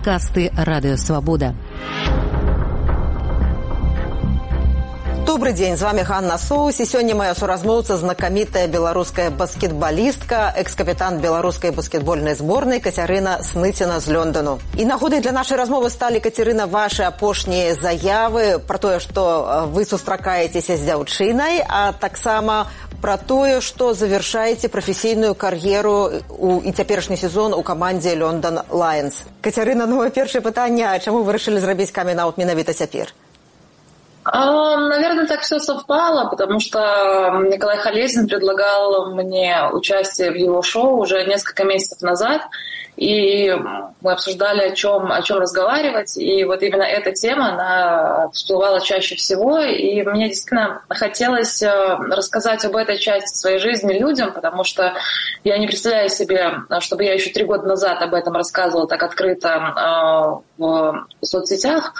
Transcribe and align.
Подкасты 0.00 0.50
Радио 0.56 0.96
Свобода. 0.96 1.54
Добрый 5.26 5.52
день, 5.52 5.76
з 5.76 5.82
вами 5.82 6.00
Ганна 6.00 6.38
Соус 6.38 6.80
і 6.80 6.84
сёння 6.84 7.14
моя 7.14 7.34
суразмоўца 7.34 7.96
знакамітая 8.00 8.68
беларуская 8.68 9.28
баскетбалістка 9.30 10.54
экс-капітан 10.56 11.20
беларускай 11.20 11.72
баскетбольнай 11.76 12.34
зборнай 12.34 12.80
Кацярына 12.80 13.42
Сныціна 13.42 14.00
з 14.00 14.08
Лёндану. 14.08 14.58
І 14.78 14.86
нагодай 14.86 15.20
для 15.20 15.32
нашай 15.32 15.58
размовы 15.58 15.90
сталі 15.90 16.24
Кацярына 16.24 16.64
вашы 16.64 17.02
апошнія 17.04 17.74
заявы 17.74 18.58
пра 18.58 18.78
тое, 18.78 18.98
што 18.98 19.68
вы 19.74 19.84
сустракаецеся 19.84 20.76
з 20.76 20.88
дзяўчынай, 20.88 21.60
а 21.68 21.92
таксама 21.92 22.70
пра 23.01 23.17
тое, 23.17 23.61
што 23.61 23.93
завяршаеце 23.93 24.69
прафесійную 24.69 25.33
кар'еру 25.35 26.11
і 26.65 26.71
цяперашні 26.71 27.17
сезон 27.17 27.53
у 27.53 27.63
камандзе 27.63 28.15
Лёндан 28.15 28.61
Лайнс. 28.69 29.25
Кацярына, 29.41 29.85
новае 29.85 30.11
першае 30.11 30.41
пытанне, 30.41 30.85
чаму 30.99 31.25
вы 31.25 31.33
вырашылі 31.33 31.59
зрабіць 31.59 31.91
каменаут 31.91 32.37
менавіта 32.37 32.73
цяпер? 32.73 33.13
Наверное, 34.23 35.25
так 35.25 35.41
все 35.41 35.59
совпало, 35.59 36.29
потому 36.29 36.59
что 36.59 37.43
Николай 37.49 37.77
Халезин 37.77 38.27
предлагал 38.27 39.13
мне 39.15 39.67
участие 39.71 40.31
в 40.31 40.35
его 40.35 40.61
шоу 40.61 40.99
уже 40.99 41.25
несколько 41.25 41.63
месяцев 41.63 42.01
назад, 42.01 42.41
и 42.97 43.51
мы 44.01 44.11
обсуждали, 44.11 44.69
о 44.69 44.75
чем, 44.75 45.11
о 45.11 45.21
чем 45.23 45.39
разговаривать, 45.39 46.17
и 46.17 46.43
вот 46.43 46.61
именно 46.61 46.83
эта 46.83 47.11
тема, 47.13 47.53
она 47.53 48.29
всплывала 48.31 48.79
чаще 48.79 49.15
всего, 49.15 49.59
и 49.59 50.03
мне 50.03 50.27
действительно 50.27 50.83
хотелось 50.89 51.63
э, 51.63 51.69
рассказать 51.69 52.63
об 52.65 52.75
этой 52.75 52.99
части 52.99 53.35
своей 53.35 53.57
жизни 53.57 53.93
людям, 53.93 54.33
потому 54.33 54.63
что 54.63 54.93
я 55.43 55.57
не 55.57 55.65
представляю 55.65 56.09
себе, 56.09 56.51
чтобы 56.79 57.05
я 57.05 57.13
еще 57.13 57.31
три 57.31 57.43
года 57.43 57.65
назад 57.65 58.01
об 58.03 58.13
этом 58.13 58.33
рассказывала 58.35 58.87
так 58.87 59.01
открыто 59.01 60.43
э, 60.59 60.61
в 60.61 61.07
соцсетях, 61.23 61.93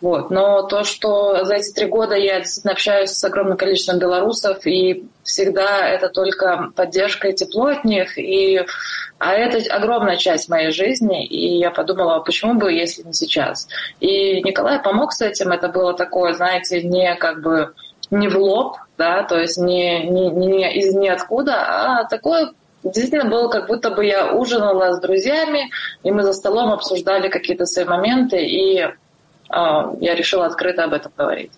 вот. 0.00 0.30
Но 0.30 0.62
то, 0.62 0.84
что 0.84 1.44
за 1.44 1.56
эти 1.56 1.72
три 1.72 1.86
года 1.86 2.14
я 2.14 2.38
действительно 2.38 2.72
общаюсь 2.72 3.10
с 3.10 3.24
огромным 3.24 3.56
количеством 3.56 3.98
белорусов, 3.98 4.64
и 4.66 5.08
всегда 5.24 5.88
это 5.88 6.08
только 6.08 6.70
поддержка 6.76 7.28
и 7.28 7.34
тепло 7.34 7.66
от 7.66 7.84
них, 7.84 8.16
и, 8.16 8.64
а 9.18 9.34
это 9.34 9.58
огромная 9.74 10.16
часть 10.16 10.48
моей 10.48 10.70
жизни, 10.70 11.26
и 11.26 11.58
я 11.58 11.70
подумала, 11.70 12.16
а 12.16 12.20
почему 12.20 12.54
бы, 12.54 12.72
если 12.72 13.02
не 13.02 13.12
сейчас. 13.12 13.66
И 13.98 14.40
Николай 14.42 14.80
помог 14.80 15.12
с 15.12 15.20
этим, 15.20 15.50
это 15.50 15.68
было 15.68 15.94
такое, 15.94 16.32
знаете, 16.32 16.82
не 16.82 17.14
как 17.16 17.42
бы 17.42 17.72
не 18.10 18.28
в 18.28 18.38
лоб, 18.38 18.76
да, 18.96 19.24
то 19.24 19.38
есть 19.38 19.58
не, 19.58 20.04
не, 20.04 20.30
не 20.30 20.74
из 20.76 20.94
ниоткуда, 20.94 21.54
а 21.56 22.04
такое 22.04 22.52
действительно 22.84 23.28
было 23.28 23.48
как 23.48 23.66
будто 23.66 23.90
бы 23.90 24.04
я 24.04 24.32
ужинала 24.32 24.92
с 24.92 25.00
друзьями, 25.00 25.70
и 26.04 26.12
мы 26.12 26.22
за 26.22 26.32
столом 26.32 26.72
обсуждали 26.72 27.28
какие-то 27.28 27.66
свои 27.66 27.84
моменты, 27.84 28.38
и 28.46 28.86
я 29.50 30.14
решила 30.14 30.46
открыто 30.46 30.84
об 30.84 30.92
этом 30.92 31.12
говорить. 31.16 31.52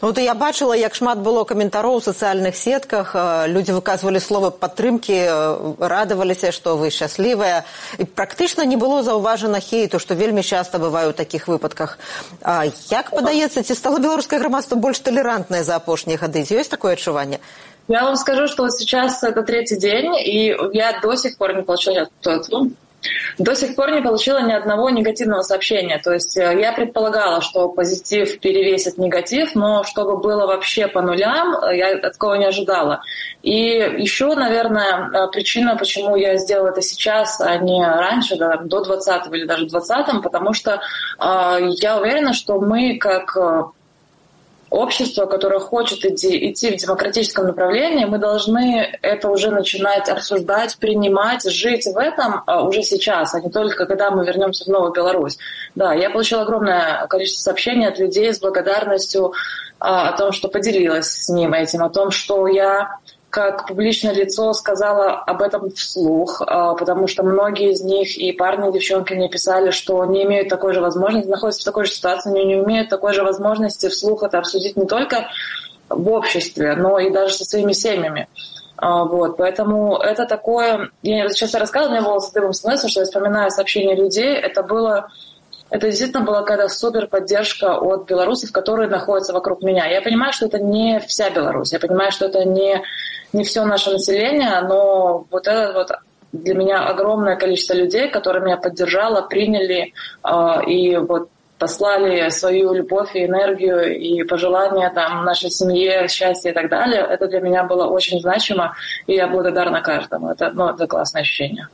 Ну, 0.00 0.08
вот 0.08 0.18
я 0.18 0.34
бачыла 0.34 0.74
як 0.74 0.94
шмат 0.94 1.18
было 1.18 1.44
каментароў 1.44 1.96
у 1.96 2.00
сацыяльных 2.00 2.56
сетках. 2.56 3.14
Людзі 3.46 3.76
выказвалі 3.78 4.18
словы 4.18 4.50
падтрымкі 4.50 5.78
радаваліся 5.78 6.52
што 6.52 6.76
вы 6.76 6.90
шчаслівая 6.90 7.64
і 7.98 8.04
практычна 8.04 8.64
не 8.64 8.76
было 8.76 9.02
заўважана 9.02 9.60
хейту 9.60 9.98
што 9.98 10.14
вельмі 10.14 10.42
часта 10.42 10.78
бываю 10.78 11.10
ў 11.10 11.14
такіх 11.14 11.46
выпадках. 11.48 11.98
А, 12.42 12.66
як 12.90 13.10
падаецца 13.10 13.62
ці 13.62 13.74
стала 13.74 14.00
беларускае 14.00 14.40
грамадства 14.40 14.76
больш 14.76 14.98
талерантнае 14.98 15.62
за 15.62 15.76
апошнія 15.76 16.18
гады? 16.18 16.42
Ці 16.44 16.58
ёсць 16.58 16.70
такое 16.70 16.98
адчуванне? 16.98 17.38
Я 17.88 18.04
вам 18.04 18.16
скажу 18.16 18.48
что 18.48 18.64
вот 18.64 18.72
сейчас 18.72 19.22
это 19.22 19.42
третий 19.42 19.78
день 19.78 20.14
и 20.18 20.56
я 20.72 20.98
до 21.00 21.14
сих 21.16 21.38
пор 21.38 21.54
не 21.54 21.62
получила 21.62 22.08
до 23.38 23.54
сих 23.54 23.74
пор 23.76 23.92
не 23.92 24.02
получила 24.02 24.42
ни 24.42 24.52
одного 24.52 24.90
негативного 24.90 25.42
сообщения. 25.42 25.98
То 26.02 26.12
есть 26.12 26.36
э, 26.36 26.60
я 26.60 26.72
предполагала, 26.72 27.40
что 27.40 27.68
позитив 27.68 28.40
перевесит 28.40 28.98
негатив, 28.98 29.54
но 29.54 29.84
чтобы 29.84 30.18
было 30.18 30.46
вообще 30.46 30.86
по 30.86 31.00
нулям, 31.02 31.56
э, 31.56 31.76
я 31.76 31.98
такого 31.98 32.34
не 32.34 32.46
ожидала. 32.46 33.02
И 33.42 33.54
еще, 33.98 34.34
наверное, 34.34 35.10
э, 35.10 35.28
причина, 35.30 35.76
почему 35.76 36.16
я 36.16 36.36
сделала 36.36 36.68
это 36.68 36.82
сейчас, 36.82 37.40
а 37.40 37.56
не 37.56 37.84
раньше, 37.84 38.36
да, 38.36 38.56
до 38.56 38.84
20 38.84 39.26
или 39.32 39.44
даже 39.46 39.66
20 39.66 40.22
потому 40.22 40.52
что 40.52 40.80
э, 41.18 41.58
я 41.80 41.98
уверена, 41.98 42.34
что 42.34 42.60
мы 42.60 42.98
как 42.98 43.36
общество, 44.70 45.26
которое 45.26 45.58
хочет 45.58 46.04
идти, 46.04 46.50
идти 46.50 46.70
в 46.70 46.76
демократическом 46.76 47.46
направлении, 47.46 48.04
мы 48.04 48.18
должны 48.18 48.98
это 49.02 49.28
уже 49.28 49.50
начинать 49.50 50.08
обсуждать, 50.08 50.76
принимать, 50.78 51.42
жить 51.50 51.86
в 51.86 51.98
этом 51.98 52.42
а, 52.46 52.62
уже 52.62 52.82
сейчас, 52.82 53.34
а 53.34 53.40
не 53.40 53.50
только 53.50 53.84
когда 53.86 54.10
мы 54.10 54.24
вернемся 54.24 54.64
в 54.64 54.68
Новую 54.68 54.92
Беларусь. 54.92 55.38
Да, 55.74 55.92
я 55.92 56.08
получила 56.10 56.42
огромное 56.42 57.06
количество 57.08 57.42
сообщений 57.42 57.88
от 57.88 57.98
людей 57.98 58.32
с 58.32 58.38
благодарностью 58.38 59.32
а, 59.80 60.10
о 60.10 60.16
том, 60.16 60.30
что 60.30 60.48
поделилась 60.48 61.06
с 61.06 61.28
ним 61.28 61.52
этим, 61.52 61.82
о 61.82 61.90
том, 61.90 62.12
что 62.12 62.46
я 62.46 62.98
как 63.30 63.68
публичное 63.68 64.12
лицо 64.12 64.52
сказала 64.52 65.12
об 65.12 65.40
этом 65.40 65.70
вслух, 65.70 66.42
а, 66.44 66.74
потому 66.74 67.06
что 67.06 67.22
многие 67.22 67.72
из 67.72 67.80
них, 67.80 68.18
и 68.18 68.32
парни, 68.32 68.68
и 68.68 68.72
девчонки 68.72 69.14
мне 69.14 69.28
писали, 69.28 69.70
что 69.70 70.04
не 70.04 70.24
имеют 70.24 70.48
такой 70.48 70.74
же 70.74 70.80
возможности, 70.80 71.28
находятся 71.28 71.62
в 71.62 71.64
такой 71.64 71.84
же 71.84 71.92
ситуации, 71.92 72.30
но 72.30 72.36
не 72.36 72.54
имеют 72.54 72.88
такой 72.88 73.12
же 73.14 73.22
возможности 73.22 73.88
вслух 73.88 74.24
это 74.24 74.38
обсудить 74.38 74.76
не 74.76 74.86
только 74.86 75.28
в 75.88 76.10
обществе, 76.10 76.74
но 76.74 76.98
и 76.98 77.10
даже 77.10 77.34
со 77.34 77.44
своими 77.44 77.72
семьями. 77.72 78.28
А, 78.76 79.04
вот, 79.04 79.36
поэтому 79.36 79.96
это 79.98 80.26
такое... 80.26 80.90
Я 81.02 81.28
сейчас 81.28 81.54
рассказывала, 81.54 81.96
у 81.96 81.98
меня 81.98 82.08
волосы 82.08 82.32
дыбом 82.32 82.52
становятся, 82.52 82.88
что 82.88 83.00
я 83.00 83.06
вспоминаю 83.06 83.50
сообщения 83.50 83.94
людей. 83.94 84.34
Это 84.34 84.62
было 84.62 85.10
это 85.70 85.86
действительно 85.86 86.24
была 86.24 86.40
какая-то 86.40 86.68
супер 86.68 87.06
поддержка 87.06 87.78
от 87.78 88.06
белорусов, 88.06 88.52
которые 88.52 88.88
находятся 88.88 89.32
вокруг 89.32 89.62
меня. 89.62 89.86
Я 89.86 90.02
понимаю, 90.02 90.32
что 90.32 90.46
это 90.46 90.58
не 90.58 91.00
вся 91.00 91.30
Беларусь, 91.30 91.72
я 91.72 91.78
понимаю, 91.78 92.12
что 92.12 92.26
это 92.26 92.44
не 92.44 92.82
не 93.32 93.44
все 93.44 93.64
наше 93.64 93.90
население, 93.90 94.60
но 94.62 95.24
вот 95.30 95.46
это 95.46 95.72
вот 95.72 95.90
для 96.32 96.54
меня 96.54 96.86
огромное 96.86 97.36
количество 97.36 97.74
людей, 97.74 98.10
которые 98.10 98.44
меня 98.44 98.56
поддержало, 98.56 99.22
приняли 99.22 99.92
э, 100.24 100.64
и 100.66 100.96
вот 100.96 101.28
послали 101.60 102.30
свою 102.30 102.72
любовь 102.72 103.14
и 103.14 103.26
энергию 103.26 103.96
и 103.96 104.22
пожелания 104.24 104.90
там 104.90 105.24
нашей 105.24 105.50
семье, 105.50 106.08
счастья 106.08 106.50
и 106.50 106.54
так 106.54 106.70
далее. 106.70 107.02
Это 107.02 107.28
для 107.28 107.40
меня 107.40 107.64
было 107.64 107.86
очень 107.86 108.18
значимо, 108.20 108.74
и 109.06 109.14
я 109.14 109.28
благодарна 109.28 109.82
каждому. 109.82 110.30
Это, 110.30 110.50
ну, 110.54 110.70
это 110.70 110.86
классное 110.86 111.20
ощущение. 111.20 111.68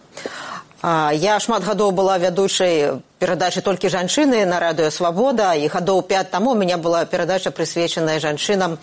Я 0.86 1.40
шмат 1.42 1.64
гадоў 1.66 1.90
была 1.90 2.14
вядучай 2.14 3.02
перадачы 3.18 3.58
толькі 3.58 3.90
жанчыны 3.90 4.46
на 4.46 4.60
радыё 4.62 4.94
свабода 4.94 5.50
і 5.58 5.66
гадоў 5.66 6.06
5 6.06 6.30
таму 6.30 6.52
у 6.52 6.54
меня 6.54 6.78
была 6.78 7.04
перадача 7.04 7.50
прысвечаная 7.50 8.20
жанчынам 8.22 8.78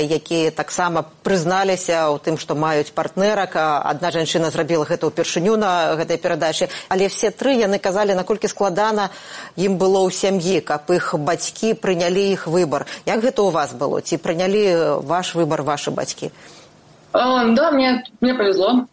якія 0.00 0.50
таксама 0.50 1.04
прызналіся 1.28 2.08
ў 2.08 2.24
тым 2.24 2.40
што 2.40 2.56
маюць 2.56 2.88
партнерак 2.88 3.52
адна 3.60 4.08
жанчына 4.16 4.48
зрабіла 4.48 4.88
гэта 4.88 5.12
ўпершыню 5.12 5.60
на 5.60 5.92
гэтай 6.00 6.16
перадачы. 6.16 6.72
Але 6.88 7.12
все 7.12 7.28
тры 7.28 7.52
яны 7.52 7.76
казалі 7.76 8.16
наколькі 8.16 8.48
складана 8.48 9.12
ім 9.60 9.76
было 9.76 10.08
ў 10.08 10.16
сям'і 10.16 10.64
каб 10.64 10.88
іх 10.88 11.20
бацькі 11.20 11.76
прынялі 11.76 12.32
іх 12.32 12.48
выбар. 12.48 12.88
Як 13.04 13.20
гэта 13.20 13.44
у 13.44 13.52
вас 13.52 13.76
было? 13.76 14.00
Ці 14.00 14.16
прынялі 14.16 15.04
ваш 15.04 15.36
выбар 15.36 15.60
ваши 15.60 15.92
бацькі? 15.92 16.32
Да 17.12 17.70
мне 17.76 18.08
мне 18.24 18.32
повезло 18.32 18.88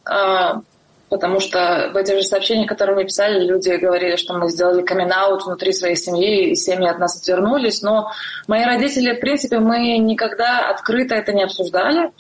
потому 1.14 1.40
что 1.40 1.92
в 1.94 1.96
этих 1.96 2.16
же 2.16 2.24
сообщениях, 2.24 2.68
которые 2.68 2.96
мне 2.96 3.06
писали, 3.06 3.46
люди 3.46 3.70
говорили, 3.70 4.16
что 4.16 4.34
мы 4.34 4.50
сделали 4.50 4.82
камин 4.82 5.12
внутри 5.46 5.72
своей 5.72 5.96
семьи, 5.96 6.50
и 6.50 6.56
семьи 6.56 6.90
от 6.90 6.98
нас 6.98 7.22
отвернулись. 7.22 7.84
Но 7.84 8.10
мои 8.48 8.66
родители, 8.66 9.14
в 9.14 9.20
принципе, 9.20 9.60
мы 9.60 10.00
никогда 10.00 10.72
открыто 10.72 11.14
это 11.14 11.32
не 11.32 11.44
обсуждали. 11.44 12.12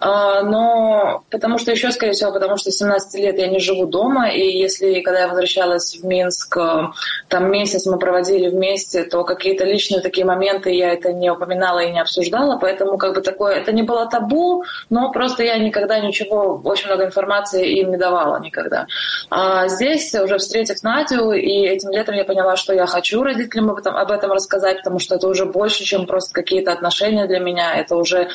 А, 0.00 0.42
но 0.42 1.24
потому 1.30 1.58
что 1.58 1.72
еще, 1.72 1.90
скорее 1.90 2.12
всего, 2.12 2.32
потому 2.32 2.56
что 2.56 2.70
17 2.70 3.20
лет 3.20 3.38
я 3.38 3.48
не 3.48 3.58
живу 3.58 3.86
дома, 3.86 4.30
и 4.30 4.58
если, 4.58 5.00
когда 5.00 5.20
я 5.20 5.28
возвращалась 5.28 5.98
в 6.00 6.06
Минск, 6.06 6.56
э, 6.56 6.88
там 7.28 7.50
месяц 7.50 7.86
мы 7.86 7.98
проводили 7.98 8.48
вместе, 8.48 9.04
то 9.04 9.24
какие-то 9.24 9.64
личные 9.64 10.00
такие 10.00 10.24
моменты 10.24 10.70
я 10.70 10.92
это 10.92 11.12
не 11.12 11.30
упоминала 11.30 11.80
и 11.80 11.90
не 11.90 12.00
обсуждала, 12.00 12.58
поэтому 12.58 12.96
как 12.96 13.14
бы 13.14 13.22
такое, 13.22 13.56
это 13.56 13.72
не 13.72 13.82
было 13.82 14.06
табу, 14.06 14.64
но 14.88 15.10
просто 15.10 15.42
я 15.42 15.58
никогда 15.58 15.98
ничего, 15.98 16.60
очень 16.64 16.86
много 16.86 17.04
информации 17.04 17.80
им 17.80 17.90
не 17.90 17.96
давала 17.96 18.40
никогда. 18.40 18.86
А 19.30 19.66
здесь, 19.68 20.14
уже 20.14 20.38
встретив 20.38 20.82
Надю, 20.82 21.32
и 21.32 21.66
этим 21.66 21.90
летом 21.90 22.14
я 22.14 22.24
поняла, 22.24 22.56
что 22.56 22.72
я 22.72 22.86
хочу 22.86 23.22
родителям 23.22 23.70
об 23.70 23.78
этом, 23.78 23.96
об 23.96 24.12
этом 24.12 24.30
рассказать, 24.30 24.78
потому 24.78 25.00
что 25.00 25.16
это 25.16 25.26
уже 25.26 25.44
больше, 25.44 25.84
чем 25.84 26.06
просто 26.06 26.32
какие-то 26.32 26.72
отношения 26.72 27.26
для 27.26 27.40
меня, 27.40 27.74
это 27.74 27.96
уже 27.96 28.28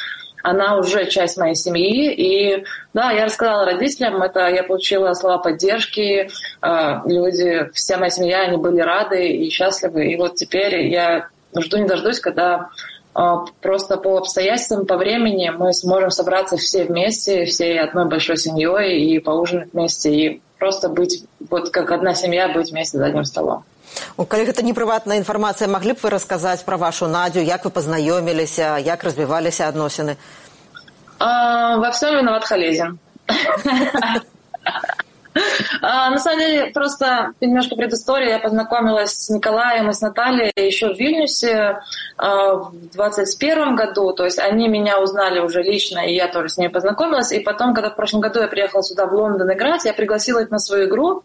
она 0.44 0.78
уже 0.78 1.10
часть 1.10 1.38
моей 1.38 1.56
семьи. 1.56 2.14
И 2.14 2.66
да, 2.94 3.12
я 3.12 3.26
рассказала 3.26 3.66
родителям, 3.66 4.22
это 4.22 4.48
я 4.50 4.64
получила 4.64 5.14
слова 5.14 5.40
поддержки, 5.40 6.30
а, 6.62 7.02
люди, 7.06 7.70
вся 7.74 7.98
моя 7.98 8.12
семья, 8.12 8.42
они 8.42 8.58
были 8.58 8.82
рады 8.82 9.28
и 9.28 9.50
счастливы. 9.50 10.12
И 10.12 10.18
вот 10.18 10.36
теперь 10.36 10.88
я 10.88 11.30
жду 11.58 11.78
не 11.78 11.88
дождусь, 11.88 12.20
когда 12.20 12.70
а, 13.14 13.46
просто 13.62 13.98
по 13.98 14.18
обстоятельствам, 14.18 14.86
по 14.86 14.98
времени 14.98 15.50
мы 15.50 15.74
сможем 15.74 16.12
собраться 16.12 16.58
все 16.58 16.84
вместе, 16.84 17.46
всей 17.46 17.80
одной 17.80 18.06
большой 18.06 18.38
семьей 18.38 19.02
и 19.02 19.20
поужинать 19.20 19.72
вместе, 19.72 20.14
и 20.14 20.42
просто 20.60 20.90
быть, 20.90 21.24
вот 21.50 21.70
как 21.70 21.92
одна 21.92 22.14
семья, 22.14 22.50
быть 22.50 22.72
вместе 22.72 22.98
за 22.98 23.06
одним 23.06 23.24
столом. 23.24 23.64
Калі 24.19 24.45
гэта 24.51 24.63
не 24.63 24.75
прыватная 24.75 25.19
інфармацыя, 25.19 25.69
маглі 25.71 25.95
б 25.95 26.03
вы 26.03 26.11
расказаць 26.11 26.63
пра 26.67 26.77
вашу 26.77 27.07
надзю, 27.07 27.41
як 27.41 27.65
вы 27.65 27.71
пазнаёміліся, 27.71 28.79
як 28.79 29.05
развіваліся 29.05 29.69
адносіны? 29.69 30.17
А, 31.19 31.77
во 31.77 31.91
всем 31.91 32.15
виноват 32.15 32.45
Халезин. 32.45 32.99
А, 35.83 36.11
на 36.11 36.19
самом 36.19 36.41
деле, 36.41 36.67
просто 36.73 37.33
немножко 37.41 37.77
предыстория. 37.77 38.31
Я 38.31 38.39
познакомилась 38.39 39.13
с 39.13 39.31
Николаем 39.31 39.89
и 39.89 39.93
с 39.93 40.01
Натальей 40.01 40.53
еще 40.57 40.95
в 40.95 40.99
Вильнюсе 40.99 41.81
а, 42.17 42.55
в 42.55 42.73
2021 42.73 43.77
году. 43.77 44.13
То 44.13 44.25
есть 44.25 44.39
они 44.39 44.69
меня 44.69 45.01
узнали 45.01 45.39
уже 45.39 45.63
лично, 45.63 46.01
и 46.01 46.15
я 46.15 46.29
тоже 46.29 46.49
с 46.49 46.59
ней 46.59 46.69
познакомилась. 46.69 47.33
И 47.33 47.41
потом, 47.41 47.75
когда 47.75 47.91
в 47.91 47.97
прошлом 47.97 48.21
году 48.21 48.41
я 48.41 48.49
приехала 48.49 48.83
сюда 48.83 49.07
в 49.07 49.15
Лондон 49.15 49.53
играть, 49.53 49.85
я 49.85 49.93
пригласила 49.93 50.41
их 50.41 50.51
на 50.51 50.59
свою 50.59 50.89
игру. 50.89 51.23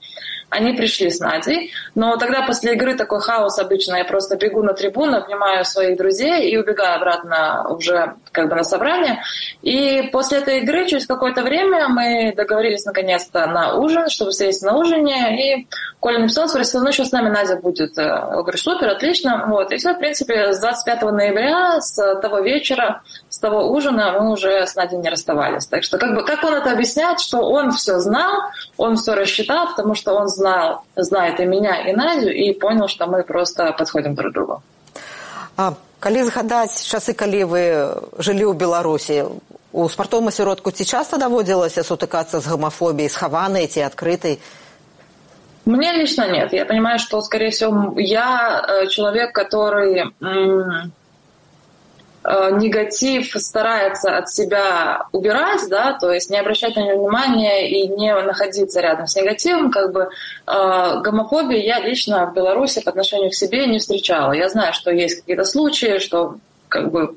Они 0.51 0.73
пришли 0.73 1.11
с 1.11 1.21
Надей. 1.21 1.73
Но 1.95 2.17
тогда 2.17 2.43
после 2.43 2.75
игры 2.75 2.95
такой 2.95 3.21
хаос 3.21 3.59
обычно. 3.59 3.97
Я 3.97 4.05
просто 4.05 4.37
бегу 4.37 4.63
на 4.63 4.73
трибуну, 4.73 5.19
обнимаю 5.19 5.65
своих 5.65 5.99
друзей 5.99 6.51
и 6.51 6.57
убегаю 6.57 6.97
обратно 6.97 7.67
уже 7.69 8.15
как 8.33 8.49
бы 8.49 8.55
на 8.55 8.65
собрание. 8.65 9.23
И 9.63 10.09
после 10.11 10.39
этой 10.39 10.61
игры 10.61 10.87
через 10.87 11.07
какое-то 11.07 11.43
время 11.43 11.89
мы 11.89 12.33
договорились 12.35 12.85
наконец-то 12.87 13.47
на 13.47 13.75
ужин, 13.75 14.09
чтобы 14.09 14.31
встретиться 14.31 14.67
на 14.67 14.77
ужине. 14.77 15.61
И 15.61 15.69
Коля 16.01 16.21
написал, 16.21 16.49
спросил, 16.49 16.83
ну, 16.83 16.93
что 16.93 17.05
с 17.05 17.13
нами 17.13 17.29
Надя 17.29 17.57
будет. 17.57 17.97
Я 17.97 18.27
говорю, 18.27 18.57
супер, 18.57 18.89
отлично. 18.89 19.45
Вот. 19.49 19.71
И 19.73 19.77
все, 19.77 19.95
в 19.95 19.99
принципе, 19.99 20.53
с 20.53 20.61
25 20.61 21.03
ноября, 21.03 21.81
с 21.81 22.21
того 22.21 22.41
вечера, 22.41 23.03
с 23.29 23.39
того 23.39 23.71
ужина 23.71 24.13
мы 24.19 24.33
уже 24.33 24.67
с 24.67 24.77
Надей 24.77 24.99
не 24.99 25.11
расставались. 25.11 25.67
Так 25.67 25.83
что 25.83 25.99
как 25.99 26.15
бы 26.15 26.25
как 26.25 26.43
он 26.45 26.55
это 26.55 26.73
объясняет, 26.73 27.21
что 27.21 27.39
он 27.41 27.73
все 27.73 27.99
знал, 27.99 28.45
он 28.77 28.97
все 28.97 29.15
рассчитал, 29.15 29.69
потому 29.69 29.95
что 29.95 30.15
он 30.15 30.29
знал, 30.38 30.84
знает 30.96 31.40
и 31.40 31.46
меня, 31.46 31.90
и 31.90 31.94
Надю, 31.94 32.30
и 32.30 32.54
понял, 32.54 32.88
что 32.88 33.08
мы 33.08 33.24
просто 33.24 33.74
подходим 33.78 34.16
друг 34.16 34.32
к 34.32 34.34
другу. 34.34 34.62
А, 35.58 35.74
калі 36.00 36.24
згадаць 36.26 36.82
часы 36.84 37.14
калі 37.14 37.44
вы 37.46 37.64
жылі 38.18 38.50
ў 38.50 38.54
беларусі 38.58 39.38
у 39.72 39.88
спартовым 39.90 40.34
асяродку 40.34 40.72
ці 40.72 40.86
часта 40.86 41.18
даводзілася 41.22 41.86
сутыкацца 41.86 42.42
з 42.42 42.50
гомафобіяй 42.50 43.10
схаванай 43.10 43.70
ці 43.70 43.86
адкрытай 43.86 44.40
мне 45.66 45.94
лично 45.94 46.28
нет 46.28 46.54
я 46.54 46.66
понимаю 46.66 47.00
что 47.00 47.22
скорее 47.22 47.52
всего 47.52 47.94
я 47.98 48.66
э, 48.66 48.88
человек 48.88 49.32
который 49.32 50.10
Э, 50.22 50.90
негатив 52.53 53.31
старается 53.37 54.17
от 54.19 54.29
себя 54.29 55.07
убирать, 55.13 55.63
да, 55.71 55.95
то 55.99 56.13
есть 56.13 56.31
не 56.31 56.39
обращать 56.39 56.77
на 56.77 56.81
него 56.81 57.05
внимания 57.05 57.71
и 57.71 57.89
не 57.89 58.15
находиться 58.15 58.81
рядом 58.81 59.07
с 59.07 59.17
негативом, 59.17 59.71
как 59.71 59.93
бы 59.93 60.09
э, 60.47 61.01
гомофобии 61.01 61.59
я 61.59 61.81
лично 61.81 62.27
в 62.27 62.35
Беларуси 62.35 62.83
по 62.83 62.91
отношению 62.91 63.31
к 63.31 63.35
себе 63.35 63.67
не 63.67 63.79
встречала. 63.79 64.33
Я 64.33 64.49
знаю, 64.49 64.75
что 64.75 64.91
есть 64.91 65.21
какие-то 65.21 65.45
случаи, 65.45 65.99
что 65.99 66.37
как 66.69 66.91
бы 66.91 67.17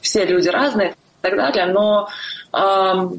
все 0.00 0.24
люди 0.24 0.48
разные 0.48 0.90
и 0.90 0.94
так 1.20 1.36
далее, 1.36 1.66
но 1.66 2.08
э, 2.52 3.10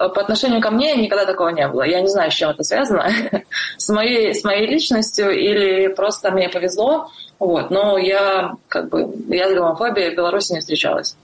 по 0.00 0.20
отношению 0.20 0.60
ко 0.60 0.70
мне 0.70 0.94
никогда 0.96 1.24
такого 1.24 1.48
не 1.48 1.66
было. 1.68 1.82
Я 1.82 2.00
не 2.00 2.08
знаю, 2.08 2.30
с 2.30 2.34
чем 2.34 2.50
это 2.50 2.62
связано, 2.62 3.08
с, 3.78 3.88
моей, 3.88 4.34
с 4.34 4.44
моей 4.44 4.66
личностью 4.66 5.30
или 5.30 5.88
просто 5.88 6.30
мне 6.30 6.48
повезло. 6.48 7.10
Вот. 7.38 7.70
Но 7.70 7.98
я, 7.98 8.54
как 8.68 8.88
бы, 8.88 9.10
я 9.28 9.48
с 9.48 9.54
гомофобией 9.54 10.12
в 10.12 10.16
Беларуси 10.16 10.52
не 10.52 10.60
встречалась. 10.60 11.16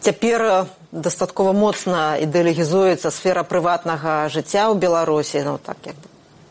Цяпер 0.00 0.42
ну, 0.42 0.66
дастаткова 0.92 1.52
моцна 1.56 2.18
ідэалігізуецца 2.22 3.10
сфера 3.10 3.42
прыватнага 3.42 4.28
жыцця 4.30 4.68
ў 4.70 4.78
беларусі 4.78 5.42
ну 5.46 5.58
так 5.58 5.78
як 5.88 5.96
бы 5.96 6.06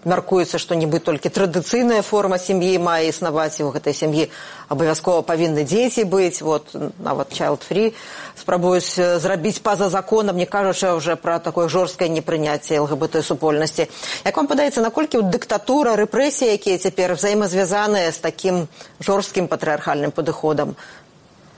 мяркуецца 0.07 0.59
што 0.59 0.75
нібы 0.75 0.99
толькі 0.99 1.31
традыцыйная 1.31 2.01
форма 2.03 2.37
сям'і 2.37 2.75
мае 2.83 3.09
існаваць 3.09 3.59
і 3.59 3.67
ў 3.67 3.69
гэтай 3.75 3.95
сям'і 3.95 4.27
абавязкова 4.67 5.23
павінны 5.23 5.63
дзеці 5.63 6.03
быць 6.11 6.43
вот 6.43 6.75
нават 6.99 7.31
child 7.31 7.63
free 7.63 7.93
спрабуюць 8.35 8.99
зрабіць 9.23 9.63
па-за 9.63 9.89
законам 9.89 10.37
не 10.37 10.45
кажучы 10.45 10.91
уже 10.93 11.15
пра 11.15 11.39
такое 11.39 11.67
жорсткае 11.67 12.09
непрыняцце 12.09 12.79
лгбт 12.83 13.23
супольнасці 13.23 13.87
як 14.25 14.35
вам 14.37 14.47
падаецца 14.47 14.83
наколькі 14.83 15.23
ў 15.23 15.31
дыктатура 15.31 15.95
рэпрэсіі 15.99 16.51
якія 16.59 16.77
цяпер 16.77 17.15
взаемазвязаныя 17.15 18.11
з 18.11 18.19
такім 18.19 18.67
жорсткім 18.99 19.47
патрыархальным 19.47 20.11
падыходам 20.11 20.75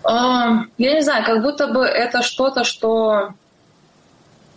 uh, 0.05 0.69
я 0.77 0.93
не 0.93 1.01
знаю 1.01 1.25
как 1.25 1.41
будто 1.41 1.67
бы 1.67 1.85
это 1.85 2.21
что-то 2.21 2.63
что 2.63 3.33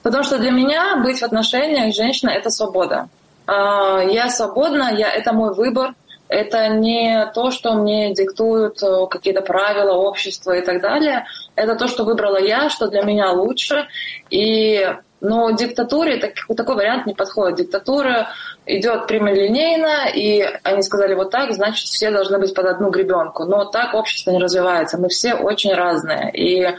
потому 0.03 0.25
что 0.25 0.39
для 0.39 0.51
меня 0.51 0.97
быть 0.97 1.21
в 1.21 1.23
отношениях 1.23 1.95
женщина 1.95 2.31
это 2.31 2.51
свобода 2.51 3.09
а, 3.09 3.19
я 3.48 4.30
свободна, 4.30 4.94
я, 4.94 5.12
это 5.12 5.34
мой 5.34 5.54
выбор, 5.54 5.94
это 6.34 6.68
не 6.70 7.32
то, 7.36 7.52
что 7.52 7.74
мне 7.74 8.14
диктуют 8.14 8.82
э, 8.82 9.06
какие-то 9.10 9.42
правила 9.42 9.94
общества 9.94 10.54
и 10.54 10.62
так 10.62 10.82
далее. 10.82 11.26
Это 11.56 11.76
то, 11.76 11.88
что 11.88 12.06
выбрала 12.06 12.42
я, 12.42 12.70
что 12.70 12.88
для 12.88 13.04
меня 13.04 13.32
лучше. 13.32 13.88
И, 14.32 14.84
но 15.22 15.52
диктатуре 15.52 16.18
так, 16.18 16.34
такой 16.58 16.76
вариант 16.76 17.06
не 17.06 17.14
подходит. 17.14 17.58
Диктатура 17.58 18.30
идет 18.66 19.06
прямолинейно, 19.06 20.10
и 20.12 20.42
они 20.64 20.82
сказали 20.82 21.14
вот 21.14 21.30
так, 21.30 21.54
значит, 21.54 21.86
все 21.86 22.10
должны 22.10 22.40
быть 22.40 22.56
под 22.56 22.66
одну 22.66 22.90
гребенку. 22.90 23.44
Но 23.46 23.66
так 23.66 23.94
общество 23.94 24.32
не 24.32 24.40
развивается. 24.40 24.98
Мы 24.98 25.10
все 25.10 25.36
очень 25.36 25.74
разные. 25.74 26.32
И 26.34 26.62
э, 26.64 26.76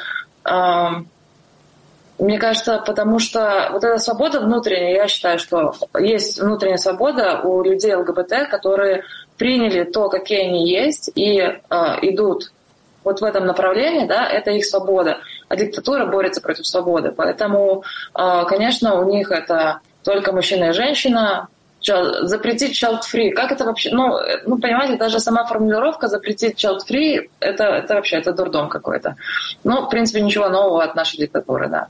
мне 2.19 2.39
кажется, 2.39 2.83
потому 2.87 3.19
что 3.19 3.71
вот 3.73 3.83
эта 3.83 3.99
свобода 3.99 4.41
внутренняя, 4.41 4.95
я 4.95 5.09
считаю, 5.09 5.39
что 5.39 5.75
есть 5.99 6.41
внутренняя 6.41 6.77
свобода 6.77 7.41
у 7.43 7.63
людей 7.63 7.95
ЛГБТ, 7.95 8.49
которые 8.49 9.03
приняли 9.37 9.85
то, 9.85 10.09
какие 10.09 10.47
они 10.49 10.69
есть, 10.69 11.11
и 11.15 11.39
э, 11.39 11.59
идут 12.03 12.53
вот 13.03 13.21
в 13.21 13.25
этом 13.25 13.47
направлении, 13.47 14.07
да, 14.07 14.29
это 14.29 14.53
их 14.53 14.65
свобода. 14.65 15.19
А 15.49 15.57
диктатура 15.57 16.07
борется 16.07 16.41
против 16.41 16.67
свободы. 16.67 17.11
Поэтому, 17.11 17.85
э, 18.15 18.45
конечно, 18.47 18.95
у 19.01 19.11
них 19.11 19.31
это 19.31 19.81
только 20.05 20.33
мужчина 20.33 20.67
и 20.67 20.73
женщина, 20.73 21.49
запретить 21.83 22.83
child 22.83 23.01
free. 23.13 23.33
Как 23.33 23.53
это 23.53 23.65
вообще? 23.65 23.91
Ну, 23.91 24.19
ну, 24.47 24.59
понимаете, 24.59 24.97
даже 24.97 25.21
сама 25.21 25.45
формулировка 25.45 26.09
запретить 26.09 26.65
child 26.65 26.79
free, 26.89 27.29
это, 27.41 27.65
это 27.65 27.95
вообще 27.95 28.17
это 28.17 28.33
дурдом 28.33 28.69
какой-то. 28.69 29.17
Ну, 29.65 29.83
в 29.83 29.91
принципе, 29.91 30.23
ничего 30.23 30.49
нового 30.49 30.83
от 30.83 30.95
нашей 30.95 31.19
диктатуры, 31.19 31.69
да. 31.69 31.89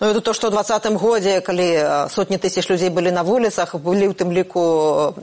Ну, 0.00 0.06
это 0.08 0.20
то, 0.20 0.32
што 0.32 0.48
ў 0.48 0.50
двадцатым 0.50 0.96
годзе, 0.96 1.40
калі 1.40 2.08
сотні 2.10 2.38
тысяч 2.38 2.66
людзей 2.70 2.88
былі 2.88 3.10
на 3.12 3.22
вуліцах, 3.22 3.76
былі 3.76 4.08
ў 4.08 4.14
тым 4.16 4.32
ліку 4.32 5.14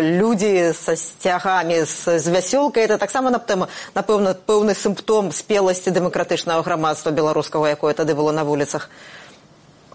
людзі 0.00 0.72
са 0.76 0.96
сцягамі 0.96 1.82
з, 1.84 2.20
з 2.20 2.26
вясёлкай, 2.28 2.84
это 2.84 2.98
таксама 2.98 3.30
напэўна 3.30 4.36
пэўны 4.46 4.74
сімптом 4.74 5.32
спеласці 5.32 5.90
дэмакратычнага 5.90 6.62
грамадства 6.62 7.10
беларускага, 7.10 7.72
якое 7.72 7.94
тады 7.94 8.14
было 8.14 8.32
на 8.32 8.44
вуліцах. 8.44 8.90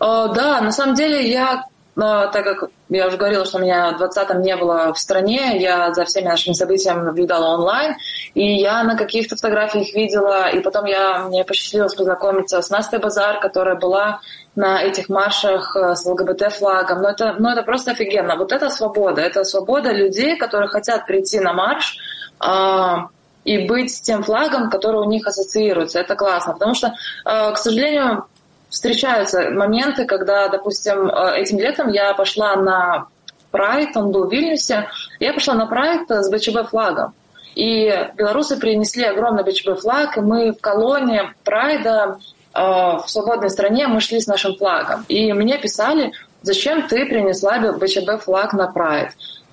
Uh, 0.02 0.34
да, 0.34 0.62
на 0.62 0.72
самом 0.72 0.96
деле 0.96 1.30
я 1.30 1.64
но 1.96 2.28
так 2.32 2.44
как 2.44 2.70
я 2.90 3.08
уже 3.08 3.18
говорила, 3.18 3.46
что 3.46 3.60
меня 3.60 3.92
в 3.92 4.02
20-м 4.02 4.42
не 4.42 4.56
было 4.56 4.94
в 4.94 5.00
стране, 5.00 5.58
я 5.60 5.94
за 5.94 6.06
всеми 6.06 6.26
нашими 6.26 6.54
событиями 6.54 7.02
наблюдала 7.02 7.56
онлайн, 7.56 7.96
и 8.34 8.56
я 8.56 8.84
на 8.84 8.96
каких-то 8.96 9.36
фотографиях 9.36 9.94
видела, 9.94 10.50
и 10.50 10.60
потом 10.60 10.86
я, 10.86 11.26
мне 11.28 11.44
посчастливилось 11.44 11.96
познакомиться 11.96 12.62
с 12.62 12.70
Настей 12.70 13.00
Базар, 13.00 13.40
которая 13.40 13.76
была 13.76 14.22
на 14.56 14.82
этих 14.82 15.10
маршах 15.10 15.76
э, 15.76 15.96
с 15.96 16.06
ЛГБТ-флагом. 16.06 17.02
Но 17.02 17.10
это, 17.10 17.36
но 17.40 17.52
это 17.52 17.64
просто 17.64 17.92
офигенно. 17.92 18.36
Вот 18.36 18.52
это 18.52 18.70
свобода. 18.70 19.22
Это 19.22 19.44
свобода 19.44 19.92
людей, 19.92 20.38
которые 20.38 20.68
хотят 20.68 21.06
прийти 21.06 21.40
на 21.40 21.54
марш, 21.54 21.98
а, 22.40 23.08
и 23.44 23.68
быть 23.68 24.02
тем 24.02 24.24
флагом, 24.24 24.70
который 24.70 25.02
у 25.02 25.10
них 25.10 25.26
ассоциируется. 25.26 26.00
Это 26.00 26.16
классно, 26.16 26.54
потому 26.54 26.74
что, 26.76 26.94
э, 27.26 27.52
к 27.54 27.58
сожалению, 27.58 28.26
встречаются 28.72 29.52
моменты, 29.52 30.06
когда, 30.06 30.48
допустим, 30.48 31.10
э, 31.10 31.40
этим 31.42 31.60
летом 31.60 31.90
я 31.90 32.14
пошла 32.14 32.56
на 32.56 33.08
прайд, 33.52 33.96
он 33.96 34.12
был 34.12 34.28
в 34.28 34.32
Вильнюсе, 34.32 34.90
я 35.20 35.34
пошла 35.34 35.54
на 35.54 35.68
прайд 35.68 36.10
с 36.10 36.32
БЧБ 36.32 36.70
флагом. 36.70 37.14
И 37.54 37.94
белорусы 38.16 38.58
принесли 38.58 39.04
огромный 39.04 39.44
БЧБ 39.44 39.82
флаг, 39.82 40.18
и 40.18 40.22
мы 40.22 40.54
в 40.54 40.62
колонне 40.62 41.34
прайда 41.44 42.18
э, 42.54 42.60
в 42.60 43.04
свободной 43.08 43.50
стране 43.50 43.88
мы 43.88 44.00
шли 44.00 44.22
с 44.22 44.28
нашим 44.28 44.56
флагом. 44.56 45.06
И 45.10 45.34
мне 45.34 45.58
писали, 45.58 46.14
зачем 46.42 46.88
ты 46.88 47.06
принесла 47.06 47.60
БЧБ 47.60 48.24
флаг 48.24 48.54
на 48.54 48.72
прайд? 48.72 49.10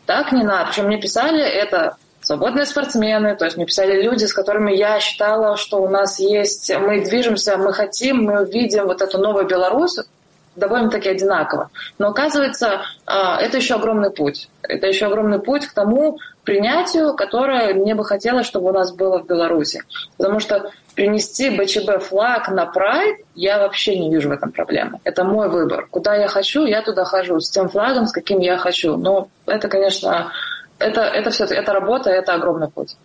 Так 0.06 0.30
не 0.30 0.44
надо. 0.44 0.68
Причем 0.68 0.86
мне 0.86 0.98
писали 0.98 1.42
это 1.42 1.96
свободные 2.20 2.66
спортсмены, 2.66 3.36
то 3.36 3.44
есть 3.44 3.56
мне 3.56 3.66
писали 3.66 4.02
люди, 4.02 4.24
с 4.24 4.32
которыми 4.32 4.72
я 4.72 5.00
считала, 5.00 5.56
что 5.56 5.82
у 5.82 5.88
нас 5.88 6.18
есть, 6.18 6.70
мы 6.78 7.02
движемся, 7.02 7.56
мы 7.56 7.72
хотим, 7.72 8.24
мы 8.24 8.42
увидим 8.42 8.86
вот 8.86 9.02
эту 9.02 9.18
новую 9.18 9.46
Беларусь, 9.46 9.98
довольно-таки 10.56 11.08
одинаково. 11.08 11.70
Но 11.98 12.08
оказывается, 12.08 12.82
это 13.06 13.56
еще 13.56 13.76
огромный 13.76 14.10
путь. 14.10 14.48
Это 14.62 14.88
еще 14.88 15.06
огромный 15.06 15.38
путь 15.38 15.66
к 15.66 15.72
тому 15.72 16.18
принятию, 16.42 17.14
которое 17.14 17.74
мне 17.74 17.94
бы 17.94 18.04
хотелось, 18.04 18.46
чтобы 18.46 18.70
у 18.70 18.72
нас 18.72 18.92
было 18.92 19.20
в 19.20 19.26
Беларуси. 19.26 19.82
Потому 20.16 20.40
что 20.40 20.72
принести 20.96 21.50
БЧБ 21.50 22.02
флаг 22.02 22.48
на 22.48 22.66
прайд, 22.66 23.18
я 23.36 23.60
вообще 23.60 23.96
не 23.98 24.12
вижу 24.12 24.30
в 24.30 24.32
этом 24.32 24.50
проблемы. 24.50 24.98
Это 25.04 25.22
мой 25.22 25.48
выбор. 25.48 25.86
Куда 25.90 26.16
я 26.16 26.26
хочу, 26.26 26.66
я 26.66 26.82
туда 26.82 27.04
хожу. 27.04 27.38
С 27.38 27.50
тем 27.50 27.68
флагом, 27.68 28.08
с 28.08 28.12
каким 28.12 28.40
я 28.40 28.56
хочу. 28.56 28.96
Но 28.96 29.28
это, 29.46 29.68
конечно, 29.68 30.32
это, 30.79 31.01
это 31.01 31.29
все, 31.29 31.45
это 31.45 31.73
работа, 31.73 32.09
это 32.09 32.33
огромный 32.33 32.69
путь. 32.69 32.95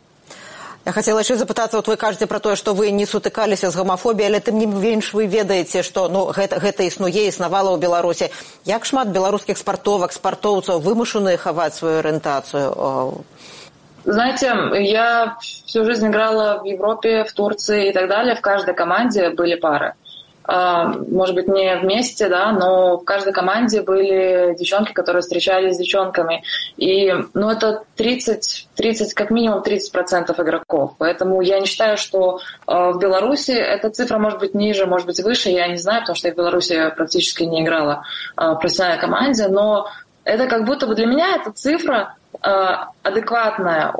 Я 0.84 0.92
хацела 0.92 1.20
яшчэ 1.20 1.36
запытацца 1.36 1.76
вот 1.76 1.88
вы 1.88 1.96
кажаце 1.96 2.26
пра 2.26 2.38
тое 2.40 2.56
што 2.56 2.72
вы 2.72 2.90
не 2.90 3.04
сутыкаліся 3.04 3.68
з 3.68 3.76
гамафобіяй 3.76 4.30
але 4.30 4.40
тым 4.40 4.56
не 4.56 4.64
менш 4.64 5.12
вы 5.12 5.26
ведаеце 5.26 5.82
што 5.82 6.08
ну 6.08 6.32
гэта 6.32 6.62
гэта 6.64 6.86
існуе 6.88 7.28
існавала 7.28 7.76
ў 7.76 7.78
беларусі 7.82 8.30
як 8.64 8.88
шмат 8.88 9.12
беларускіх 9.12 9.58
спартовак 9.58 10.16
спартоўцаў 10.16 10.80
вымушаны 10.80 11.36
хаваць 11.36 11.76
сваю 11.76 11.98
арыентацыю 11.98 12.72
знаете, 14.08 14.54
я 14.80 15.36
всю 15.40 15.84
жизнь 15.84 16.06
играла 16.06 16.60
в 16.62 16.64
Европе, 16.64 17.24
в 17.24 17.32
Турции 17.32 17.90
и 17.90 17.92
так 17.92 18.08
далее. 18.08 18.34
В 18.34 18.40
каждой 18.40 18.72
команде 18.74 19.28
были 19.30 19.54
пары. 19.54 19.92
а, 20.45 20.87
может 20.87 21.35
быть, 21.35 21.47
не 21.47 21.75
вместе, 21.77 22.27
да, 22.27 22.51
но 22.51 22.97
в 22.97 23.05
каждой 23.05 23.33
команде 23.33 23.81
были 23.81 24.55
девчонки, 24.57 24.91
которые 24.91 25.21
встречались 25.21 25.75
с 25.75 25.77
девчонками. 25.77 26.43
И, 26.77 27.13
ну, 27.33 27.49
это 27.49 27.83
30, 27.95 28.67
30 28.75 29.13
как 29.13 29.31
минимум 29.31 29.61
30% 29.61 30.41
игроков. 30.41 30.95
Поэтому 30.97 31.41
я 31.41 31.59
не 31.59 31.65
считаю, 31.65 31.97
что 31.97 32.39
а, 32.65 32.91
в 32.91 32.99
Беларуси 32.99 33.51
эта 33.51 33.89
цифра 33.89 34.17
может 34.17 34.39
быть 34.39 34.53
ниже, 34.53 34.85
может 34.85 35.07
быть 35.07 35.21
выше, 35.21 35.49
я 35.49 35.67
не 35.67 35.77
знаю, 35.77 36.01
потому 36.01 36.15
что 36.15 36.27
я 36.27 36.33
в 36.33 36.37
Беларуси 36.37 36.91
практически 36.95 37.43
не 37.43 37.63
играла 37.63 38.03
а, 38.35 38.55
в 38.55 38.59
профессиональной 38.59 38.99
команде, 38.99 39.47
но 39.47 39.87
это 40.25 40.47
как 40.47 40.65
будто 40.65 40.87
бы 40.87 40.95
для 40.95 41.05
меня 41.05 41.35
эта 41.35 41.51
цифра 41.51 42.15
адекватная 43.03 43.93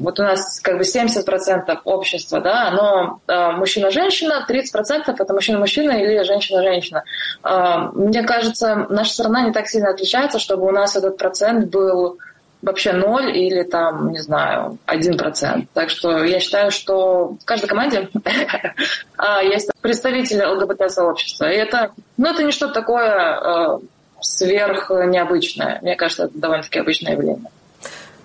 вот 0.00 0.18
у 0.18 0.22
нас 0.22 0.60
как 0.60 0.78
бы 0.78 0.82
70% 0.82 1.78
общества, 1.84 2.40
да, 2.40 2.68
оно 2.68 3.20
э, 3.28 3.52
мужчина-женщина, 3.52 4.46
30% 4.48 5.04
это 5.06 5.34
мужчина-мужчина 5.34 5.92
или 5.92 6.22
женщина-женщина. 6.22 7.04
Э, 7.44 7.90
мне 7.92 8.22
кажется, 8.22 8.86
наша 8.88 9.12
страна 9.12 9.42
не 9.42 9.52
так 9.52 9.68
сильно 9.68 9.90
отличается, 9.90 10.38
чтобы 10.38 10.66
у 10.66 10.70
нас 10.70 10.96
этот 10.96 11.18
процент 11.18 11.70
был 11.70 12.18
вообще 12.62 12.92
ноль 12.92 13.36
или 13.36 13.62
там, 13.62 14.10
не 14.10 14.20
знаю, 14.20 14.78
один 14.86 15.16
процент. 15.18 15.68
Так 15.74 15.90
что 15.90 16.24
я 16.24 16.40
считаю, 16.40 16.70
что 16.70 17.36
в 17.40 17.44
каждой 17.44 17.68
команде 17.68 18.08
есть 19.42 19.70
представители 19.80 20.44
ЛГБТ-сообщества. 20.44 21.50
И 21.50 21.56
это, 21.56 21.92
ну, 22.16 22.26
это 22.28 22.42
не 22.42 22.52
что-то 22.52 22.74
такое 22.74 23.80
сверх 24.20 24.90
необычное. 24.90 25.78
Мне 25.80 25.96
кажется, 25.96 26.24
это 26.24 26.38
довольно-таки 26.38 26.78
обычное 26.78 27.12
явление. 27.12 27.50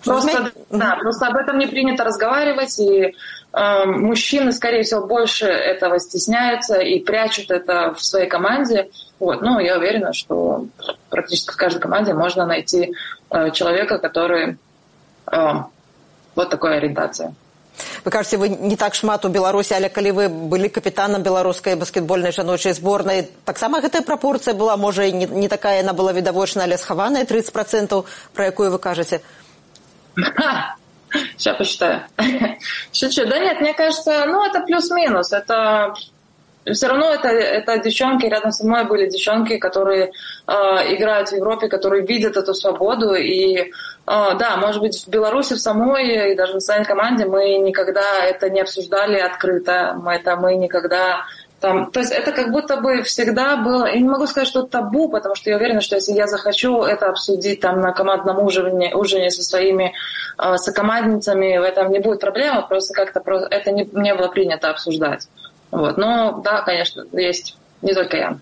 Просто, 0.05 0.53
да, 0.71 0.97
просто 0.97 1.27
об 1.27 1.37
этом 1.37 1.59
не 1.59 1.67
принято 1.67 2.05
разговаривать, 2.05 2.79
и 2.79 3.15
э, 3.53 3.85
мужчины, 3.85 4.53
скорее 4.53 4.83
всего, 4.83 5.07
больше 5.07 5.47
этого 5.47 5.99
стесняются 5.99 6.79
и 6.81 7.01
прячут 7.01 7.51
это 7.51 7.93
в 7.95 8.03
своей 8.03 8.29
команде. 8.29 8.89
Вот. 9.19 9.43
Ну, 9.43 9.59
я 9.59 9.77
уверена, 9.77 10.15
что 10.15 10.67
практически 11.11 11.53
в 11.53 11.57
каждой 11.57 11.81
команде 11.81 12.15
можно 12.15 12.47
найти 12.47 12.95
э, 13.31 13.51
человека, 13.51 13.99
который 13.99 14.57
э, 15.31 15.53
вот 16.35 16.51
такой 16.51 16.77
ориентации. 16.79 17.35
Вы 18.05 18.11
кажаце 18.11 18.37
вы 18.37 18.49
не 18.49 18.77
так 18.77 18.95
шмат 18.95 19.25
у 19.25 19.29
беларусі 19.29 19.75
але 19.75 19.89
калі 19.89 20.11
вы 20.13 20.29
былі 20.29 20.69
капітанам 20.69 21.23
беларускай 21.23 21.77
баскетбольнай 21.81 22.33
жаночай 22.33 22.73
зборнай 22.73 23.29
таксама 23.45 23.81
гэтая 23.81 24.03
прапорцыя 24.03 24.55
была 24.55 24.77
можа 24.77 25.11
не, 25.11 25.27
не 25.27 25.49
такая 25.49 25.81
яна 25.81 25.93
была 25.93 26.13
відавочна 26.13 26.65
але 26.65 26.77
схаваная 26.77 27.25
30 27.25 27.53
процентаў 27.53 28.05
пра 28.35 28.53
якую 28.53 28.71
вы 28.71 28.79
кажаце 28.79 29.21
Сейчас 31.38 31.58
посчитаю. 31.58 32.02
Шучу. 32.94 33.26
Да 33.26 33.40
нет, 33.40 33.62
мне 33.62 33.74
кажется, 33.74 34.26
ну, 34.26 34.46
это 34.46 34.62
плюс-минус. 34.62 35.32
Это 35.32 35.94
все 36.74 36.88
равно 36.88 37.12
это, 37.12 37.28
это 37.28 37.78
девчонки, 37.78 38.26
рядом 38.26 38.52
со 38.52 38.66
мной 38.66 38.86
были 38.86 39.08
девчонки, 39.08 39.58
которые 39.58 40.12
э, 40.48 40.52
играют 40.96 41.30
в 41.30 41.34
Европе, 41.34 41.68
которые 41.68 42.06
видят 42.06 42.38
эту 42.38 42.54
свободу. 42.56 43.14
И 43.14 43.56
э, 43.58 43.68
да, 44.06 44.58
может 44.58 44.82
быть, 44.82 45.06
в 45.06 45.08
Беларуси 45.08 45.54
в 45.54 45.60
самой 45.60 46.32
и 46.32 46.36
даже 46.36 46.54
в 46.54 46.62
своей 46.62 46.84
команде 46.84 47.26
мы 47.26 47.58
никогда 47.58 48.26
это 48.26 48.50
не 48.50 48.62
обсуждали 48.62 49.20
открыто. 49.20 49.96
Мы, 50.02 50.16
это 50.16 50.36
мы 50.38 50.56
никогда 50.56 51.26
там, 51.65 51.91
то 51.91 52.01
есть 52.01 52.11
это 52.11 52.33
как 52.33 52.53
будто 52.53 52.79
бы 52.79 53.03
всегда 53.03 53.57
было, 53.57 53.85
я 53.85 54.01
не 54.01 54.09
могу 54.09 54.27
сказать, 54.27 54.49
что 54.49 54.63
табу, 54.63 55.11
потому 55.11 55.35
что 55.35 55.51
я 55.51 55.57
уверена, 55.57 55.83
что 55.83 55.97
если 55.97 56.13
я 56.13 56.27
захочу 56.27 56.83
это 56.83 57.11
обсудить 57.11 57.61
там 57.61 57.81
на 57.81 57.93
командном 57.93 58.43
ужине, 58.43 58.95
ужине 58.95 59.31
со 59.31 59.43
своими 59.43 59.93
э, 60.39 60.57
сокомандницами, 60.57 61.59
в 61.59 61.63
этом 61.63 61.93
не 61.93 61.99
будет 61.99 62.21
проблемы, 62.21 62.67
просто 62.67 62.95
как-то 62.95 63.21
это 63.51 63.73
не, 63.73 63.87
не 63.93 64.15
было 64.15 64.29
принято 64.29 64.71
обсуждать. 64.71 65.29
Вот. 65.71 65.99
Но 65.99 66.41
да, 66.43 66.63
конечно, 66.63 67.05
есть 67.13 67.57
не 67.83 67.93
только 67.93 68.17
я. 68.17 68.39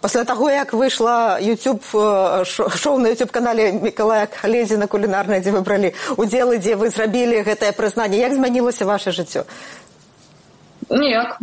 Пасля 0.00 0.24
таго 0.24 0.48
як 0.48 0.72
выйшла 0.72 1.38
youtube 1.42 1.84
шоу 2.46 2.98
на 2.98 3.08
youtube 3.08 3.30
канале 3.30 3.72
мікалая 3.72 4.28
халезіна 4.32 4.86
кулінарная 4.86 5.40
дзе 5.40 5.52
вы 5.52 5.60
бралі 5.60 5.92
удзелы 6.16 6.56
дзе 6.56 6.76
вы 6.80 6.88
зрабілі 6.88 7.44
гэтае 7.44 7.76
прызнанне 7.76 8.16
як 8.16 8.32
змянілася 8.32 8.88
ваше 8.88 9.12
жыццё 9.12 9.44
Ніяк. 10.89 11.37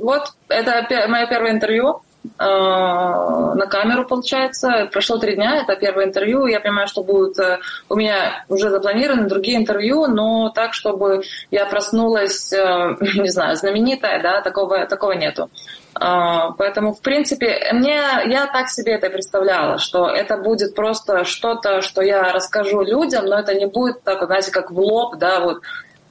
Вот, 0.00 0.22
это 0.48 1.08
мое 1.08 1.26
первое 1.26 1.50
интервью 1.50 2.00
на 2.38 3.66
камеру, 3.68 4.06
получается. 4.06 4.88
Прошло 4.92 5.18
три 5.18 5.34
дня, 5.34 5.62
это 5.62 5.76
первое 5.76 6.04
интервью. 6.04 6.46
Я 6.46 6.60
понимаю, 6.60 6.86
что 6.86 7.02
будут 7.02 7.38
э, 7.38 7.58
у 7.88 7.96
меня 7.96 8.44
уже 8.48 8.70
запланированы 8.70 9.28
другие 9.28 9.56
интервью, 9.56 10.06
но 10.06 10.50
так, 10.50 10.74
чтобы 10.74 11.22
я 11.50 11.66
проснулась, 11.66 12.52
э, 12.52 12.96
не 13.00 13.28
знаю, 13.28 13.56
знаменитая, 13.56 14.22
да, 14.22 14.40
такого, 14.40 14.86
такого 14.86 15.12
нету. 15.12 15.50
Поэтому, 15.94 16.92
в 16.92 17.00
принципе, 17.00 17.70
мне, 17.72 18.00
я 18.26 18.46
так 18.52 18.68
себе 18.68 18.92
это 18.92 19.10
представляла, 19.10 19.78
что 19.78 20.06
это 20.06 20.36
будет 20.36 20.76
просто 20.76 21.24
что-то, 21.24 21.80
что 21.80 22.02
я 22.02 22.32
расскажу 22.32 22.82
людям, 22.82 23.24
но 23.24 23.36
это 23.40 23.54
не 23.54 23.66
будет 23.66 24.04
так, 24.04 24.24
знаете, 24.24 24.52
как 24.52 24.70
в 24.70 24.78
лоб, 24.78 25.16
да, 25.16 25.40
вот 25.40 25.62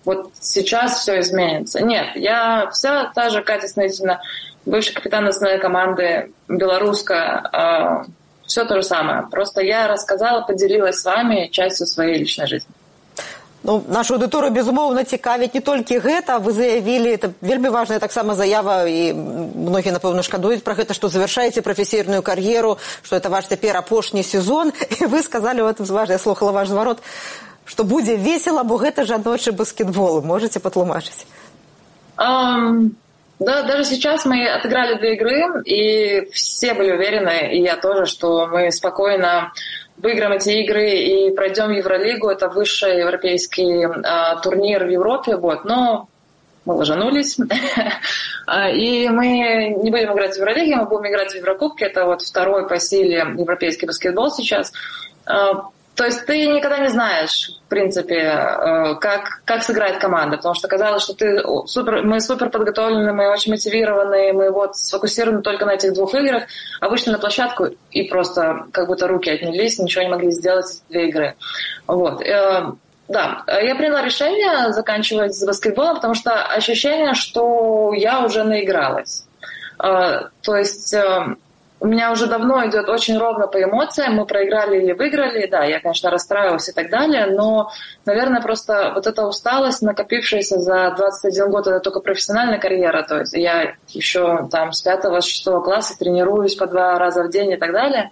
вот 0.08 0.32
сейчас 0.40 1.02
все 1.02 1.20
изменится. 1.20 1.82
Нет, 1.82 2.16
я 2.16 2.70
вся 2.72 3.12
та 3.14 3.30
же 3.30 3.44
Катя 3.44 3.68
Снытина, 3.68 4.22
бывший 4.66 4.94
капитан 4.94 5.28
основной 5.28 5.60
команды, 5.60 6.32
белорусская, 6.48 7.44
э, 7.52 8.10
все 8.46 8.64
то 8.64 8.76
же 8.76 8.84
самое. 8.84 9.28
Просто 9.30 9.62
я 9.62 9.90
рассказала, 9.90 10.46
поделилась 10.46 11.02
с 11.02 11.06
вами 11.06 11.50
частью 11.52 11.88
своей 11.88 12.20
личной 12.20 12.48
жизни. 12.48 12.72
Ну, 13.64 13.84
нашу 13.90 14.16
аўдыторыю 14.16 14.54
безумоўна 14.56 15.04
цікавіць 15.04 15.52
не 15.52 15.60
толькі 15.60 15.98
гэта 16.00 16.38
вы 16.40 16.54
заявілі 16.56 17.10
это 17.12 17.34
вельмі 17.42 17.68
важная 17.68 18.00
таксама 18.00 18.32
заява 18.32 18.88
і 18.88 19.12
многія 19.12 19.92
напэўна 19.92 20.24
шкадуюць 20.24 20.64
пра 20.64 20.78
гэта 20.78 20.96
што 20.96 21.10
завяршаеце 21.12 21.60
прафесійную 21.66 22.22
кар'еру 22.24 22.78
што 23.04 23.20
это 23.20 23.28
ваш 23.28 23.52
цяпер 23.52 23.76
апошні 23.76 24.24
сезон 24.24 24.72
і 25.02 25.12
вы 25.12 25.20
сказалі 25.20 25.68
вот 25.68 25.84
важна 25.84 26.16
я 26.16 26.20
слухала 26.20 26.56
ваш 26.56 26.70
зварот 26.70 27.04
что 27.67 27.83
будет 27.83 28.19
весело, 28.19 28.63
бо 28.63 28.77
гэта 28.77 29.05
жаночы 29.05 29.51
баскетбол. 29.51 30.21
Можете 30.21 30.59
патлумачыць? 30.59 31.25
Um, 32.17 32.95
да, 33.39 33.62
даже 33.63 33.83
сейчас 33.83 34.25
мы 34.25 34.47
отыграли 34.47 34.97
две 34.97 35.13
игры, 35.13 35.62
и 35.63 36.27
все 36.31 36.74
были 36.74 36.91
уверены, 36.91 37.53
и 37.53 37.62
я 37.62 37.77
тоже, 37.77 38.07
что 38.07 38.47
мы 38.47 38.71
спокойно 38.71 39.51
выиграем 39.97 40.31
эти 40.31 40.50
игры 40.62 40.89
и 40.89 41.31
пройдем 41.36 41.71
Евролигу. 41.71 42.29
Это 42.29 42.50
высший 42.50 43.00
европейский 43.00 43.86
а, 43.86 44.38
турнир 44.38 44.86
в 44.86 44.89
Европе. 44.89 45.36
Вот. 45.36 45.65
Но 45.65 46.07
мы 46.65 46.75
ложанулись. 46.75 47.38
и 48.74 49.09
мы 49.09 49.75
не 49.83 49.91
будем 49.91 50.13
играть 50.13 50.36
в 50.36 50.38
Евролиге, 50.38 50.75
мы 50.75 50.86
будем 50.86 51.07
играть 51.09 51.31
в 51.31 51.36
Еврокубке. 51.36 51.86
Это 51.86 52.05
вот 52.05 52.21
второй 52.21 52.67
по 52.67 52.79
силе 52.79 53.17
европейский 53.38 53.86
баскетбол 53.86 54.31
сейчас. 54.31 54.71
То 55.98 56.06
есть 56.06 56.27
ты 56.27 56.46
никогда 56.46 56.77
не 56.77 56.89
знаешь, 56.89 57.50
в 57.66 57.70
принципе, 57.70 58.18
э, 58.18 58.96
как, 59.01 59.42
как 59.46 59.63
сыграет 59.63 59.98
команда, 59.98 60.38
потому 60.38 60.54
что 60.54 60.68
казалось, 60.68 61.01
что 61.01 61.16
ты 61.16 61.42
супер, 61.66 62.04
мы 62.04 62.22
супер 62.22 62.51
подготовлены, 62.51 63.13
мы 63.13 63.32
очень 63.32 63.51
мотивированы, 63.51 64.32
мы 64.32 64.51
вот 64.51 64.77
сфокусированы 64.77 65.42
только 65.42 65.66
на 65.66 65.74
этих 65.74 65.94
двух 65.94 66.13
играх, 66.13 66.44
а 66.82 66.89
вышли 66.89 67.10
на 67.10 67.18
площадку 67.18 67.70
и 67.89 68.04
просто 68.04 68.68
как 68.72 68.86
будто 68.86 69.08
руки 69.08 69.32
отнялись, 69.32 69.80
ничего 69.80 70.04
не 70.04 70.12
могли 70.12 70.30
сделать 70.30 70.84
две 70.88 71.10
игры. 71.10 71.36
Вот. 71.88 72.22
Э, 72.22 72.74
да, 73.08 73.44
я 73.48 73.74
приняла 73.74 74.04
решение 74.04 74.72
заканчивать 74.74 75.34
с 75.34 75.44
баскетболом, 75.48 75.96
потому 75.96 76.13
что 76.13 76.44
ощущение, 76.44 77.16
что 77.16 77.92
я 77.94 78.24
уже 78.24 78.44
наигралась. 78.44 79.25
Э, 79.84 80.27
то 80.44 80.56
есть 80.56 80.96
у 81.79 81.88
меня 81.88 82.12
уже 82.12 82.27
давно 82.27 82.65
идет 82.65 82.89
очень 82.89 83.17
ровно 83.17 83.48
по 83.48 83.62
эмоциям. 83.62 84.15
Мы 84.15 84.25
проиграли 84.25 84.81
или 84.81 84.93
выиграли. 84.93 85.48
Да, 85.48 85.63
я, 85.63 85.79
конечно, 85.79 86.10
расстраивалась 86.10 86.69
и 86.69 86.74
так 86.74 86.89
далее, 86.89 87.27
но, 87.27 87.72
наверное, 88.05 88.41
просто 88.41 88.91
вот 88.96 89.05
эта 89.05 89.25
усталость, 89.27 89.81
накопившаяся 89.81 90.57
за 90.60 90.93
21 90.98 91.51
год, 91.51 91.67
это 91.67 91.79
только 91.79 92.00
профессиональная 92.00 92.60
карьера. 92.60 93.03
То 93.03 93.19
есть 93.19 93.34
я 93.34 93.75
еще 93.89 94.48
там 94.51 94.72
с 94.72 94.86
5-6 94.86 95.63
класса 95.63 95.98
тренируюсь 95.98 96.55
по 96.55 96.65
два 96.65 96.98
раза 96.98 97.24
в 97.24 97.29
день 97.29 97.51
и 97.51 97.57
так 97.57 97.72
далее. 97.72 98.12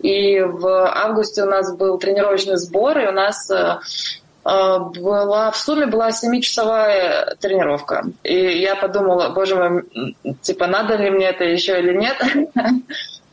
И 0.00 0.40
в 0.40 0.66
августе 0.66 1.44
у 1.44 1.46
нас 1.46 1.74
был 1.74 1.96
тренировочный 1.98 2.56
сбор, 2.56 2.98
и 2.98 3.06
у 3.06 3.12
нас 3.12 3.48
э, 3.50 3.78
была 4.44 5.50
в 5.52 5.56
сумме 5.56 5.86
была 5.86 6.10
семичасовая 6.10 7.36
тренировка. 7.40 8.04
И 8.24 8.34
я 8.58 8.74
подумала, 8.74 9.28
боже 9.30 9.54
мой, 9.54 9.84
типа, 10.40 10.66
надо 10.66 10.96
ли 10.96 11.10
мне 11.10 11.26
это 11.26 11.44
еще 11.44 11.78
или 11.78 11.96
нет. 11.96 12.20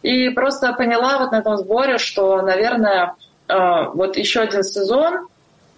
И 0.02 0.30
просто 0.30 0.72
поняла 0.74 1.18
вот 1.18 1.32
на 1.32 1.40
этом 1.40 1.58
сборе, 1.58 1.98
что, 1.98 2.42
наверное, 2.42 3.16
э, 3.48 3.54
вот 3.94 4.16
еще 4.16 4.42
один 4.42 4.64
сезон, 4.64 5.28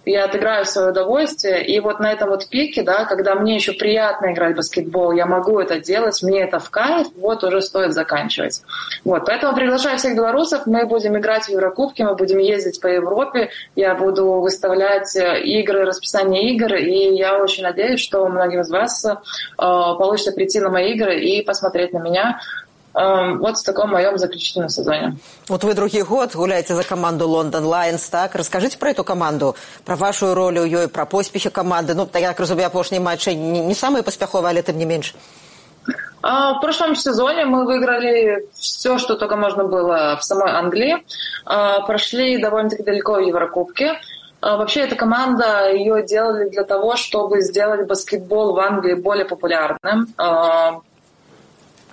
я 0.06 0.26
отыграю 0.26 0.66
свое 0.66 0.90
удовольствие, 0.90 1.66
и 1.66 1.80
вот 1.80 2.00
на 2.00 2.12
этом 2.12 2.30
вот 2.30 2.48
пике, 2.48 2.82
да, 2.82 3.06
когда 3.06 3.36
мне 3.36 3.56
еще 3.56 3.74
приятно 3.74 4.34
играть 4.34 4.54
в 4.54 4.58
баскетбол, 4.58 5.12
я 5.12 5.26
могу 5.26 5.60
это 5.60 5.80
делать, 5.80 6.22
мне 6.24 6.42
это 6.42 6.60
в 6.60 6.70
кайф, 6.70 7.08
вот 7.16 7.44
уже 7.44 7.62
стоит 7.62 7.94
заканчивать. 7.94 8.62
Вот, 9.06 9.26
поэтому 9.26 9.56
приглашаю 9.56 9.98
всех 9.98 10.16
белорусов, 10.16 10.66
мы 10.66 10.86
будем 10.86 11.18
играть 11.18 11.46
в 11.46 11.50
Еврокубке, 11.50 12.04
мы 12.04 12.16
будем 12.16 12.40
ездить 12.40 12.82
по 12.82 12.88
Европе, 12.88 13.50
я 13.76 13.94
буду 13.94 14.26
выставлять 14.42 15.16
э, 15.16 15.42
игры, 15.42 15.86
расписание 15.86 16.52
игр, 16.54 16.74
и 16.76 17.16
я 17.16 17.38
очень 17.38 17.64
надеюсь, 17.64 18.00
что 18.00 18.26
многим 18.28 18.62
из 18.62 18.70
вас 18.70 19.06
э, 19.06 19.16
получится 19.58 20.32
прийти 20.32 20.60
на 20.60 20.70
мои 20.70 20.94
игры 20.94 21.20
и 21.20 21.44
посмотреть 21.44 21.94
на 21.94 22.00
меня, 22.00 22.40
вот 22.94 23.58
в 23.58 23.64
таком 23.64 23.92
моем 23.92 24.18
заключительном 24.18 24.70
сезоне. 24.70 25.18
Вот 25.48 25.64
вы 25.64 25.74
другий 25.74 26.02
год 26.02 26.36
гуляете 26.36 26.76
за 26.76 26.84
команду 26.84 27.28
Лондон 27.28 27.66
Лайонс, 27.66 28.10
так? 28.10 28.36
Расскажите 28.36 28.78
про 28.78 28.90
эту 28.90 29.04
команду, 29.04 29.56
про 29.86 29.96
вашу 29.96 30.34
роль 30.34 30.60
у 30.60 30.66
ее, 30.66 30.88
про 30.88 31.06
поспехи 31.06 31.50
команды. 31.50 31.94
Ну, 31.94 32.06
так 32.06 32.40
разумею, 32.40 32.68
апошние 32.68 33.02
матчи 33.02 33.30
не, 33.30 33.62
не 33.62 33.76
самые 33.76 34.04
поспеховые, 34.04 34.50
але 34.50 34.62
тем 34.64 34.78
не 34.78 34.86
меньше. 34.86 35.14
В 36.22 36.60
прошлом 36.62 36.96
сезоне 36.96 37.46
мы 37.46 37.66
выиграли 37.66 38.46
все, 38.54 39.00
что 39.00 39.16
только 39.16 39.36
можно 39.38 39.64
было 39.64 40.18
в 40.20 40.24
самой 40.24 40.52
Англии. 40.52 41.04
Прошли 41.88 42.38
довольно-таки 42.38 42.84
далеко 42.84 43.14
в 43.14 43.22
Еврокубке. 43.22 44.00
Вообще 44.40 44.82
эта 44.82 44.96
команда, 44.96 45.72
ее 45.72 46.06
делали 46.06 46.50
для 46.50 46.64
того, 46.64 46.96
чтобы 46.96 47.42
сделать 47.42 47.88
баскетбол 47.88 48.54
в 48.54 48.60
Англии 48.60 48.94
более 48.94 49.26
популярным 49.26 50.14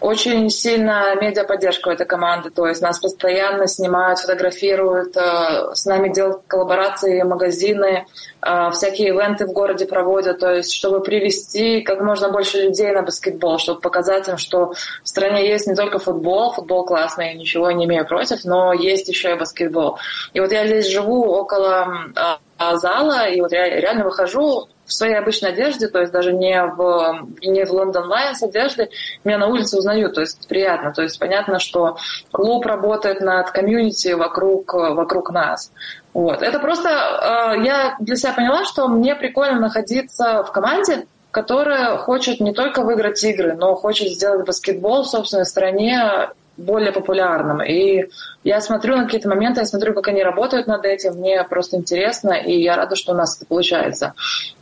очень 0.00 0.48
сильно 0.50 1.14
медиаподдержка 1.20 1.88
у 1.88 1.92
этой 1.92 2.06
команды, 2.06 2.50
то 2.50 2.66
есть 2.66 2.80
нас 2.80 2.98
постоянно 2.98 3.66
снимают, 3.66 4.20
фотографируют, 4.20 5.16
э, 5.16 5.74
с 5.74 5.84
нами 5.86 6.12
делают 6.12 6.42
коллаборации, 6.46 7.22
магазины, 7.22 8.06
э, 8.40 8.70
всякие 8.72 9.08
ивенты 9.08 9.46
в 9.46 9.52
городе 9.52 9.86
проводят, 9.86 10.38
то 10.38 10.54
есть 10.54 10.72
чтобы 10.72 11.00
привести 11.00 11.82
как 11.82 12.00
можно 12.00 12.30
больше 12.30 12.62
людей 12.62 12.92
на 12.92 13.02
баскетбол, 13.02 13.58
чтобы 13.58 13.80
показать 13.80 14.28
им, 14.28 14.38
что 14.38 14.72
в 15.02 15.08
стране 15.08 15.48
есть 15.48 15.66
не 15.66 15.74
только 15.74 15.98
футбол, 15.98 16.52
футбол 16.52 16.84
классный, 16.84 17.34
ничего 17.34 17.70
не 17.72 17.86
имею 17.86 18.06
против, 18.06 18.44
но 18.44 18.72
есть 18.72 19.08
еще 19.08 19.32
и 19.32 19.38
баскетбол. 19.38 19.98
И 20.32 20.40
вот 20.40 20.52
я 20.52 20.66
здесь 20.66 20.88
живу 20.88 21.24
около 21.24 21.88
э, 22.14 22.76
зала, 22.76 23.28
и 23.28 23.40
вот 23.40 23.52
я 23.52 23.68
реально 23.68 24.04
выхожу, 24.04 24.68
в 24.88 24.92
своей 24.92 25.14
обычной 25.14 25.50
одежде, 25.50 25.86
то 25.88 26.00
есть 26.00 26.12
даже 26.12 26.32
не 26.32 26.64
в, 26.64 27.28
не 27.42 27.64
в 27.64 27.70
Лондон 27.70 28.08
Лайонс 28.08 28.42
одежде, 28.42 28.88
меня 29.22 29.38
на 29.38 29.46
улице 29.46 29.76
узнают, 29.76 30.14
то 30.14 30.22
есть 30.22 30.48
приятно. 30.48 30.92
То 30.92 31.02
есть 31.02 31.18
понятно, 31.18 31.58
что 31.58 31.98
клуб 32.32 32.64
работает 32.64 33.20
над 33.20 33.50
комьюнити 33.50 34.14
вокруг, 34.14 34.72
вокруг 34.72 35.30
нас. 35.30 35.70
Вот. 36.14 36.42
Это 36.42 36.58
просто 36.58 36.88
э, 36.88 37.64
я 37.64 37.96
для 38.00 38.16
себя 38.16 38.32
поняла, 38.32 38.64
что 38.64 38.88
мне 38.88 39.14
прикольно 39.14 39.60
находиться 39.60 40.42
в 40.42 40.52
команде, 40.52 41.06
которая 41.30 41.98
хочет 41.98 42.40
не 42.40 42.54
только 42.54 42.82
выиграть 42.82 43.22
игры, 43.22 43.54
но 43.54 43.74
хочет 43.74 44.08
сделать 44.08 44.46
баскетбол 44.46 45.02
в 45.02 45.08
собственной 45.08 45.44
стране 45.44 46.30
более 46.58 46.92
популярным. 46.92 47.62
И 47.62 48.08
я 48.44 48.60
смотрю 48.60 48.96
на 48.96 49.04
какие-то 49.04 49.28
моменты, 49.28 49.60
я 49.60 49.66
смотрю, 49.66 49.94
как 49.94 50.08
они 50.08 50.22
работают 50.22 50.66
над 50.66 50.84
этим, 50.84 51.14
мне 51.14 51.42
просто 51.44 51.76
интересно, 51.76 52.32
и 52.32 52.60
я 52.60 52.76
рада, 52.76 52.96
что 52.96 53.12
у 53.12 53.16
нас 53.16 53.36
это 53.36 53.46
получается. 53.46 54.14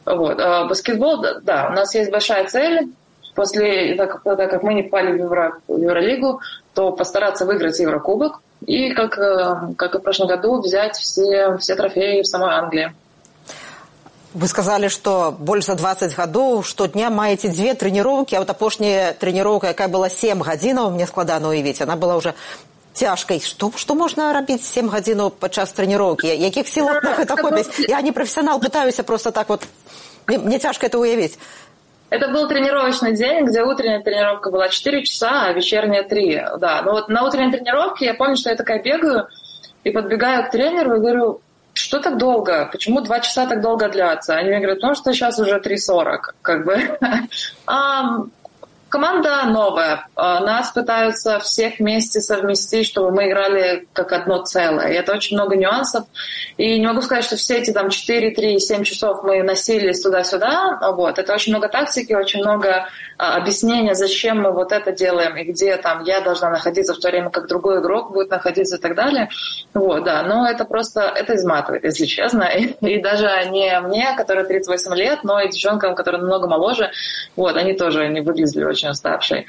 Вот. 0.04 0.38
А 0.38 0.66
баскетбол, 0.66 1.24
да, 1.42 1.68
у 1.70 1.72
нас 1.72 1.94
есть 1.94 2.10
большая 2.10 2.46
цель. 2.46 2.92
После, 3.34 3.94
так 3.96 4.22
как 4.22 4.62
мы 4.62 4.72
не 4.72 4.84
попали 4.84 5.12
в, 5.12 5.16
Евро, 5.16 5.58
в 5.68 5.76
Евролигу, 5.78 6.40
то 6.72 6.92
постараться 6.92 7.44
выиграть 7.44 7.78
Еврокубок 7.78 8.40
и, 8.64 8.92
как, 8.92 9.18
э, 9.18 9.74
как 9.76 9.94
и 9.94 9.98
в 9.98 10.00
прошлом 10.00 10.28
году, 10.28 10.60
взять 10.62 10.96
все, 10.96 11.58
все 11.58 11.74
трофеи 11.74 12.22
в 12.22 12.26
самой 12.26 12.54
Англии. 12.54 12.94
Вы 14.36 14.48
сказали, 14.48 14.88
што 14.88 15.32
больш 15.32 15.64
за 15.64 15.74
20 15.80 16.12
гадоў 16.12 16.60
штодня 16.60 17.08
маеце 17.08 17.48
дзве 17.48 17.72
трэніроўкі, 17.72 18.36
а 18.36 18.44
вот 18.44 18.50
апошняя 18.52 19.16
трэніроўка, 19.16 19.72
якая 19.72 19.88
была 19.88 20.10
7 20.12 20.44
гадзінаў, 20.44 20.90
мне 20.92 21.06
складана 21.08 21.48
уявіць, 21.48 21.80
она 21.80 21.96
была 21.96 22.20
уже 22.20 22.34
цяжкай. 22.92 23.40
Што, 23.40 23.72
што 23.76 23.96
можна 23.96 24.36
рабіць 24.36 24.60
7 24.60 24.92
гадзінаў 24.92 25.32
падчас 25.40 25.72
трэніроўкі? 25.72 26.28
Якіх 26.28 26.68
сіл 26.68 26.84
на 26.84 27.16
гэта 27.16 27.32
хопіць? 27.40 27.88
Я 27.88 28.02
не 28.04 28.12
профессионал, 28.12 28.60
пытаюся 28.60 29.04
просто 29.04 29.32
так 29.32 29.48
вот. 29.48 29.64
Мне, 30.26 30.36
мне 30.38 30.58
тяжко 30.58 30.84
это 30.84 30.98
уявить. 30.98 31.38
Это 32.10 32.28
был 32.28 32.46
тренировочный 32.46 33.16
день, 33.16 33.46
где 33.46 33.62
утренняя 33.62 34.02
тренировка 34.02 34.50
была 34.50 34.68
4 34.68 35.02
часа, 35.04 35.46
а 35.46 35.52
вечерняя 35.52 36.02
3. 36.02 36.60
Да, 36.60 36.82
но 36.82 36.92
вот 36.92 37.08
на 37.08 37.24
утренней 37.24 37.52
тренировке 37.52 38.04
я 38.04 38.14
помню, 38.14 38.36
что 38.36 38.50
я 38.50 38.56
такая 38.56 38.82
бегаю 38.82 39.28
и 39.82 39.90
подбегаю 39.90 40.44
к 40.44 40.50
тренеру 40.50 40.96
и 40.96 41.00
говорю, 41.00 41.40
что 41.76 42.00
так 42.00 42.16
долго? 42.16 42.68
Почему 42.72 43.00
два 43.00 43.20
часа 43.20 43.46
так 43.46 43.60
долго 43.60 43.88
длятся? 43.88 44.36
Они 44.36 44.48
мне 44.48 44.58
говорят, 44.58 44.82
ну 44.82 44.94
что 44.94 45.12
сейчас 45.12 45.38
уже 45.38 45.58
3.40, 45.58 46.18
как 46.42 46.64
бы. 46.64 46.98
Команда 48.88 49.42
новая. 49.46 50.06
А, 50.14 50.40
нас 50.40 50.70
пытаются 50.70 51.40
всех 51.40 51.80
вместе 51.80 52.20
совместить, 52.20 52.86
чтобы 52.86 53.10
мы 53.10 53.28
играли 53.28 53.88
как 53.92 54.12
одно 54.12 54.44
целое. 54.44 54.92
И 54.92 54.94
это 54.94 55.12
очень 55.12 55.36
много 55.36 55.56
нюансов. 55.56 56.04
И 56.56 56.78
не 56.78 56.86
могу 56.86 57.02
сказать, 57.02 57.24
что 57.24 57.36
все 57.36 57.58
эти 57.58 57.72
там 57.72 57.90
4, 57.90 58.30
3, 58.30 58.60
7 58.60 58.84
часов 58.84 59.24
мы 59.24 59.42
носились 59.42 60.00
туда-сюда. 60.00 60.78
Вот. 60.94 61.18
Это 61.18 61.34
очень 61.34 61.52
много 61.52 61.68
тактики, 61.68 62.12
очень 62.12 62.40
много 62.40 62.86
а, 63.18 63.36
объяснения, 63.36 63.94
зачем 63.94 64.42
мы 64.42 64.52
вот 64.52 64.70
это 64.70 64.92
делаем 64.92 65.36
и 65.36 65.42
где 65.44 65.76
там 65.78 66.04
я 66.04 66.20
должна 66.20 66.50
находиться 66.50 66.94
в 66.94 66.98
то 66.98 67.08
время, 67.08 67.30
как 67.30 67.48
другой 67.48 67.80
игрок 67.80 68.12
будет 68.12 68.30
находиться 68.30 68.76
и 68.76 68.80
так 68.80 68.94
далее. 68.94 69.30
Вот, 69.74 70.04
да. 70.04 70.22
Но 70.22 70.48
это 70.48 70.64
просто, 70.64 71.00
это 71.00 71.34
изматывает, 71.34 71.82
если 71.82 72.04
честно. 72.04 72.44
И, 72.44 72.66
и 72.86 73.02
даже 73.02 73.28
не 73.50 73.80
мне, 73.80 74.14
которая 74.16 74.44
38 74.44 74.94
лет, 74.94 75.24
но 75.24 75.40
и 75.40 75.48
девчонкам, 75.48 75.96
которые 75.96 76.20
намного 76.20 76.46
моложе, 76.46 76.92
вот, 77.34 77.56
они 77.56 77.72
тоже 77.72 78.06
не 78.08 78.20
выглядели 78.20 78.62
очень 78.64 78.75
очень 78.76 78.90
уставший. 78.90 79.46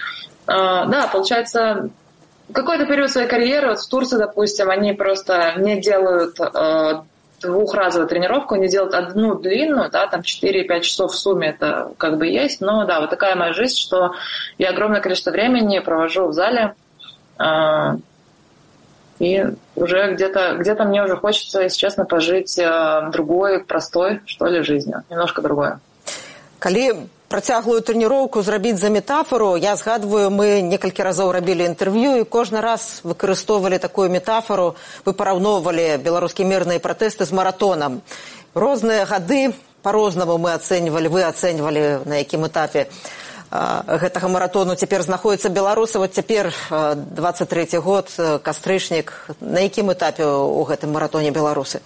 А, 0.48 0.86
да, 0.86 1.08
получается, 1.08 1.90
какой-то 2.54 2.86
период 2.86 3.12
своей 3.12 3.28
карьеры, 3.28 3.70
вот 3.70 3.80
в 3.80 3.90
Турции, 3.90 4.18
допустим, 4.18 4.70
они 4.70 4.94
просто 4.94 5.56
не 5.58 5.82
делают 5.82 6.40
э, 6.40 7.02
двухразовую 7.42 8.08
тренировку, 8.08 8.56
они 8.56 8.68
делают 8.68 8.94
одну 8.94 9.36
длинную, 9.36 9.92
да, 9.92 10.08
там 10.08 10.22
4-5 10.22 10.82
часов 10.82 11.12
в 11.12 11.16
сумме 11.16 11.50
это 11.50 11.92
как 11.98 12.18
бы 12.18 12.28
есть, 12.28 12.62
но 12.62 12.86
да, 12.86 13.02
вот 13.02 13.10
такая 13.10 13.36
моя 13.36 13.54
жизнь, 13.54 13.76
что 13.76 14.14
я 14.58 14.70
огромное 14.70 15.02
количество 15.02 15.32
времени 15.32 15.80
провожу 15.80 16.28
в 16.28 16.34
зале, 16.34 16.74
э, 17.38 17.98
и 19.20 19.46
уже 19.76 20.14
где-то 20.14 20.56
где 20.60 20.74
мне 20.76 21.04
уже 21.04 21.18
хочется, 21.18 21.64
если 21.64 21.78
честно, 21.78 22.06
пожить 22.06 22.58
э, 22.58 23.10
другой, 23.12 23.64
простой, 23.64 24.22
что 24.26 24.46
ли, 24.46 24.62
жизнью, 24.62 25.04
немножко 25.10 25.42
другое. 25.42 25.80
Калі 26.60 26.94
працяглую 27.28 27.82
трэніроўку 27.84 28.42
зрабіць 28.42 28.80
за 28.80 28.90
метафору 28.90 29.56
я 29.60 29.76
згадваю 29.76 30.32
мы 30.32 30.62
некалькі 30.64 31.04
разоў 31.04 31.32
рабілі 31.36 31.68
інтэрв'ю 31.68 32.24
і 32.24 32.24
кожны 32.24 32.64
раз 32.64 33.02
выкарыстоўвалі 33.04 33.80
такую 33.84 34.08
метафору 34.10 34.76
вы 35.06 35.14
параўноўвалі 35.14 36.00
беларускія 36.00 36.48
мірныя 36.48 36.80
пратэсты 36.80 37.28
з 37.28 37.36
маратонам. 37.36 38.02
Розныя 38.56 39.06
гады 39.06 39.54
по-рознаму 39.84 40.38
мы 40.38 40.56
ацэньвалі 40.56 41.12
вы 41.12 41.28
ацэньвалі 41.28 42.08
на 42.08 42.24
якім 42.24 42.48
этапе 42.48 42.88
гэтага 43.52 44.28
маратону 44.28 44.76
цяпер 44.76 45.04
знаходіцца 45.04 45.50
беларусы. 45.50 46.00
Вот 46.00 46.14
цяпер 46.14 46.52
23 46.72 47.80
год 47.80 48.12
кастрычнік. 48.44 49.14
На 49.40 49.60
якім 49.68 49.92
этапе 49.92 50.26
у 50.26 50.64
гэтым 50.64 50.92
маратоне 50.92 51.32
беларусы 51.32 51.84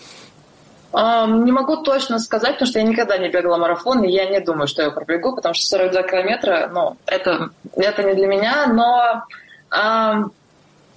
Не 0.93 1.51
могу 1.51 1.77
точно 1.77 2.19
сказать, 2.19 2.53
потому 2.53 2.67
что 2.67 2.79
я 2.79 2.85
никогда 2.85 3.17
не 3.17 3.29
бегала 3.29 3.57
марафон, 3.57 4.03
и 4.03 4.11
я 4.11 4.25
не 4.25 4.41
думаю, 4.41 4.67
что 4.67 4.81
я 4.81 4.91
пробегу, 4.91 5.35
потому 5.35 5.53
что 5.53 5.65
42 5.65 6.03
километра, 6.03 6.69
ну, 6.73 6.97
это, 7.05 7.51
это 7.77 8.03
не 8.03 8.13
для 8.13 8.27
меня, 8.27 8.67
но 8.67 9.23
а, 9.69 10.25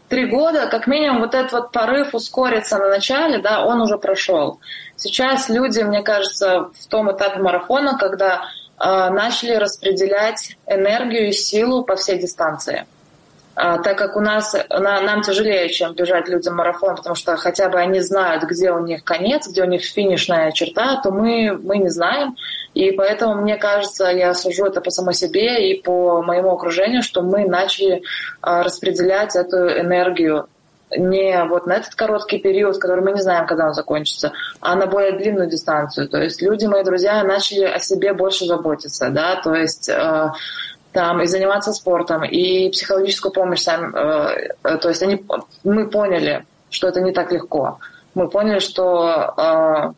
три 0.08 0.26
года, 0.26 0.66
как 0.66 0.88
минимум, 0.88 1.20
вот 1.20 1.34
этот 1.34 1.52
вот 1.52 1.72
порыв 1.72 2.12
ускориться 2.12 2.78
на 2.78 2.88
начале, 2.88 3.38
да, 3.38 3.64
он 3.64 3.80
уже 3.80 3.96
прошел. 3.98 4.58
Сейчас 4.96 5.48
люди, 5.48 5.80
мне 5.80 6.02
кажется, 6.02 6.70
в 6.78 6.86
том 6.88 7.12
этапе 7.12 7.40
марафона, 7.40 7.96
когда 7.96 8.46
а, 8.76 9.10
начали 9.10 9.54
распределять 9.54 10.56
энергию 10.66 11.28
и 11.28 11.32
силу 11.32 11.84
по 11.84 11.96
всей 11.96 12.18
дистанции. 12.18 12.86
А, 13.54 13.78
так 13.78 13.96
как 13.96 14.16
у 14.16 14.20
нас 14.20 14.54
на, 14.68 15.00
нам 15.00 15.22
тяжелее, 15.22 15.68
чем 15.68 15.94
бежать 15.94 16.28
людям 16.28 16.56
марафон, 16.56 16.96
потому 16.96 17.14
что 17.14 17.36
хотя 17.36 17.68
бы 17.68 17.78
они 17.78 18.00
знают, 18.00 18.44
где 18.44 18.72
у 18.72 18.80
них 18.80 19.04
конец, 19.04 19.48
где 19.48 19.62
у 19.62 19.66
них 19.66 19.82
финишная 19.82 20.52
черта, 20.52 21.00
то 21.02 21.10
мы, 21.10 21.58
мы 21.62 21.78
не 21.78 21.88
знаем. 21.88 22.36
И 22.74 22.90
поэтому, 22.90 23.40
мне 23.40 23.56
кажется, 23.56 24.06
я 24.06 24.34
сужу 24.34 24.66
это 24.66 24.80
по 24.80 24.90
самой 24.90 25.14
себе 25.14 25.70
и 25.70 25.80
по 25.80 26.22
моему 26.22 26.50
окружению, 26.50 27.02
что 27.02 27.22
мы 27.22 27.46
начали 27.46 28.02
а, 28.40 28.64
распределять 28.64 29.36
эту 29.36 29.56
энергию 29.68 30.48
не 30.96 31.44
вот 31.44 31.66
на 31.66 31.74
этот 31.74 31.94
короткий 31.94 32.38
период, 32.38 32.78
который 32.78 33.02
мы 33.02 33.12
не 33.12 33.20
знаем, 33.20 33.46
когда 33.46 33.66
он 33.66 33.74
закончится, 33.74 34.32
а 34.60 34.76
на 34.76 34.86
более 34.86 35.12
длинную 35.12 35.48
дистанцию. 35.48 36.08
То 36.08 36.18
есть 36.18 36.42
люди, 36.42 36.66
мои 36.66 36.84
друзья, 36.84 37.22
начали 37.24 37.64
о 37.64 37.78
себе 37.78 38.12
больше 38.12 38.46
заботиться, 38.46 39.10
да, 39.10 39.36
то 39.36 39.54
есть 39.54 39.88
э, 39.88 40.30
там 40.94 41.20
и 41.20 41.26
заниматься 41.26 41.72
спортом, 41.72 42.24
и 42.24 42.70
психологическую 42.70 43.32
помощь 43.32 43.62
сам, 43.62 43.94
э, 43.94 44.54
э, 44.62 44.78
то 44.78 44.88
есть 44.88 45.02
они, 45.02 45.22
мы 45.64 45.90
поняли, 45.90 46.46
что 46.70 46.86
это 46.86 47.00
не 47.00 47.12
так 47.12 47.32
легко. 47.32 47.78
Мы 48.14 48.28
поняли, 48.28 48.60
что 48.60 49.34
э, 49.36 49.92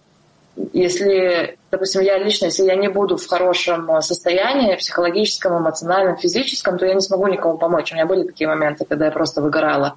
если, 0.73 1.59
допустим, 1.71 2.01
я 2.01 2.19
лично, 2.19 2.47
если 2.47 2.65
я 2.65 2.77
не 2.77 2.89
буду 2.89 3.19
в 3.19 3.27
хорошем 3.29 4.01
состоянии, 4.01 4.77
психологическом, 4.77 5.59
эмоциональном, 5.59 6.17
физическом, 6.17 6.79
то 6.79 6.87
я 6.87 6.95
не 6.95 7.03
смогу 7.03 7.27
никому 7.27 7.59
помочь. 7.59 7.93
У 7.93 7.95
меня 7.95 8.07
были 8.07 8.27
такие 8.27 8.49
моменты, 8.49 8.87
когда 8.87 9.05
я 9.05 9.11
просто 9.11 9.43
выгорала. 9.43 9.97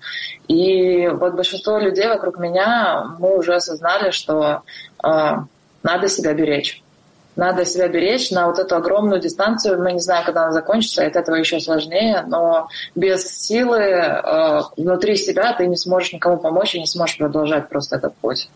И 0.50 1.08
вот 1.08 1.34
большинство 1.34 1.78
людей 1.78 2.08
вокруг 2.08 2.38
меня, 2.40 3.16
мы 3.20 3.38
уже 3.38 3.56
осознали, 3.56 4.12
что 4.12 4.64
э, 5.02 5.32
надо 5.82 6.10
себя 6.10 6.34
беречь 6.34 6.84
Надо 7.37 7.64
себя 7.64 7.88
беречь 7.88 8.31
на 8.31 8.47
вот 8.47 8.59
эту 8.61 8.77
огромную 8.77 9.20
дистанцию. 9.20 9.83
Мы 9.83 9.92
не 9.92 10.01
знаем, 10.01 10.25
когда 10.25 10.42
она 10.42 10.53
закончится, 10.53 11.03
и 11.03 11.07
от 11.07 11.16
этого 11.16 11.35
еще 11.35 11.59
сложнее, 11.59 12.25
но 12.29 12.68
без 12.94 13.27
силы 13.27 13.81
э, 13.81 14.61
внутри 14.77 15.16
себя 15.16 15.53
ты 15.53 15.66
не 15.66 15.77
сможешь 15.77 16.12
никому 16.12 16.37
помочь 16.37 16.77
и 16.77 16.81
не 16.81 16.87
сможешь 16.87 17.18
продолжать 17.18 17.68
просто 17.68 17.97
этот 17.97 18.14
путь. 18.16 18.49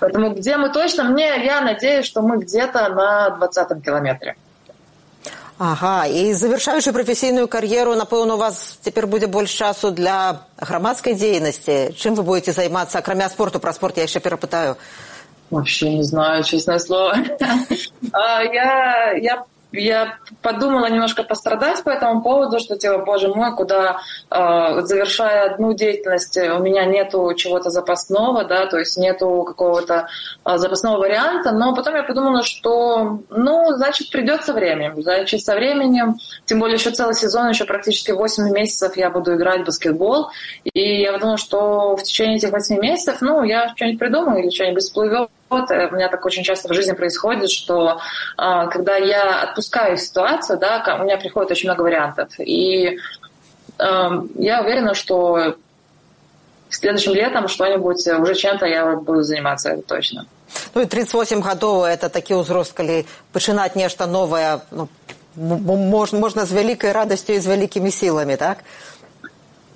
Поэтому 0.00 0.34
где 0.34 0.56
мы 0.56 0.70
точно, 0.70 1.04
мне, 1.04 1.44
я 1.44 1.60
надеюсь, 1.60 2.04
что 2.04 2.22
мы 2.22 2.38
где-то 2.38 2.88
на 2.88 3.30
20 3.30 3.84
километре. 3.84 4.34
Ага, 5.58 6.06
і 6.06 6.34
завершаючи 6.34 6.92
професійную 6.92 7.46
кар'еру, 7.46 7.94
напэўна, 7.94 8.34
у 8.34 8.36
вас 8.36 8.78
цяпер 8.82 9.06
будзе 9.06 9.26
больш 9.26 9.54
часу 9.54 9.90
для 9.90 10.40
грамадскай 10.58 11.14
дзейнасці. 11.14 11.94
Чым 11.94 12.18
вы 12.18 12.22
будете 12.22 12.52
займацца 12.52 12.98
акрамя 12.98 13.28
спорту 13.28 13.60
пра 13.60 13.72
спорт 13.72 13.96
я 13.96 14.02
яшчэ 14.02 14.18
перапытаю. 14.18 14.74
Вообще 15.49 15.93
не 15.93 16.03
знаю, 16.03 16.43
честное 16.43 16.79
слово. 16.79 17.15
А, 18.11 18.43
я, 18.43 19.11
я 19.13 19.45
я 19.73 20.17
подумала 20.41 20.89
немножко 20.89 21.23
пострадать 21.23 21.83
по 21.83 21.89
этому 21.89 22.21
поводу, 22.21 22.59
что 22.59 22.77
типа, 22.77 22.99
боже 22.99 23.27
мой, 23.27 23.53
куда 23.55 23.99
э, 24.29 24.81
завершая 24.81 25.51
одну 25.51 25.73
деятельность, 25.73 26.37
у 26.37 26.59
меня 26.59 26.85
нету 26.85 27.33
чего-то 27.35 27.69
запасного, 27.69 28.45
да, 28.45 28.65
то 28.67 28.77
есть 28.77 28.97
нету 28.97 29.43
какого-то 29.45 30.07
э, 30.45 30.57
запасного 30.57 30.99
варианта, 30.99 31.51
но 31.51 31.75
потом 31.75 31.95
я 31.95 32.03
подумала, 32.03 32.43
что, 32.43 33.19
ну, 33.29 33.73
значит, 33.73 34.09
придется 34.09 34.53
время, 34.53 34.93
значит, 34.97 35.41
со 35.41 35.55
временем, 35.55 36.15
тем 36.45 36.59
более 36.59 36.75
еще 36.75 36.91
целый 36.91 37.15
сезон, 37.15 37.49
еще 37.49 37.65
практически 37.65 38.11
8 38.11 38.49
месяцев 38.51 38.95
я 38.95 39.09
буду 39.09 39.35
играть 39.35 39.61
в 39.61 39.65
баскетбол, 39.65 40.29
и 40.63 41.01
я 41.01 41.11
подумала, 41.11 41.37
что 41.37 41.95
в 41.97 42.03
течение 42.03 42.37
этих 42.37 42.51
8 42.51 42.79
месяцев, 42.79 43.17
ну, 43.19 43.43
я 43.43 43.69
что-нибудь 43.75 43.99
придумаю 43.99 44.43
или 44.43 44.49
что-нибудь 44.49 44.83
всплывет, 44.83 45.29
вот, 45.48 45.70
э, 45.70 45.88
у 45.88 45.94
меня 45.94 46.08
так 46.08 46.24
очень 46.24 46.44
часто 46.44 46.68
в 46.68 46.74
жизни 46.74 46.92
происходит, 46.92 47.50
что 47.50 48.00
э, 48.38 48.68
когда 48.70 48.96
я 48.96 49.42
отпускаю 49.42 49.96
ситуацию, 49.96 50.58
да, 50.58 50.98
у 51.00 51.04
меня 51.04 51.16
приходит 51.16 51.50
очень 51.50 51.68
много 51.68 51.82
вариантов. 51.82 52.28
И 52.38 52.98
э, 53.78 54.10
я 54.36 54.62
уверена, 54.62 54.94
что 54.94 55.56
следующим 56.70 57.12
летом 57.12 57.48
что-нибудь, 57.48 58.06
уже 58.06 58.34
чем-то 58.34 58.66
я 58.66 58.96
буду 58.96 59.22
заниматься, 59.22 59.70
это 59.70 59.82
точно. 59.82 60.26
Ну 60.74 60.82
и 60.82 60.86
38 60.86 61.40
гадоў 61.40 61.84
это 61.84 62.08
такі 62.08 62.44
ўзрост, 62.44 62.72
калі 62.76 63.04
пачынаць 63.32 63.74
нешта 63.74 64.06
новае 64.06 64.60
ну, 64.70 64.88
можна, 65.36 66.18
можна 66.18 66.44
з 66.44 66.52
вялікай 66.52 66.92
радасцю 66.92 67.32
і 67.32 67.40
з 67.40 67.46
вялікімі 67.46 67.90
сіламі, 67.90 68.36
так? 68.36 68.64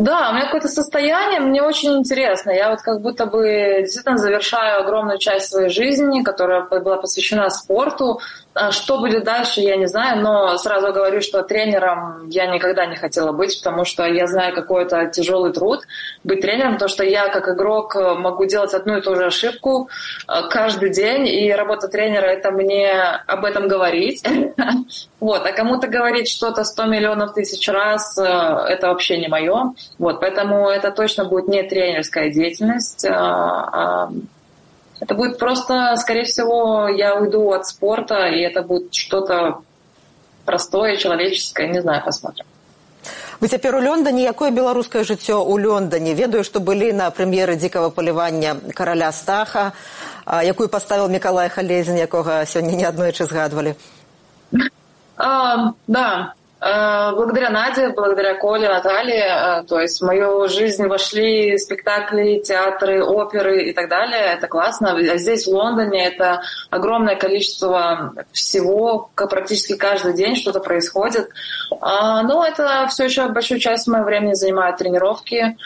Да, 0.01 0.31
у 0.31 0.33
меня 0.33 0.45
какое-то 0.45 0.67
состояние, 0.67 1.39
мне 1.41 1.61
очень 1.61 1.95
интересно. 1.95 2.49
Я 2.49 2.71
вот 2.71 2.81
как 2.81 3.01
будто 3.01 3.27
бы 3.27 3.81
действительно 3.81 4.17
завершаю 4.17 4.81
огромную 4.81 5.19
часть 5.19 5.51
своей 5.51 5.69
жизни, 5.69 6.23
которая 6.23 6.63
была 6.63 6.97
посвящена 6.97 7.51
спорту. 7.51 8.19
А 8.53 8.71
что 8.71 8.99
будет 8.99 9.23
дальше, 9.23 9.61
я 9.61 9.77
не 9.77 9.87
знаю, 9.87 10.21
но 10.21 10.57
сразу 10.57 10.91
говорю, 10.91 11.21
что 11.21 11.41
тренером 11.41 12.27
я 12.27 12.47
никогда 12.47 12.85
не 12.85 12.97
хотела 12.97 13.31
быть, 13.31 13.57
потому 13.57 13.85
что 13.85 14.03
я 14.05 14.27
знаю 14.27 14.53
какой 14.53 14.83
это 14.83 15.05
тяжелый 15.05 15.53
труд 15.53 15.83
быть 16.25 16.41
тренером, 16.41 16.73
потому 16.73 16.89
что 16.89 17.05
я 17.05 17.29
как 17.29 17.47
игрок 17.47 17.95
могу 17.95 18.45
делать 18.45 18.73
одну 18.73 18.97
и 18.97 19.01
ту 19.01 19.15
же 19.15 19.27
ошибку 19.27 19.89
э, 20.27 20.49
каждый 20.49 20.89
день, 20.89 21.27
и 21.27 21.53
работа 21.53 21.87
тренера— 21.87 22.25
это 22.27 22.51
мне 22.51 22.91
об 23.27 23.45
этом 23.45 23.67
говорить. 23.67 24.23
Вот, 25.19 25.45
а 25.45 25.51
кому-то 25.51 25.87
говорить 25.87 26.27
что-то 26.27 26.63
100 26.63 26.85
миллионов 26.85 27.35
тысяч 27.35 27.67
раз 27.69 28.17
э,— 28.17 28.23
это 28.69 28.87
вообще 28.87 29.19
не 29.19 29.27
мое. 29.27 29.73
Вот, 29.99 30.19
поэтому 30.19 30.67
это 30.67 30.91
точно 30.91 31.25
будет 31.25 31.47
не 31.47 31.61
тренерская 31.61 32.31
деятельность, 32.31 33.05
а, 33.05 34.07
а 34.07 34.11
это 35.01 35.15
будет 35.15 35.39
просто, 35.39 35.95
скорее 35.97 36.25
всего, 36.25 36.87
я 36.87 37.15
уйду 37.15 37.51
от 37.51 37.65
спорта, 37.65 38.27
и 38.27 38.39
это 38.39 38.61
будет 38.61 38.93
что-то 38.93 39.61
простое, 40.45 40.97
человеческое, 40.97 41.67
не 41.67 41.81
знаю, 41.81 42.03
посмотрим. 42.05 42.45
Вы 43.39 43.47
цяпер 43.47 43.75
у 43.75 43.81
Лондоне 43.81 44.23
якое 44.23 44.51
беларускае 44.51 45.03
жыццё 45.03 45.41
ў 45.41 45.65
Лондоне 45.65 46.13
ведаю 46.13 46.43
што 46.45 46.61
былі 46.61 46.93
на 46.93 47.09
прэм'еры 47.09 47.57
дзікага 47.57 47.89
палівання 47.89 48.53
караля 48.77 49.09
стаха 49.11 49.73
якую 50.29 50.69
паставіў 50.69 51.09
мікалай 51.09 51.49
халезін 51.49 51.97
якога 51.97 52.45
сёння 52.45 52.77
не 52.77 52.85
аднойчы 52.85 53.25
згадвалі. 53.25 53.73
А, 55.17 55.73
да 55.87 56.37
благодаря 56.61 57.49
Наде, 57.49 57.89
благодаря 57.89 58.35
Коле, 58.35 58.69
Наталье, 58.69 59.25
э, 59.25 59.63
то 59.63 59.79
есть 59.79 59.99
в 59.99 60.05
мою 60.05 60.47
жизнь 60.47 60.85
вошли 60.85 61.57
спектакли, 61.57 62.39
театры, 62.39 63.03
оперы 63.03 63.63
и 63.63 63.73
так 63.73 63.89
далее. 63.89 64.35
Это 64.37 64.47
классно. 64.47 64.91
А 64.91 65.17
здесь, 65.17 65.47
в 65.47 65.49
Лондоне, 65.49 66.05
это 66.05 66.41
огромное 66.69 67.15
количество 67.15 68.13
всего, 68.31 69.09
практически 69.15 69.75
каждый 69.75 70.13
день 70.13 70.35
что-то 70.35 70.59
происходит. 70.59 71.29
А, 71.79 72.21
Но 72.21 72.35
ну, 72.35 72.43
это 72.43 72.87
все 72.89 73.05
еще 73.05 73.27
большую 73.29 73.59
часть 73.59 73.87
моего 73.87 74.05
времени 74.05 74.33
занимают 74.33 74.77
тренировки. 74.77 75.57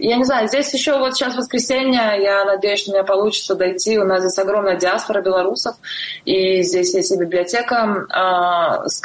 Я 0.00 0.16
не 0.16 0.24
знаю, 0.24 0.48
здесь 0.48 0.72
еще 0.72 0.98
вот 0.98 1.14
сейчас 1.14 1.36
воскресенье, 1.36 2.22
я 2.22 2.44
надеюсь, 2.44 2.80
что 2.80 2.92
у 2.92 2.94
меня 2.94 3.04
получится 3.04 3.54
дойти. 3.54 3.98
У 3.98 4.04
нас 4.04 4.20
здесь 4.20 4.38
огромная 4.38 4.76
диаспора 4.76 5.22
белорусов, 5.22 5.76
и 6.24 6.62
здесь 6.62 6.94
есть 6.94 7.12
и 7.12 7.16
библиотека 7.16 8.06
э, 8.08 8.88
с 8.88 9.02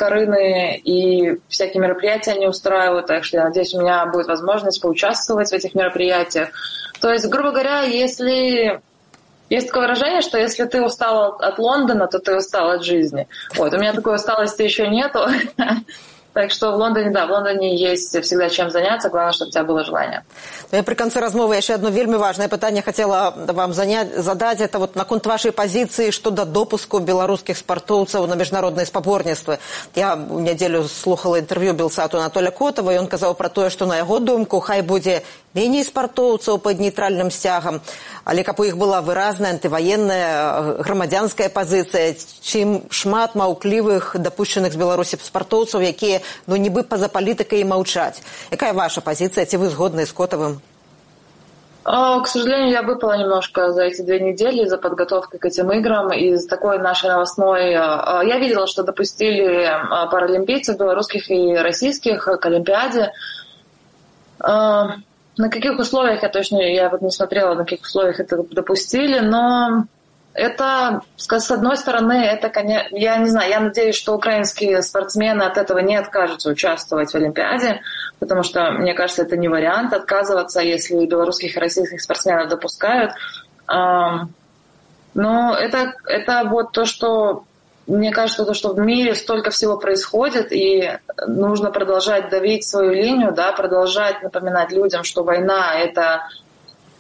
и 0.84 1.40
всякие 1.50 1.82
мероприятия 1.82 2.32
они 2.32 2.48
устраивают, 2.48 3.08
так 3.08 3.24
что 3.24 3.38
я 3.38 3.46
надеюсь, 3.46 3.74
у 3.74 3.82
меня 3.82 4.06
будет 4.06 4.28
возможность 4.28 4.82
поучаствовать 4.82 5.50
в 5.50 5.54
этих 5.54 5.74
мероприятиях. 5.74 6.50
То 7.02 7.12
есть, 7.12 7.28
грубо 7.28 7.52
говоря, 7.52 7.82
если 7.82 8.82
есть 9.50 9.68
такое 9.68 9.84
выражение, 9.84 10.22
что 10.22 10.38
если 10.38 10.66
ты 10.66 10.82
устал 10.82 11.36
от 11.40 11.60
Лондона, 11.60 12.08
то 12.08 12.20
ты 12.20 12.36
устал 12.36 12.72
от 12.72 12.84
жизни. 12.84 13.28
Вот, 13.56 13.74
у 13.74 13.78
меня 13.78 13.94
такой 13.94 14.16
усталости 14.16 14.62
еще 14.62 14.88
нету. 14.88 15.28
Так 16.34 16.50
что 16.52 16.72
в 16.72 16.76
Лондоне, 16.76 17.12
да, 17.12 17.28
в 17.28 17.32
Лондоне 17.32 17.76
есть 17.76 18.20
всегда 18.24 18.50
чем 18.50 18.72
заняться, 18.72 19.10
главное, 19.10 19.34
чтобы 19.34 19.50
у 19.50 19.52
тебя 19.52 19.64
было 19.64 19.84
желание. 19.84 20.24
Ну, 20.72 20.78
я 20.78 20.84
при 20.84 20.96
конце 20.96 21.20
размовы 21.20 21.56
еще 21.56 21.76
одно 21.76 21.90
вельми 21.90 22.16
важное 22.16 22.48
питание 22.48 22.82
хотела 22.82 23.34
вам 23.36 23.74
занять, 23.74 24.16
задать. 24.16 24.60
Это 24.60 24.80
вот 24.80 24.96
наконт 24.96 25.26
вашей 25.28 25.52
позиции 25.52 26.10
щодо 26.10 26.46
допуску 26.46 27.00
белорусских 27.00 27.58
спортовцев 27.58 28.28
на 28.28 28.34
международные 28.34 28.86
спаборніцтвы. 28.86 29.60
Я 29.94 30.16
неделю 30.16 30.86
слухала 30.86 31.40
интервью 31.40 31.74
Белсату 31.74 32.18
Анатолия 32.18 32.52
Котова, 32.52 32.92
и 32.92 32.98
он 32.98 33.06
сказал 33.06 33.36
про 33.36 33.50
то, 33.50 33.70
что 33.70 33.86
на 33.86 33.98
его 33.98 34.20
думку 34.20 34.60
хай 34.60 34.82
будет 34.82 35.24
меней 35.54 35.84
спартоўцаў 35.84 36.58
под 36.58 36.80
нейтральным 36.80 37.32
сцягам 37.32 37.82
але 38.26 38.44
каб 38.44 38.60
у 38.60 38.64
іх 38.64 38.78
была 38.78 39.02
выразная 39.02 39.54
антываенная 39.54 40.28
э, 40.28 40.84
грамадзянская 40.84 41.50
пазіцыя 41.50 42.18
чым 42.42 42.90
шмат 42.90 43.36
маўклівых 43.36 44.18
дапушчаных 44.18 44.74
з 44.74 44.82
беларусі 44.82 45.22
спартоўцаў 45.22 45.86
якія 45.86 46.22
ну 46.48 46.58
нібы 46.58 46.84
па-за 46.84 47.08
палітыкай 47.08 47.64
маўчаць 47.64 48.22
якая 48.52 48.74
ваша 48.74 49.02
пазіцыя 49.02 49.46
ці 49.46 49.58
вы 49.58 49.70
згодны 49.70 50.06
з 50.06 50.14
котавым 50.14 50.62
К 51.86 52.24
сожалению, 52.28 52.72
я 52.72 52.82
выпала 52.82 53.18
немножко 53.18 53.74
за 53.74 53.84
эти 53.84 54.02
две 54.04 54.22
недели 54.22 54.64
за 54.66 54.78
подготовкой 54.78 55.38
к 55.38 55.46
этим 55.46 55.70
играм. 55.74 56.14
Из 56.14 56.48
такой 56.48 56.80
нашей 56.80 57.10
новостной... 57.10 57.74
Э, 57.74 58.22
я 58.24 58.40
видела, 58.40 58.68
что 58.68 58.84
допустили 58.84 59.68
э, 59.68 60.10
паралимпийцев 60.10 60.78
белорусских 60.78 61.30
и 61.30 61.58
российских 61.58 62.24
к 62.24 62.46
Олимпиаде. 62.46 63.12
На 65.38 65.50
каких 65.50 65.80
условиях, 65.80 66.24
я 66.24 66.30
точно, 66.30 66.58
я 66.62 66.90
вот 66.90 67.02
не 67.02 67.12
смотрела, 67.12 67.56
на 67.56 67.64
каких 67.64 67.82
условиях 67.82 68.20
это 68.20 68.44
допустили, 68.44 69.20
но 69.20 69.86
это, 70.34 71.02
с 71.16 71.52
одной 71.52 71.78
стороны, 71.78 72.14
это, 72.14 72.50
конечно, 72.50 72.96
я 72.96 73.18
не 73.18 73.30
знаю, 73.30 73.50
я 73.50 73.60
надеюсь, 73.60 73.96
что 73.96 74.16
украинские 74.16 74.82
спортсмены 74.82 75.44
от 75.44 75.58
этого 75.58 75.80
не 75.80 75.96
откажутся 75.96 76.50
участвовать 76.50 77.12
в 77.12 77.16
Олимпиаде, 77.16 77.82
потому 78.20 78.44
что, 78.44 78.72
мне 78.72 78.94
кажется, 78.94 79.24
это 79.24 79.38
не 79.38 79.48
вариант 79.48 79.94
отказываться, 79.94 80.62
если 80.62 81.06
белорусских 81.06 81.56
и 81.56 81.60
российских 81.60 82.02
спортсменов 82.02 82.50
допускают. 82.50 83.12
Но 83.68 85.56
это, 85.56 85.94
это 86.08 86.44
вот 86.50 86.72
то, 86.72 86.86
что 86.86 87.44
мне 87.86 88.12
кажется, 88.12 88.46
то, 88.46 88.54
что 88.54 88.74
в 88.74 88.80
мире 88.80 89.14
столько 89.16 89.52
всего 89.52 89.78
происходит, 89.78 90.52
и 90.52 90.98
нужно 91.28 91.72
продолжать 91.72 92.30
давить 92.30 92.66
свою 92.66 92.92
линию, 92.92 93.34
да, 93.34 93.52
продолжать 93.52 94.24
напоминать 94.24 94.72
людям, 94.72 95.04
что 95.04 95.24
война 95.24 95.76
это 95.76 96.24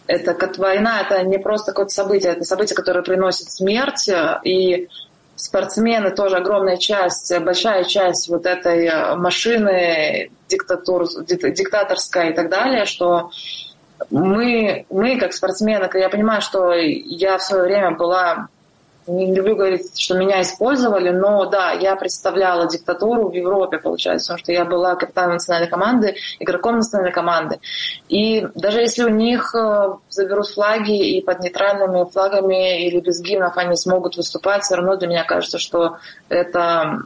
это 0.05 0.33
как 0.33 0.57
война, 0.57 0.99
это 0.99 1.23
не 1.23 1.37
просто 1.37 1.71
какое-то 1.71 1.93
событие, 1.93 2.33
это 2.33 2.43
событие, 2.43 2.75
которое 2.75 3.03
приносит 3.03 3.49
смерть, 3.49 4.09
и 4.43 4.89
спортсмены 5.35 6.11
тоже 6.11 6.35
огромная 6.37 6.75
часть, 6.75 7.33
большая 7.39 7.85
часть 7.85 8.27
вот 8.27 8.45
этой 8.45 9.15
машины 9.15 10.29
диктатур, 10.49 11.07
диктаторской 11.25 12.31
и 12.31 12.33
так 12.33 12.49
далее, 12.49 12.85
что 12.85 13.31
мы, 14.09 14.85
мы 14.89 15.17
как 15.17 15.33
спортсмены, 15.33 15.89
я 15.93 16.09
понимаю, 16.09 16.41
что 16.41 16.73
я 16.73 17.37
в 17.37 17.43
свое 17.43 17.63
время 17.63 17.91
была 17.91 18.49
не 19.07 19.33
люблю 19.33 19.55
говорить, 19.55 19.97
что 19.99 20.17
меня 20.17 20.41
использовали, 20.41 21.09
но 21.09 21.45
да, 21.45 21.71
я 21.71 21.95
представляла 21.95 22.67
диктатуру 22.67 23.29
в 23.29 23.33
Европе, 23.33 23.77
получается, 23.77 24.27
потому 24.27 24.39
что 24.39 24.51
я 24.51 24.65
была 24.65 24.95
капитаном 24.95 25.33
национальной 25.33 25.69
команды, 25.69 26.15
игроком 26.39 26.77
национальной 26.77 27.13
команды. 27.13 27.59
И 28.09 28.47
даже 28.55 28.79
если 28.79 29.03
у 29.03 29.09
них 29.09 29.53
э, 29.55 29.93
заберут 30.09 30.47
флаги 30.47 31.17
и 31.17 31.21
под 31.21 31.39
нейтральными 31.39 32.09
флагами 32.09 32.87
или 32.87 32.99
без 32.99 33.21
гимнов 33.21 33.57
они 33.57 33.75
смогут 33.75 34.17
выступать, 34.17 34.63
все 34.63 34.75
равно 34.75 34.95
для 34.95 35.07
меня 35.07 35.23
кажется, 35.23 35.59
что 35.59 35.97
это 36.29 37.03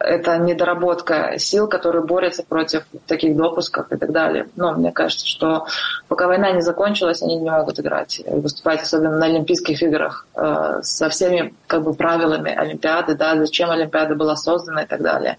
это 0.00 0.38
недоработка 0.38 1.34
сил, 1.38 1.68
которые 1.68 2.02
борются 2.02 2.42
против 2.42 2.84
таких 3.06 3.36
допусков 3.36 3.92
и 3.92 3.96
так 3.96 4.10
далее. 4.12 4.48
Но 4.56 4.72
мне 4.72 4.92
кажется, 4.92 5.26
что 5.26 5.66
пока 6.08 6.26
война 6.26 6.50
не 6.52 6.62
закончилась, 6.62 7.22
они 7.22 7.36
не 7.36 7.50
могут 7.50 7.78
играть 7.78 8.22
выступать, 8.26 8.82
особенно 8.82 9.18
на 9.18 9.26
Олимпийских 9.26 9.82
играх, 9.82 10.26
э, 10.34 10.80
со 10.82 11.08
всеми 11.10 11.54
как 11.66 11.82
бы 11.82 11.94
правилами 11.94 12.52
Олимпиады, 12.52 13.14
да, 13.14 13.36
зачем 13.36 13.70
Олимпиада 13.70 14.14
была 14.14 14.36
создана 14.36 14.82
и 14.82 14.86
так 14.86 15.02
далее. 15.02 15.36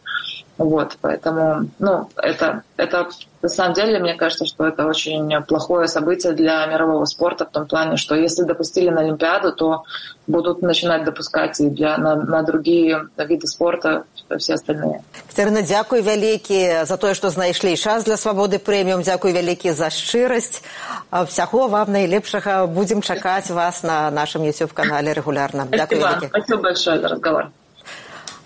Вот, 0.59 0.97
поэтому, 1.03 1.69
ну, 1.79 2.09
это, 2.17 2.63
это 2.79 3.09
на 3.43 3.49
самом 3.49 3.75
деле, 3.75 3.99
мне 3.99 4.15
кажется, 4.15 4.47
что 4.47 4.67
это 4.67 4.87
очень 4.87 5.31
плохое 5.43 5.87
событие 5.87 6.33
для 6.33 6.65
мирового 6.67 7.05
спорта 7.05 7.45
в 7.45 7.51
том 7.51 7.67
плане, 7.67 7.99
что 7.99 8.15
если 8.15 8.43
допустили 8.43 8.89
на 8.89 9.03
Олимпиаду, 9.03 9.53
то 9.53 9.85
будут 10.27 10.63
начинать 10.63 11.05
допускать 11.05 11.61
и 11.61 11.69
для, 11.69 11.99
на, 11.99 12.17
на 12.17 12.43
другие 12.43 13.09
виды 13.19 13.47
спорта 13.47 14.05
все 14.39 14.55
остальные. 14.55 15.03
Катерина, 15.29 15.63
дякую 15.63 16.03
вялікі 16.03 16.85
за 16.85 16.97
тое, 16.97 17.15
што 17.15 17.31
знайшлі 17.31 17.77
час 17.77 18.05
для 18.05 18.17
свабоды 18.17 18.59
прэміум. 18.59 19.03
Дзякуй 19.03 19.33
вялікі 19.33 19.71
за 19.73 19.93
шчырасць. 19.93 20.65
Всяго 21.13 21.69
вам 21.69 21.93
найлепшага. 21.93 22.67
Будзем 22.67 23.03
чакаць 23.03 23.51
вас 23.51 23.83
на 23.83 24.11
нашым 24.11 24.43
YouTube-канале 24.43 25.13
рэгулярна. 25.13 25.69
Дякую 25.71 26.01
вялікі. 26.01 26.27
Спасибо 26.27 26.63
большое 26.63 26.99
за 26.99 27.09
разговор. 27.09 27.53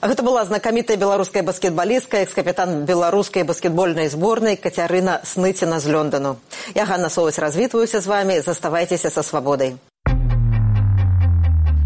Гэта 0.04 0.22
была 0.22 0.44
знакамітая 0.44 0.96
беларуская 0.96 1.42
баскетбалістка, 1.42 2.24
экс-капітан 2.24 2.84
беларускай 2.88 3.44
баскетбольнай 3.44 4.08
зборнай 4.08 4.56
Кацярына 4.56 5.20
Сныціна 5.24 5.80
з 5.80 5.86
Лёндану. 5.92 6.36
Я 6.74 6.84
Ганна 6.84 7.10
Соўць 7.10 7.38
развітваюся 7.38 8.00
з 8.00 8.06
вамі, 8.06 8.40
заставайцеся 8.40 9.10
са 9.10 9.22
свабодай. 9.22 9.76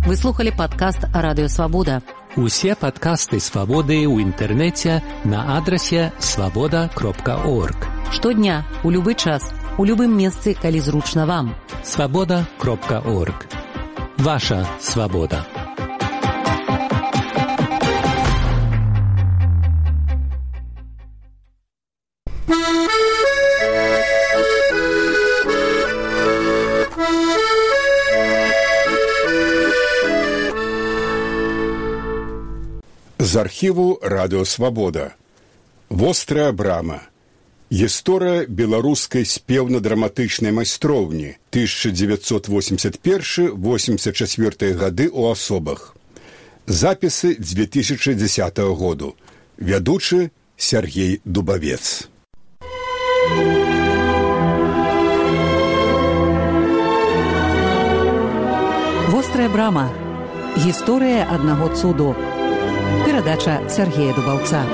Вы 0.06 0.16
слухали 0.16 0.50
падкаст 0.50 1.08
радыё 1.14 1.48
свабода. 1.48 2.02
Усе 2.36 2.76
падкасты 2.76 3.40
свабоды 3.40 4.04
ў 4.04 4.20
інтэрнэце 4.20 5.00
на 5.24 5.56
адрасе 5.56 6.12
свабода 6.18 6.90
кропка 6.94 7.40
орг. 7.40 7.88
Штодня 8.12 8.68
у 8.84 8.90
любы 8.90 9.14
час 9.14 9.48
у 9.78 9.84
любым 9.84 10.12
месцы, 10.14 10.54
калі 10.54 10.80
зручна 10.80 11.26
вам. 11.26 11.56
Свабода 11.82 12.46
кропка 12.58 13.00
орг. 13.00 13.46
Ваша 14.18 14.68
свабода. 14.78 15.57
З 33.29 33.35
архіву 33.35 33.99
радыёвабода 34.01 35.13
вострая 35.89 36.51
брама 36.51 37.05
гісторыя 37.69 38.49
беларускай 38.49 39.21
спеўна-драматычнай 39.21 40.49
майстроўні 40.49 41.37
1981 41.53 43.53
84 43.53 44.73
гады 44.73 45.05
ў 45.13 45.29
асобах 45.29 45.93
запісы 46.65 47.37
2010 47.37 48.57
году. 48.73 49.13
Вядучы 49.57 50.31
Сергей 50.57 51.21
дубавец 51.23 52.09
вострая 59.13 59.49
брама. 59.53 59.93
Гісторыя 60.57 61.29
аднаго 61.29 61.69
цуду 61.75 62.15
Перадача 63.05 63.59
Сергея 63.69 64.13
Дубаўца. 64.13 64.65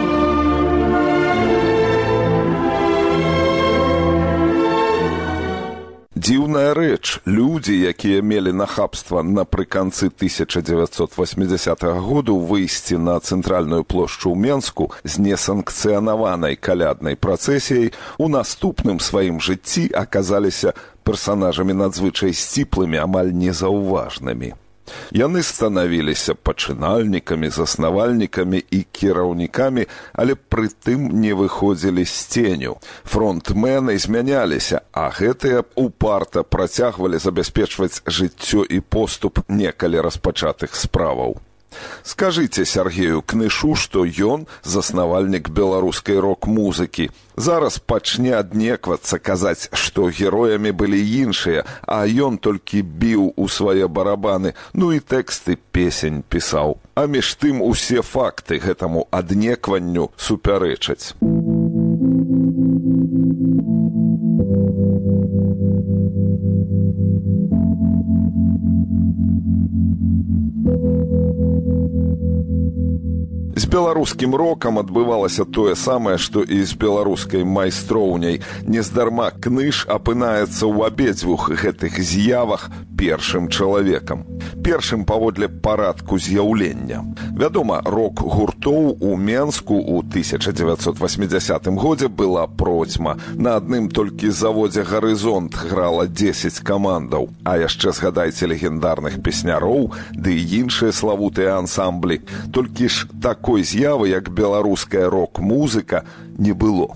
Дзіўная 6.26 6.74
рэч 6.74 7.22
людзі, 7.30 7.76
якія 7.86 8.26
мелі 8.26 8.50
нахабства 8.50 9.22
напрыканцы 9.22 10.10
1980 10.10 11.84
-го 11.84 12.02
году 12.02 12.40
выйсці 12.40 12.98
на 12.98 13.20
цэнтральную 13.20 13.84
плошчу 13.84 14.34
ў 14.34 14.36
Менску 14.36 14.90
з 15.04 15.22
несанкцыянаванай 15.22 16.56
каляднай 16.56 17.16
працэсіяй 17.16 17.94
у 18.18 18.26
наступным 18.28 18.98
сваім 19.00 19.38
жыцці 19.38 19.94
аказаліся 19.94 20.74
персанажамі 21.04 21.74
надзвычай 21.74 22.34
сціплымі 22.34 22.98
амаль 22.98 23.30
незаўважнымі. 23.30 24.65
Яны 25.12 25.44
станавіліся 25.44 26.36
пачынальнікамі, 26.36 27.50
заснавальнікамі 27.50 28.64
і 28.72 28.80
кіраўнікамі, 28.92 29.88
але 30.14 30.36
прытым 30.36 31.10
не 31.22 31.34
выходзілі 31.34 32.06
з 32.06 32.16
ценю. 32.30 32.78
Фронтмены 33.04 33.98
змяняліся, 33.98 34.82
а 34.92 35.10
гэтыя 35.10 35.66
упарта 35.76 36.44
працягвалі 36.44 37.18
забяспечваць 37.18 38.02
жыццё 38.06 38.66
і 38.70 38.80
поступ 38.80 39.40
некалі 39.50 40.02
распачатых 40.02 40.76
справаў. 40.76 41.42
Скажыце 42.04 42.66
Сергею 42.66 43.22
кнышу, 43.22 43.76
што 43.76 44.06
ён 44.06 44.48
заснавальнік 44.64 45.50
беларускай 45.50 46.20
рок-музыкі. 46.20 47.10
Зараз 47.36 47.80
пачне 47.80 48.32
аднеквацца 48.38 49.20
казаць, 49.20 49.68
што 49.74 50.08
героямі 50.08 50.72
былі 50.72 51.02
іншыя, 51.02 51.66
а 51.84 52.08
ён 52.08 52.38
толькі 52.38 52.82
біў 52.82 53.34
у 53.36 53.48
свае 53.48 53.88
барабаны, 53.88 54.56
ну 54.74 54.92
і 54.96 55.00
тэксты 55.00 55.58
песень 55.72 56.24
пісаў. 56.24 56.80
А 56.96 57.08
між 57.12 57.36
тым 57.36 57.60
усе 57.60 58.02
факты 58.02 58.60
гэтаму 58.64 59.08
аднекванню 59.12 60.12
супярэчаць. 60.16 61.12
З 73.57 73.67
беларускім 73.67 74.35
рокам 74.35 74.79
адбывалася 74.79 75.45
тое 75.45 75.75
самае, 75.77 76.17
што 76.19 76.43
і 76.43 76.63
з 76.63 76.77
беларускай 76.79 77.45
майстроўняй. 77.45 78.41
Нездарма 78.67 79.31
кныж 79.31 79.85
апынаецца 79.91 80.65
ў 80.65 80.87
абедзвюх 80.87 81.51
гэтых 81.63 81.99
з'явах 81.99 82.71
першым 82.97 83.51
чалавекам. 83.51 84.25
Першым 84.64 85.06
паводле 85.06 85.48
парадку 85.48 86.18
з'яўлення. 86.18 87.06
Вядома, 87.38 87.82
рок 87.86 88.22
гуртоў 88.22 88.98
у 89.00 89.16
Менску 89.16 89.80
ў 89.80 90.04
1980 90.04 91.68
годзе 91.78 92.08
была 92.08 92.48
процьма. 92.48 93.18
На 93.36 93.56
адным 93.56 93.90
толькі 93.90 94.30
заводзе 94.30 94.84
гарызонт 94.84 95.56
грала 95.56 96.08
10 96.08 96.60
камандаў. 96.60 97.30
А 97.44 97.58
яшчэ 97.58 97.92
згадайце 97.92 98.50
легендарных 98.50 99.22
песняроў 99.22 99.94
ды 100.12 100.36
і 100.36 100.66
іншыя 100.66 100.92
славутыя 100.92 101.58
ансамблі. 101.62 102.22
Толькі 102.52 102.90
ж 102.90 103.08
так 103.22 103.36
такой 103.36 103.64
з'явы 103.64 104.10
як 104.10 104.30
беларуская 104.32 105.10
рок-музыка 105.10 106.06
не 106.38 106.54
было 106.54 106.96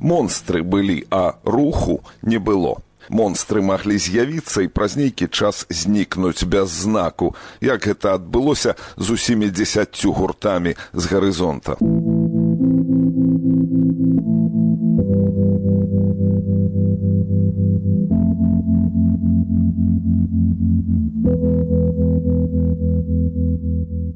монстры 0.00 0.62
былі 0.62 1.06
а 1.10 1.34
руху 1.44 2.02
не 2.22 2.38
было 2.38 2.76
монстры 3.09 3.61
маглі 3.61 3.97
з'явіцца 3.97 4.63
і 4.63 4.71
праз 4.71 4.95
нейкі 4.95 5.27
час 5.27 5.65
знікнуць 5.69 6.43
без 6.43 6.69
знаку 6.69 7.35
як 7.61 7.83
гэта 7.87 8.15
адбылося 8.15 8.75
з 8.97 9.07
усімі 9.17 9.49
дзесяццю 9.51 10.13
гуртамі 10.13 10.75
з 10.93 11.03
гарызонта 11.11 11.75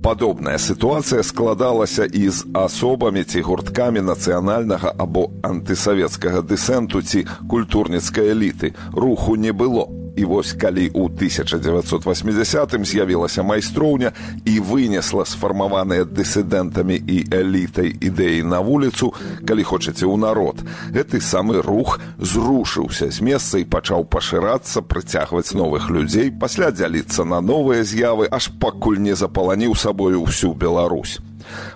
Падобная 0.04 0.58
сітуацыя 0.58 1.24
складалася 1.24 2.06
і 2.06 2.30
з 2.30 2.46
асобамі 2.56 3.24
ці 3.24 3.42
гурткамі 3.42 4.02
нацыянальнага 4.08 4.94
або 4.98 5.28
антысавецкага 5.44 6.42
дысэнту 6.48 7.02
ці 7.02 7.26
культурніцкай 7.50 8.32
эліты 8.32 8.74
руху 8.94 9.36
не 9.36 9.52
было 9.52 9.88
І 10.18 10.26
вось 10.26 10.54
калі 10.58 10.90
ў 10.90 11.14
1980 11.14 12.74
з'явілася 12.86 13.44
майстроўня 13.44 14.12
і 14.46 14.60
вынесла 14.60 15.26
сфармаваныя 15.30 16.10
дысідэнтамі 16.10 16.98
і 16.98 17.18
элітай 17.30 17.94
ідэі 17.94 18.42
на 18.42 18.60
вуліцу, 18.66 19.14
калі 19.46 19.64
хочаце 19.64 20.10
ў 20.10 20.18
народ, 20.18 20.66
гэты 20.90 21.22
самы 21.22 21.62
рух 21.62 22.02
зрушыўся 22.18 23.14
з 23.14 23.22
месца 23.22 23.62
і 23.62 23.70
пачаў 23.70 24.10
пашырацца, 24.10 24.82
прыцягваць 24.82 25.54
новых 25.54 25.94
людзей, 25.94 26.34
пасля 26.34 26.74
дзяліцца 26.74 27.22
на 27.24 27.38
новыя 27.40 27.86
з'явы, 27.86 28.26
аж 28.26 28.50
пакуль 28.58 28.98
не 28.98 29.14
запаланіў 29.14 29.78
сабою 29.78 30.26
ўсю 30.26 30.58
Беларусь. 30.58 31.22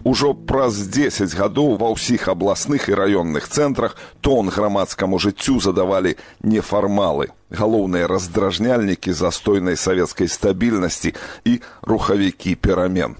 Ужо 0.03 0.33
праз 0.33 0.77
10 0.87 1.35
гадоў 1.37 1.77
ва 1.77 1.93
ўсіх 1.93 2.27
абласных 2.27 2.89
і 2.89 2.97
раённых 2.97 3.47
цэнтрах 3.47 3.95
тон 4.21 4.49
грамадскаму 4.49 5.19
жыццю 5.21 5.59
задавалі 5.61 6.17
нефармалы, 6.41 7.29
галоўныя 7.53 8.07
раздражняльнікі 8.09 9.13
застойнай 9.13 9.77
савецкай 9.77 10.27
стабільнасці 10.27 11.13
і 11.45 11.61
рухавікі 11.85 12.55
перамен. 12.55 13.15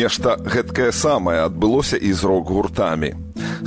Нешта 0.00 0.38
гэткае 0.40 0.92
самае 0.96 1.40
адбылося 1.44 1.98
і 2.00 2.12
з 2.16 2.24
рок-гуртамі. 2.24 3.10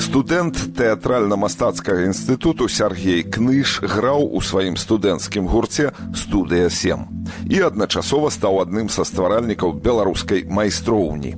Студэнт 0.01 0.57
тэатральна-мастацкага 0.73 2.09
інстытуту 2.09 2.65
Сергей 2.65 3.21
Кныш 3.21 3.77
граў 3.85 4.25
у 4.33 4.41
сваім 4.41 4.73
студэнцкім 4.73 5.45
гурце 5.45 5.91
студыя 6.17 6.73
7 6.73 7.05
і 7.49 7.59
адначасова 7.69 8.31
стаў 8.33 8.63
адным 8.63 8.89
са 8.89 9.05
стваральнікаў 9.05 9.77
беларускай 9.85 10.43
майстроўні. 10.49 11.35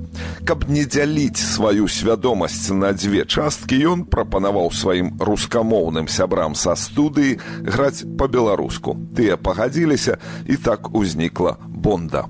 Каб 0.47 0.65
не 0.69 0.85
дзяліць 0.85 1.41
сваю 1.41 1.87
свядомасць 1.91 2.71
на 2.71 2.93
дзве 2.93 3.25
часткі, 3.25 3.79
ён 3.91 4.05
прапанаваў 4.07 4.71
сваім 4.71 5.15
рускамоўным 5.19 6.07
сябрам 6.07 6.55
са 6.55 6.75
студыі 6.79 7.39
граць 7.67 8.07
па-беларуску. 8.17 8.95
Тыя 9.15 9.35
пагадзіліся 9.37 10.17
і 10.47 10.55
так 10.55 10.93
узнікла 10.95 11.57
бонда. 11.84 12.24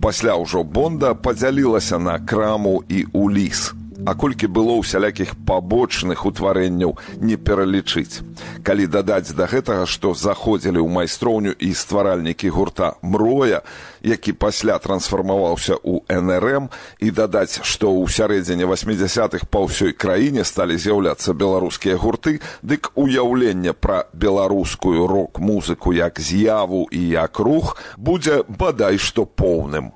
Пасля 0.00 0.36
ўжо 0.36 0.64
бонда 0.64 1.14
падзялілася 1.14 1.98
на 1.98 2.18
краму 2.18 2.82
і 2.88 3.06
уліс 3.12 3.72
А 4.07 4.15
колькі 4.15 4.47
было 4.47 4.79
ўсялякіх 4.79 5.35
пабочных 5.43 6.23
утварэнняў 6.23 6.95
не 7.19 7.35
пералічыць. 7.35 8.23
Калі 8.63 8.87
дадаць 8.87 9.35
да 9.35 9.51
гэтага, 9.51 9.83
што 9.83 10.15
заходзілі 10.15 10.79
ў 10.79 10.87
майстроўню 10.87 11.51
і 11.51 11.75
стваральнікі 11.75 12.47
гурта 12.55 12.95
мроя, 13.03 13.67
які 13.99 14.31
пасля 14.31 14.79
трансфармаваўся 14.79 15.75
ў 15.75 16.07
НРМ 16.07 16.71
і 17.03 17.11
дадаць, 17.11 17.59
што 17.67 17.91
ў 17.91 18.07
сярэдзіне 18.07 18.63
80-х 18.63 19.43
па 19.51 19.67
ўсёй 19.67 19.91
краіне 19.91 20.47
сталі 20.47 20.79
з'яўляцца 20.79 21.35
беларускія 21.35 21.99
гурты, 21.99 22.39
дык 22.63 22.95
уяўленне 22.95 23.75
пра 23.75 24.07
беларускую 24.15 25.03
рок-музыку 25.03 25.91
як 25.91 26.23
з'яву 26.23 26.87
і 26.95 27.01
як 27.11 27.43
рух 27.43 27.75
будзе 27.99 28.47
бадай 28.47 28.95
што 28.95 29.27
поўным. 29.27 29.91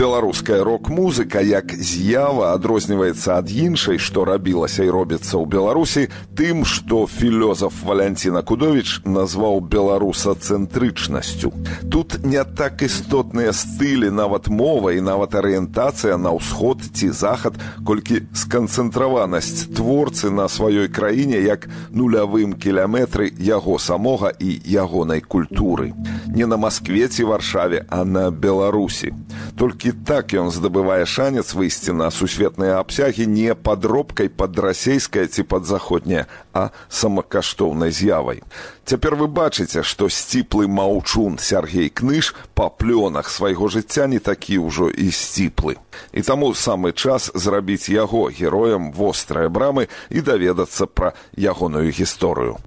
беларуская 0.00 0.62
рок-музыка 0.64 1.40
як 1.40 1.72
з'ява 1.72 2.52
адрозніваецца 2.52 3.40
ад 3.40 3.48
іншай 3.48 3.96
што 3.96 4.28
рабілася 4.28 4.84
і 4.84 4.92
робіцца 4.92 5.40
ў 5.40 5.48
беларусі 5.48 6.02
тым 6.36 6.68
што 6.68 7.08
філёзаф 7.08 7.80
валянціна 7.80 8.44
кудович 8.44 9.00
назваў 9.08 9.64
беларусацэнтрычнасцю 9.72 11.48
тут 11.88 12.20
не 12.28 12.44
так 12.44 12.84
істотныя 12.84 13.56
стылі 13.56 14.12
нават 14.12 14.52
мова 14.52 14.92
і 14.92 15.00
нават 15.00 15.32
арыентацыя 15.40 16.20
на 16.20 16.36
ўсход 16.36 16.84
ці 16.92 17.08
захад 17.16 17.56
колькі 17.80 18.28
сканцэнтраванасць 18.36 19.72
творцы 19.72 20.28
на 20.28 20.44
сваёй 20.52 20.92
краіне 20.92 21.40
як 21.40 21.72
нулявым 21.88 22.52
кіляметры 22.52 23.32
яго 23.40 23.80
самога 23.80 24.28
і 24.28 24.60
ягонай 24.60 25.24
культуры 25.24 25.96
не 26.28 26.44
на 26.44 26.60
москве 26.60 27.08
ці 27.08 27.24
варшаве 27.32 27.88
а 27.88 28.04
на 28.04 28.28
беларусі 28.28 29.16
толькі 29.56 29.89
так 29.91 30.33
ён 30.33 30.51
здабывае 30.51 31.05
шанец 31.05 31.53
выйсці 31.53 31.93
на 31.93 32.09
сусветныя 32.11 32.79
абсягі 32.79 33.25
не 33.25 33.55
падробкай 33.55 34.29
пад 34.29 34.59
расейская 34.59 35.27
ці 35.27 35.43
падзаходняя, 35.43 36.27
а 36.53 36.71
самакаштоўнай 36.89 37.91
з'явай. 37.91 38.43
Цяпер 38.85 39.15
вы 39.15 39.27
бачыце, 39.27 39.83
што 39.83 40.09
сціплы 40.09 40.67
маўчун 40.67 41.37
Сергей 41.39 41.89
Кныш 41.89 42.33
па 42.53 42.69
плёнах 42.69 43.29
свайго 43.29 43.69
жыцця 43.69 44.07
не 44.07 44.19
такі 44.19 44.57
ўжо 44.59 44.89
і 44.89 45.11
сціплы. 45.11 45.77
І 46.11 46.21
таму 46.21 46.53
самы 46.53 46.91
час 46.91 47.31
зрабіць 47.33 47.89
яго 47.89 48.29
героем 48.29 48.91
вострыя 48.91 49.49
брамы 49.49 49.87
і 50.09 50.21
даведацца 50.21 50.85
пра 50.85 51.13
ягоную 51.37 51.91
гісторыю. 51.91 52.57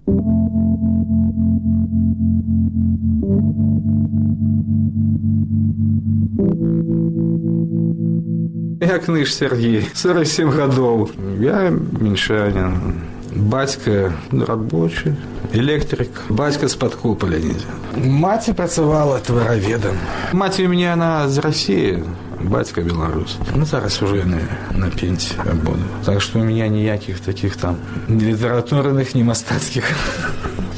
Я 8.84 9.00
кныш 9.00 9.34
Сергей, 9.34 9.90
47 9.94 10.52
гадоў. 10.52 11.10
Я 11.40 11.70
меньшанин. 11.70 13.04
Бацька 13.36 14.12
рабочы, 14.32 15.16
электрык, 15.54 16.10
бацька 16.30 16.68
з-пад 16.68 16.96
куполя 16.96 17.38
недзе. 17.38 17.68
Маці 17.96 18.54
працавала 18.54 19.20
твараведам. 19.20 19.96
Маці 20.34 20.66
у 20.66 20.70
мяне 20.70 20.94
она 20.94 21.30
з 21.30 21.38
рассіі, 21.38 22.04
бацька 22.42 22.82
беларус. 22.82 23.38
Ну 23.56 23.66
зараз 23.66 24.02
уже 24.02 24.26
яны 24.26 24.42
на 24.74 24.90
пенсі 24.90 25.36
буду. 25.64 25.86
Так 26.06 26.22
што 26.22 26.40
у 26.40 26.44
меня 26.44 26.68
ніякіх 26.68 27.20
таких 27.20 27.56
там 27.56 27.78
ні 28.08 28.34
літаратурных, 28.34 29.16
ні 29.16 29.24
мастацкіх 29.24 29.86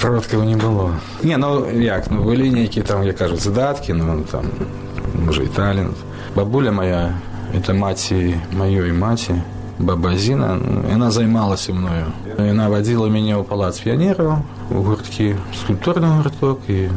продкаў 0.01 0.43
не 0.43 0.57
было. 0.57 0.91
Не, 1.23 1.37
ну 1.37 1.71
як, 1.71 2.11
ну 2.11 2.23
былі 2.23 2.51
нейкія 2.51 2.85
там, 2.85 3.03
я 3.03 3.13
кажу, 3.13 3.37
задаткі, 3.37 3.93
ну 3.93 4.25
там, 4.31 4.43
можа 5.25 5.43
і 5.43 5.47
талент. 5.47 5.95
Бабуля 6.35 6.71
моя 6.71 7.13
это 7.55 7.73
маці 7.73 8.35
маёй 8.53 8.91
маці 8.91 9.35
бабазіна 9.79 10.59
яна 10.89 11.11
займалася 11.11 11.73
мною 11.73 12.13
яна 12.37 12.69
вадзіла 12.69 13.09
мяне 13.09 13.35
ў 13.35 13.43
палац 13.43 13.81
піянераў 13.81 14.39
у 14.69 14.83
гурткі 14.85 15.35
скульптурны 15.61 16.07
гурток 16.21 16.69
і 16.69 16.89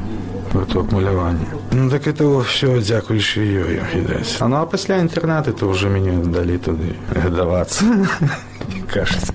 гурток 0.53 0.93
малявання 0.93 1.47
ну 1.73 1.91
так 1.91 2.07
это 2.07 2.29
ўсё 2.29 2.79
дзякуючы 2.79 3.41
ёю 3.41 3.83
відаць 3.95 4.37
а 4.41 4.49
ну 4.49 4.63
а 4.63 4.67
пасля 4.67 5.01
інтэрнаты 5.01 5.53
то 5.53 5.73
ўжо 5.73 5.89
мяне 5.89 6.21
далі 6.31 6.59
туды 6.59 6.95
гадавацца 7.11 7.85
кажется 8.93 9.33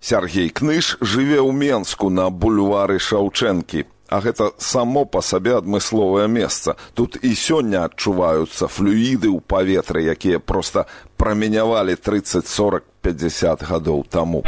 Сергей 0.00 0.48
Кныш 0.48 0.96
жыве 1.00 1.40
ў 1.42 1.52
Менску 1.52 2.08
на 2.08 2.30
бульвары 2.30 2.98
Шаўчэнкі 3.02 3.84
А 4.13 4.21
гэта 4.21 4.53
само 4.61 5.05
па 5.09 5.25
сабе 5.25 5.57
адмысловае 5.57 6.27
месца. 6.29 6.77
Тут 6.93 7.17
і 7.17 7.33
сёння 7.33 7.89
адчуваюцца 7.89 8.69
флюіды 8.69 9.33
ў 9.33 9.41
паветры, 9.41 10.05
якія 10.05 10.37
проста 10.37 10.85
праменявалі 11.17 11.97
30 11.97 12.45
40 12.45 12.85
50 13.01 13.65
гадоў 13.65 14.05
таму. 14.05 14.45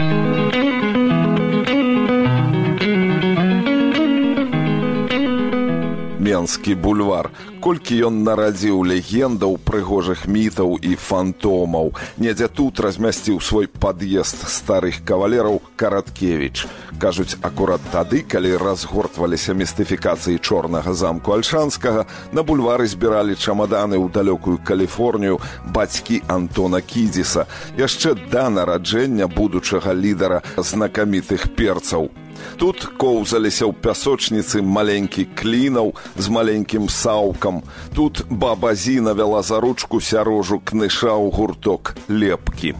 Менскі 6.36 6.76
бульвар. 6.76 7.32
Колькі 7.63 7.95
ён 8.12 8.24
нарадзіў 8.28 8.84
легендаў 8.91 9.56
прыгожых 9.63 10.28
мітаў 10.28 10.76
і 10.84 10.95
фантомаў. 11.00 11.95
Недзе 12.19 12.48
тут 12.52 12.80
размясціў 12.84 13.39
свой 13.39 13.67
пад'езд 13.67 14.43
старых 14.52 15.00
кавалераў 15.08 15.62
караткевич 15.80 16.67
кажуць 17.00 17.36
акурат 17.41 17.82
тады 17.91 18.22
калі 18.24 18.55
разгортваліся 18.57 19.53
містыфікацыі 19.53 20.39
чорнага 20.39 20.93
замку 20.93 21.36
альшанскага 21.36 22.05
на 22.32 22.43
бульвары 22.43 22.88
збіралі 22.88 23.36
чамаданы 23.36 23.99
ў 23.99 24.07
далёкую 24.16 24.64
каліфорнію 24.64 25.39
бацькі 25.76 26.22
антона 26.28 26.82
кідзіса. 26.82 27.47
Яшчэ 27.78 28.16
да 28.32 28.47
нараджэння 28.49 29.28
будучага 29.28 29.91
лідара 29.93 30.41
знакамітых 30.57 31.51
перцаў 31.55 32.12
Тут 32.58 32.86
коўзаліся 32.98 33.66
ў 33.66 33.74
пясочніцы 33.74 34.62
маленькі 34.62 35.28
клінаў 35.36 35.93
з 36.16 36.26
маленькім 36.30 36.89
саўкам. 36.89 37.62
Тут 37.96 38.26
баба 38.30 38.76
Зіна 38.76 39.14
вяла 39.14 39.41
за 39.41 39.60
ручку 39.60 40.02
сярожу 40.02 40.60
кныша 40.60 41.14
ў 41.14 41.32
гурток 41.32 41.96
лепкі. 42.08 42.76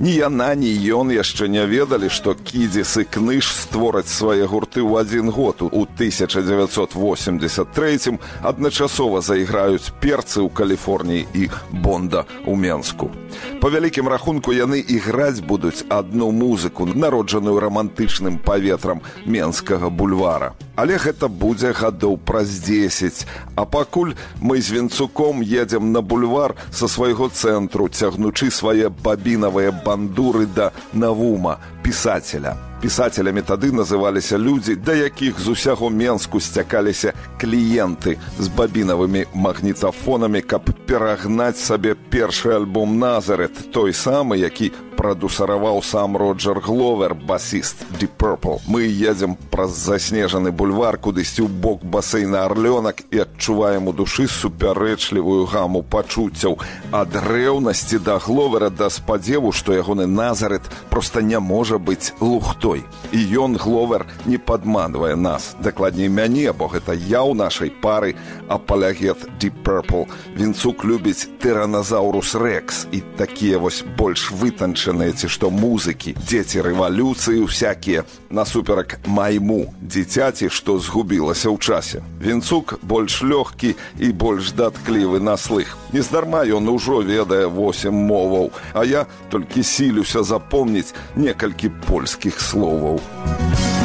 Ні 0.00 0.14
яна, 0.14 0.54
ні 0.56 0.72
ён 0.96 1.12
яшчэ 1.12 1.44
не 1.52 1.60
ведалі, 1.68 2.08
што 2.08 2.32
кідзіс 2.34 2.96
і 3.02 3.04
кныж 3.04 3.52
створаць 3.52 4.08
свае 4.08 4.46
гурты 4.48 4.80
ў 4.80 5.04
адзін 5.04 5.28
год 5.28 5.60
у 5.60 5.84
1983 5.84 8.16
адначасова 8.40 9.20
зайграюць 9.20 9.92
перцы 10.00 10.40
ў 10.40 10.48
Каліфорніі 10.48 11.28
і 11.36 11.52
Бонда 11.68 12.24
ў 12.48 12.56
Менску. 12.56 13.12
Па 13.60 13.68
вялікім 13.68 14.08
рахунку 14.08 14.56
яны 14.56 14.80
іграць 14.80 15.44
будуць 15.44 15.84
адну 15.88 16.32
музыку, 16.32 16.88
народжаную 16.88 17.60
рамантычным 17.60 18.40
паветрам 18.40 19.04
менскага 19.26 19.90
бульвара. 19.90 20.54
Але 20.80 20.96
гэта 20.96 21.28
будзе 21.28 21.76
гадоў 21.76 22.16
праз 22.16 22.56
10. 22.64 23.26
А 23.54 23.68
пакуль 23.68 24.16
мы 24.40 24.64
з 24.64 24.72
вінцуком 24.72 25.44
едзем 25.44 25.92
на 25.92 26.00
бульвар 26.00 26.56
са 26.72 26.88
свайго 26.88 27.28
цэнтру, 27.28 27.92
цягнучы 27.92 28.48
свае 28.50 28.88
бабінавыя 28.88 29.76
бандуры 29.85 30.45
да 30.47 30.71
навума 30.93 31.59
пісателя 31.85 32.57
пісацелямі 32.81 33.41
тады 33.41 33.69
называліся 33.69 34.37
людзі 34.37 34.75
да 34.75 34.93
якіх 34.93 35.39
з 35.39 35.53
усяго 35.53 35.89
менску 35.89 36.41
сцякаліся 36.41 37.13
кліенты 37.41 38.17
з 38.39 38.47
бабінавымі 38.57 39.25
магнітафонамі 39.33 40.41
каб 40.41 40.73
перагнаць 40.89 41.61
сабе 41.61 41.93
першы 42.09 42.57
альбом 42.57 42.97
назарет 42.97 43.53
той 43.71 43.93
самы 43.93 44.41
які 44.41 44.71
прадусараваў 44.95 45.83
сам 45.83 46.17
роджер 46.17 46.59
гловер 46.63 47.13
басіст 47.13 47.85
ди 47.99 48.07
purple 48.07 48.59
мы 48.67 48.87
едзем 48.87 49.35
праз 49.51 49.75
заснежаны 49.77 50.51
бульвар 50.51 50.97
кудысьці 50.97 51.43
ў 51.43 51.49
бок 51.51 51.83
басейна 51.83 52.45
арлёнак 52.47 53.03
і 53.11 53.25
адчуваем 53.27 53.91
у 53.91 53.93
душы 53.93 54.27
супярэчлівую 54.27 55.45
гаму 55.45 55.83
пачуццяў. 55.83 56.57
Ад 56.91 57.11
рэўнасці 57.11 57.99
да 57.99 58.17
гловера 58.19 58.69
да 58.69 58.89
спадзеву 58.89 59.51
што 59.51 59.75
ягоны 59.75 60.07
назарет 60.07 60.63
проста 60.89 61.21
не 61.21 61.39
можа 61.39 61.74
быць 61.78 62.12
лухтой 62.20 62.84
і 63.12 63.20
ён 63.40 63.56
гловер 63.56 64.06
не 64.26 64.38
падманвае 64.38 65.16
нас 65.16 65.56
дакладней 65.58 66.08
мяне 66.08 66.52
бо 66.52 66.68
гэта 66.68 66.92
я 66.92 67.24
ў 67.24 67.34
нашай 67.34 67.70
пары 67.70 68.14
апалягет 68.48 69.26
ди 69.40 69.50
purple 69.50 70.06
вінцук 70.36 70.84
любіць 70.84 71.28
тыраназаурус 71.40 72.34
рекс 72.34 72.86
і 72.92 73.02
такія 73.16 73.58
вось 73.58 73.82
больш 73.96 74.30
вытанчаны 74.30 74.90
вызначаныя 74.90 75.12
ці 75.12 75.28
што 75.28 75.50
музыкі 75.50 76.14
дзеці 76.18 76.62
рэвалюцыі 76.62 77.44
всякія 77.46 78.04
насуперак 78.30 78.98
майму 79.06 79.72
дзіцяці 79.80 80.50
што 80.50 80.78
згубілася 80.78 81.48
ў 81.48 81.58
часе 81.58 82.02
вінцук 82.20 82.78
больш 82.82 83.22
лёгкі 83.22 83.74
і 83.98 84.12
больш 84.12 84.52
датклівы 84.52 85.20
на 85.20 85.36
слых 85.36 85.76
нездарма 85.92 86.44
ён 86.44 86.68
ужо 86.68 87.00
ведае 87.00 87.46
восем 87.46 87.94
моваў 87.94 88.50
а 88.74 88.84
я 88.84 89.06
толькі 89.30 89.62
сілюся 89.62 90.22
запомніць 90.22 90.94
некалькі 91.16 91.63
польскіх 91.88 92.36
словаў 92.36 93.00
у 93.00 93.80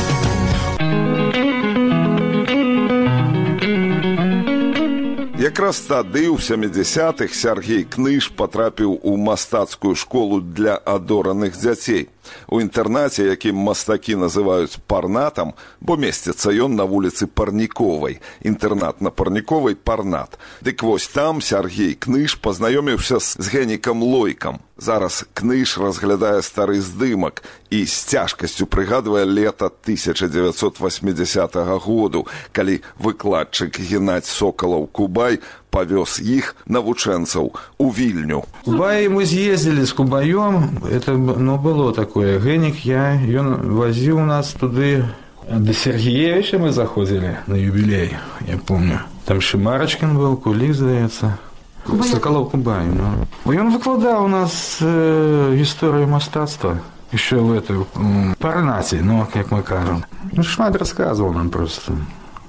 Якраз 5.46 5.78
тады 5.86 6.26
ў 6.26 6.42
70-х 6.42 7.30
Сергей 7.30 7.84
Кныж 7.86 8.34
патрапіў 8.34 8.98
у 8.98 9.14
мастацкую 9.14 9.94
школу 9.94 10.42
для 10.42 10.74
адораных 10.74 11.54
дзяцей. 11.54 12.10
У 12.49 12.61
інтэрнаце, 12.61 13.25
якім 13.31 13.57
мастакі 13.57 14.17
называюць 14.17 14.79
парнатам, 14.87 15.55
бо 15.81 15.97
месціцца 15.97 16.53
ён 16.53 16.75
на 16.77 16.85
вуліцы 16.85 17.27
парніковай, 17.27 18.21
інтэрнат 18.43 19.01
на 19.01 19.11
парніковай 19.11 19.75
парнат. 19.75 20.39
Дык 20.61 20.83
вось 20.83 21.09
там 21.09 21.41
Сергей 21.41 21.95
Кныж 21.95 22.37
пазнаёміўся 22.41 23.21
з 23.21 23.47
генікам 23.49 24.03
лойкам. 24.03 24.61
Зараз 24.81 25.29
кныж 25.37 25.77
разглядае 25.77 26.41
стары 26.41 26.81
здымак 26.81 27.45
і 27.69 27.85
з 27.85 27.97
цяжкасцю 28.09 28.65
прыгадвае 28.65 29.29
лета 29.29 29.69
1980 29.69 31.57
году, 31.85 32.27
калі 32.53 32.81
выкладчык 32.97 33.77
геннадзь 33.77 34.33
сокалаў 34.33 34.89
кубай 34.89 35.45
павёз 35.70 36.20
іх 36.24 36.56
навучэнцаў 36.68 37.52
у 37.78 37.88
вільню. 37.92 38.44
Кубай 38.64 39.10
мы 39.10 39.26
з'ездзілі 39.26 39.84
з 39.86 39.92
кубаём 39.94 40.86
это 40.88 41.18
ну 41.18 41.58
было 41.58 41.94
такое 41.94 42.40
гэнік 42.40 42.86
я 42.86 43.20
ён 43.20 43.76
вазіў 43.76 44.24
нас 44.26 44.56
туды 44.56 45.04
да 45.50 45.74
Сергеевича 45.74 46.58
мы 46.58 46.72
заходзілі 46.72 47.44
на 47.48 47.56
юбілей 47.56 48.16
я 48.48 48.58
помню 48.58 49.04
там 49.26 49.42
шымарачкін 49.42 50.16
быў 50.16 50.38
кулік 50.38 50.74
здаецца 50.74 51.38
Соколов 51.86 52.50
Кубай. 52.52 52.86
Ну. 52.86 53.54
И 53.54 53.58
он 53.58 53.72
выкладал 53.72 54.26
у 54.26 54.28
нас 54.28 54.78
э, 54.82 55.56
историю 55.62 56.08
мастатства 56.08 56.80
еще 57.12 57.38
в 57.38 57.54
этой 57.54 57.82
э, 57.82 58.34
парнате, 58.40 59.02
ну, 59.02 59.28
как 59.32 59.52
мы 59.52 59.62
кажем. 59.62 60.04
Ну, 60.32 60.44
Шмат 60.44 60.76
рассказывал 60.76 61.34
нам 61.34 61.50
просто, 61.50 61.94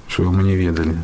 что 0.08 0.22
мы 0.22 0.42
не 0.42 0.56
ведали. 0.56 0.96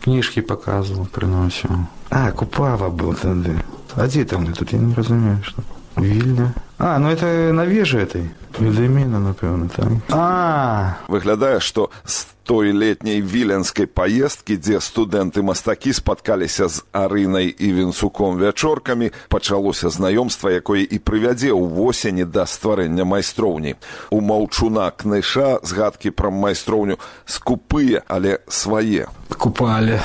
Книжки 0.00 0.40
показывал, 0.40 1.06
приносил. 1.06 1.70
А, 2.10 2.32
Купава 2.32 2.88
был 2.88 3.14
тогда. 3.14 3.52
А 3.94 4.06
где 4.06 4.24
там 4.24 4.52
тут? 4.52 4.72
Я 4.72 4.78
не 4.78 4.94
разумею, 4.94 5.42
что. 5.42 5.62
Вільня. 5.96 6.54
А, 6.79 6.99
ну 6.99 7.09
это 7.09 7.53
на 7.53 7.65
вежы 7.65 7.99
этой. 7.99 8.29
Відаміна, 8.59 9.19
напэўна, 9.19 9.69
так. 9.69 9.87
А! 10.11 10.97
Выглядае, 11.07 11.59
што 11.59 11.89
з 12.03 12.27
той 12.43 12.71
летняй 12.71 13.21
віленскай 13.21 13.87
паездкі, 13.87 14.55
дзе 14.59 14.79
студэнты 14.79 15.41
мастакі 15.41 15.93
спаткаліся 15.95 16.67
з 16.67 16.83
арынай 16.91 17.47
і 17.47 17.67
вінцуком 17.73 18.37
вячоркамі, 18.37 19.11
пачалося 19.27 19.89
знаёмства, 19.89 20.51
якое 20.51 20.83
і 20.83 20.99
прывядзе 20.99 21.51
ў 21.51 21.63
восені 21.63 22.27
да 22.27 22.45
стварэння 22.45 23.03
майстроўні. 23.03 23.75
У 24.11 24.21
маўчуна 24.21 24.91
кныша 24.91 25.63
згадкі 25.63 26.11
пра 26.11 26.29
майстроўню 26.29 26.99
скупыя, 27.25 28.03
але 28.07 28.39
свае. 28.47 29.07
Купалі, 29.35 29.99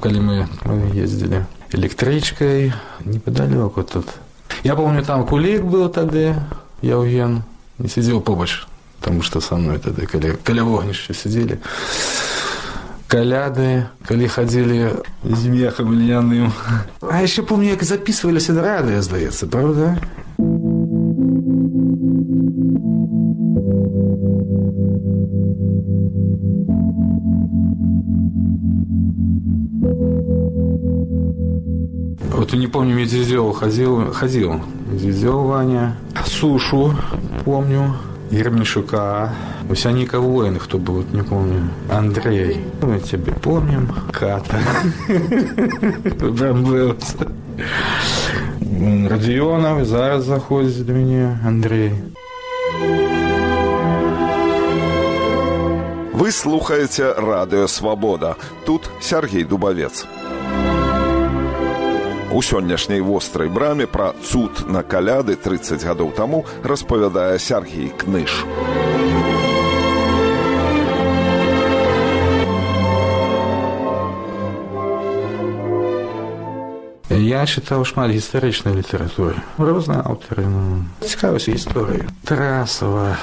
калі 0.00 0.18
мы 0.22 0.36
ездзілі 0.94 1.44
электрычкай 1.74 2.72
непадалёку 3.04 3.82
тут 3.82 4.06
я 4.63 4.75
помню, 4.75 5.03
там 5.03 5.25
кулик 5.25 5.63
был 5.63 5.89
тогда, 5.89 6.47
Яуген, 6.81 7.43
не 7.77 7.89
сидел 7.89 8.21
побач, 8.21 8.65
потому 8.99 9.21
что 9.21 9.41
со 9.41 9.55
мной 9.55 9.79
тогда, 9.79 10.05
каля, 10.05 10.37
каля 10.43 10.63
вогнища 10.63 11.13
сидели. 11.13 11.59
Каляды, 13.07 13.87
коли 14.07 14.27
ходили 14.27 14.93
з 15.23 15.45
мехом 15.45 15.91
льняным. 15.93 16.53
А 17.01 17.21
еще 17.21 17.43
помню, 17.43 17.71
как 17.71 17.83
записывали 17.83 18.39
радио, 18.47 19.01
здається, 19.01 19.47
правда? 19.47 19.97
Не 32.61 32.67
помню, 32.67 32.95
Медведев 32.95 33.55
ходил, 33.55 34.13
ходил. 34.13 34.61
Медведев 34.85 35.33
Ваня. 35.33 35.95
Сушу 36.25 36.93
помню. 37.43 37.95
Ермишука. 38.29 39.33
Усяника 39.67 40.19
Воин, 40.19 40.59
кто 40.59 40.77
был, 40.77 40.97
вот 40.97 41.11
не 41.11 41.23
помню. 41.23 41.69
Андрей. 41.89 42.63
Мы 42.83 42.99
тебе 42.99 43.33
помним. 43.33 43.89
Ката. 44.11 44.59
Прям 46.37 46.63
был. 46.63 46.95
Родионов, 49.09 49.87
зараз 49.87 50.25
заходит 50.25 50.85
до 50.85 50.93
меня. 50.93 51.39
Андрей. 51.43 51.93
Вы 56.13 56.31
слухаете 56.31 57.11
радио 57.13 57.65
«Свобода». 57.65 58.37
Тут 58.65 58.91
Сергей 59.01 59.43
Дубовец. 59.43 60.05
У 62.31 62.41
сённяшняй 62.41 63.01
вострай 63.01 63.49
браме 63.49 63.87
пра 63.87 64.13
цуд 64.23 64.63
на 64.67 64.83
каляды 64.83 65.35
30 65.35 65.83
гадоў 65.83 66.15
таму 66.15 66.45
распавядае 66.63 67.39
Сергій 67.39 67.91
Кныш. 67.91 68.47
Я 77.11 77.43
чытаў 77.43 77.83
шмат 77.83 78.15
гістарычнай 78.15 78.79
літаратуры. 78.79 79.35
розныя 79.59 79.99
аўтары 79.99 80.47
ну, 80.47 80.87
цікавіўся 81.03 81.51
гісторыяй. 81.51 82.07
Тарасава, 82.23 83.19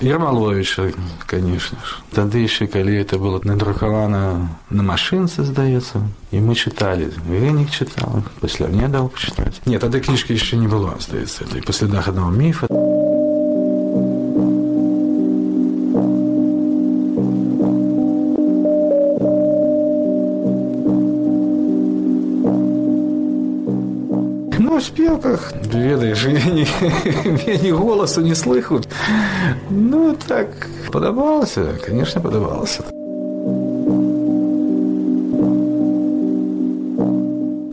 Ермаловича, 0.00 0.92
конечно 1.26 1.78
ж. 1.78 2.02
Тады 2.12 2.38
еще, 2.38 2.66
калі 2.66 2.96
это 2.96 3.18
было 3.18 3.40
надрукавана 3.44 4.48
на 4.70 4.82
машинце, 4.82 5.44
здаецца, 5.44 6.02
і 6.30 6.36
мы 6.40 6.54
чыталі. 6.54 7.08
Венік 7.28 7.70
чытаў, 7.70 8.22
пасля 8.40 8.66
мне 8.66 8.88
даў 8.88 9.08
пачытаць. 9.08 9.62
Не, 9.66 9.78
тады 9.78 10.00
кніжкі 10.00 10.34
яшчэ 10.34 10.56
не 10.56 10.68
было, 10.68 10.94
здаецца, 10.98 11.44
это 11.44 11.62
па 11.62 11.72
слядах 11.72 12.08
аднаго 12.08 12.30
міфа. 12.30 12.66
Ну, 12.70 12.97
Спевках, 24.89 25.53
ведаеш, 25.73 26.25
вені, 26.25 26.67
вені 27.45 27.71
голосу 27.83 28.21
не 28.21 28.35
слыху. 28.35 28.81
Ну, 29.69 30.15
так, 30.27 30.47
падабалася, 30.91 31.65
конечно, 31.85 32.21
падабалася. 32.21 32.83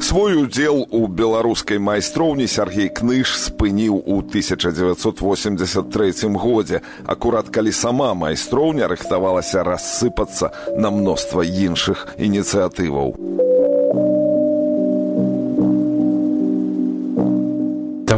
Свой 0.00 0.42
удзел 0.42 0.86
у 0.90 1.06
беларускай 1.08 1.78
майстроўні 1.78 2.46
Сергей 2.46 2.88
Кныш 2.88 3.36
спыніў 3.36 4.02
у 4.06 4.18
1983 4.18 6.12
годзе, 6.36 6.80
акурат 7.06 7.48
калі 7.48 7.72
сама 7.72 8.14
майстроўня 8.14 8.88
рыхтавалася 8.88 9.64
рассыпацца 9.64 10.50
на 10.76 10.90
мноства 10.90 11.42
іншых 11.42 12.06
ініцыятываў. 12.18 13.16
Там 13.16 13.45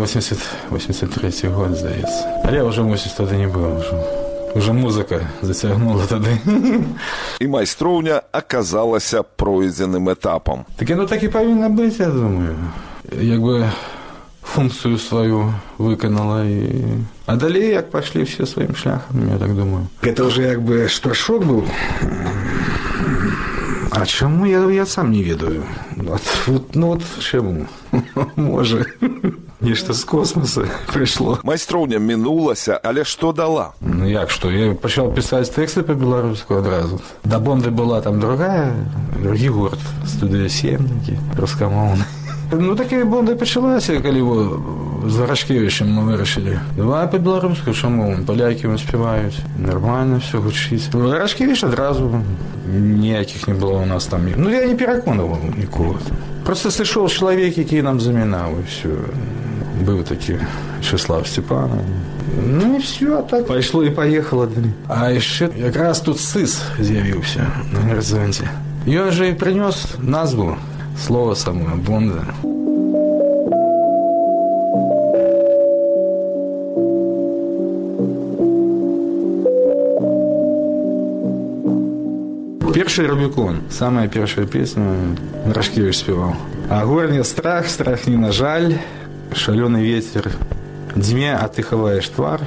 80, 0.07 0.37
83 0.71 1.49
год, 1.49 1.77
здаецца. 1.77 2.43
Але 2.43 2.57
я 2.57 2.65
ўжо 2.65 2.83
мусіць 2.83 3.15
тады 3.17 3.37
не 3.37 3.47
быў 3.47 3.79
ўжо. 3.79 3.97
Уже 4.55 4.73
музыка 4.73 5.21
зацягнула 5.41 6.05
тады. 6.05 6.37
І 7.39 7.47
майстроўня 7.47 8.21
аказалася 8.31 9.23
пройдзеным 9.23 10.09
этапам. 10.09 10.65
Так 10.77 10.89
яно 10.89 11.05
так 11.05 11.23
і 11.23 11.27
павінна 11.27 11.69
быць, 11.69 11.99
я 11.99 12.07
думаю. 12.07 12.57
Як 13.11 13.41
бы 13.41 13.69
функцыю 14.43 14.97
сваю 14.97 15.53
выканала 15.77 16.45
і 16.45 17.01
а 17.25 17.35
далей 17.35 17.71
як 17.71 17.89
пашлі 17.91 18.23
все 18.23 18.45
сваім 18.45 18.75
шляхам 18.75 19.29
я 19.31 19.37
так 19.37 19.55
думаю 19.55 19.87
это 20.01 20.25
уже 20.25 20.43
як 20.43 20.61
бы 20.61 20.87
штуршок 20.89 21.43
быў 21.43 21.63
а 23.91 24.05
чаму 24.05 24.45
я 24.45 24.59
я 24.69 24.85
сам 24.85 25.11
не 25.11 25.23
ведаю 25.23 25.63
вот, 25.95 26.21
вот, 26.47 26.75
ну 26.75 26.87
вот 26.87 27.03
чаму 27.19 27.67
можа 28.35 28.85
нешта 29.61 29.93
з 29.93 30.03
космоса 30.03 30.65
прыйшло 30.93 31.37
майстроўня 31.43 31.99
мінулася 31.99 32.79
але 32.83 33.03
што 33.03 33.33
дала 33.33 33.73
ну 33.81 34.09
як 34.09 34.29
што 34.29 34.51
я 34.51 34.73
пачаў 34.73 35.13
пісаць 35.13 35.51
тэксты 35.53 35.83
па-беларуску 35.83 36.59
адразу 36.63 37.01
да 37.23 37.39
бонды 37.39 37.71
была 37.71 38.01
там 38.01 38.19
другая 38.19 38.73
другі 39.21 39.49
гурт 39.59 39.87
студыя 40.07 40.49
семнікі 40.49 41.17
рускамоўны 41.37 42.05
Ну 42.53 42.75
такія 42.75 43.05
бонды 43.05 43.33
пачалася, 43.35 43.97
калі 44.01 44.21
во 44.21 44.37
з 45.09 45.17
Варашкевічем 45.17 45.89
мы 45.89 46.03
вырашылі. 46.05 46.59
Давай 46.77 47.07
па-беларуску, 47.09 47.73
чаму 47.73 48.13
палякі 48.27 48.69
спяваюць. 48.77 49.41
Нармальна 49.57 50.19
все 50.19 50.37
гучыць. 50.37 50.93
Варашкевіч 50.93 51.63
адразу 51.63 52.21
ніякіх 52.67 53.47
не 53.47 53.53
было 53.53 53.81
у 53.81 53.85
нас 53.85 54.05
там. 54.05 54.27
Ну 54.37 54.49
я 54.49 54.65
не 54.65 54.75
пераконаваў 54.75 55.39
нікога. 55.57 55.99
Просто 56.45 56.69
сышоў 56.69 57.09
чалавек, 57.09 57.57
які 57.57 57.81
нам 57.81 57.99
замінаў 57.99 58.59
і 58.59 58.63
все. 58.69 58.95
Быў 59.85 60.03
такі 60.03 60.37
Чыслав 60.81 61.27
Степана. 61.27 61.77
Ну 62.47 62.75
і 62.75 62.79
все, 62.79 63.17
а 63.19 63.21
так 63.21 63.47
пайшло 63.47 63.83
і 63.83 63.89
паехала. 63.89 64.47
А 64.87 65.11
яшчэ 65.11 65.49
якраз 65.57 66.01
тут 66.01 66.17
сыс 66.17 66.61
з'явіўся 66.79 67.45
на 67.73 67.79
гарызонце. 67.87 68.47
Ён 68.87 69.11
жа 69.11 69.31
і 69.31 69.37
прынёс 69.37 69.95
назву 69.99 70.57
слово 70.97 71.35
самое 71.35 71.75
Бонда. 71.75 72.25
Перший 82.73 83.07
Рубикон. 83.07 83.61
Самая 83.71 84.07
первая 84.07 84.47
песня 84.47 84.83
Рашкевич 85.45 85.97
спевал. 85.97 86.35
А 86.69 86.85
горний 86.85 87.23
страх, 87.23 87.67
страх 87.67 88.07
не 88.07 88.17
на 88.17 88.31
жаль, 88.31 88.73
шаленый 89.34 89.82
ветер. 89.82 90.32
Дьме, 90.94 91.34
а 91.34 91.48
ты 91.48 91.62
ховаешь 91.62 92.08
твар. 92.08 92.40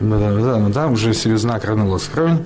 Да, 0.00 0.18
да, 0.18 0.32
да, 0.32 0.56
ну 0.58 0.72
там 0.72 0.92
уже 0.92 1.12
селезна 1.12 1.58
кранула 1.58 1.98
скронь. 1.98 2.38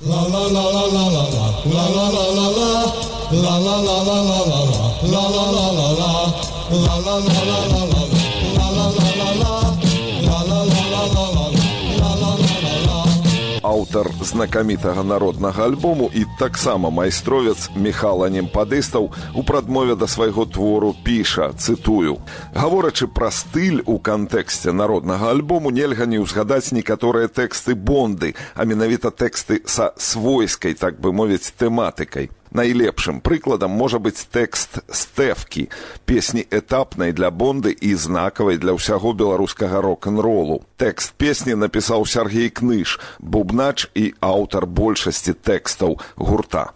аўтар 13.72 14.10
знакамітага 14.20 15.02
народнага 15.02 15.64
альбому 15.64 16.10
і 16.14 16.24
таксама 16.38 16.90
майстровец 16.90 17.70
михала 17.76 18.28
немпадыстаў 18.28 19.10
у 19.34 19.42
прадмове 19.42 19.96
да 19.96 20.06
свайго 20.06 20.46
твору 20.46 20.94
піша 21.04 21.52
цытую 21.52 22.18
гаворачы 22.54 23.08
пра 23.08 23.30
стыль 23.30 23.82
у 23.86 23.98
кантэксце 23.98 24.72
народнага 24.72 25.30
альбому 25.30 25.70
нельга 25.70 26.06
не 26.06 26.18
ўзгадаць 26.22 26.72
некаторыя 26.72 27.28
тэксты 27.28 27.74
бонды 27.74 28.34
а 28.54 28.64
менавіта 28.64 29.10
тэксты 29.10 29.62
са 29.66 29.92
свойскай 29.96 30.74
так 30.74 31.00
бы 31.00 31.12
мовіць 31.12 31.52
тэматыкай 31.58 32.30
Найлепшым 32.53 33.19
прыкладам 33.19 33.73
можа 33.73 33.97
быць 33.97 34.29
тэкст 34.29 34.85
стэфкі, 34.85 35.73
песні 36.05 36.45
этапнай 36.53 37.11
для 37.11 37.33
бонды 37.33 37.73
і 37.73 37.97
знакавай 37.97 38.61
для 38.61 38.77
ўсяго 38.77 39.17
беларускага 39.17 39.81
рок-н-ролу. 39.81 40.61
Тэкст 40.77 41.17
песні 41.17 41.57
напісаў 41.57 42.05
Сергей 42.05 42.53
Кныш, 42.53 43.01
бубнач 43.17 43.89
і 43.97 44.13
аўтар 44.21 44.69
большасці 44.69 45.33
тэкстаў 45.33 45.97
гурта. 46.15 46.69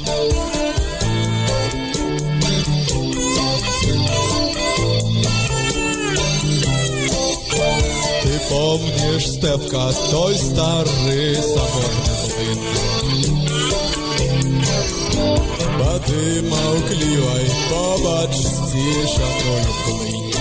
Помнишь, 8.49 9.28
Степка, 9.28 9.91
той 10.09 10.36
старый 10.36 11.36
соборный 11.36 12.55
млын? 12.55 12.78
Воды 15.78 16.43
маўклівай 16.49 17.47
побач 17.70 18.35
сцішаною 18.37 19.72
плынь. 19.85 20.33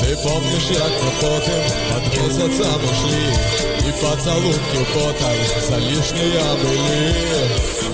Ты 0.00 0.16
помнишь, 0.24 0.70
як 0.70 0.92
мы 1.02 1.10
потым 1.20 1.62
под 1.90 2.04
месяцам 2.16 2.80
ушли 2.90 3.24
И 3.86 3.92
поцелунки 4.00 4.80
потай 4.94 5.38
за 5.68 5.76
лишние 5.76 6.42
были 6.62 7.91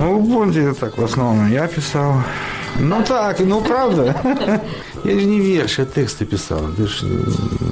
Ну, 0.00 0.18
в 0.18 0.28
Бонде 0.28 0.72
так 0.72 0.98
в 0.98 1.04
основном 1.04 1.52
я 1.52 1.66
писал. 1.66 2.14
Ну 2.78 3.02
так, 3.02 3.40
ну 3.40 3.60
правда. 3.60 4.14
Я 5.04 5.20
же 5.20 5.26
не 5.26 5.40
верш, 5.40 5.78
я 5.78 5.84
тексты 5.84 6.24
писал. 6.24 6.58
Это 6.58 6.86
же 6.86 7.06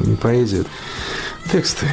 не 0.06 0.16
поэзия. 0.16 0.64
Тексты. 1.52 1.86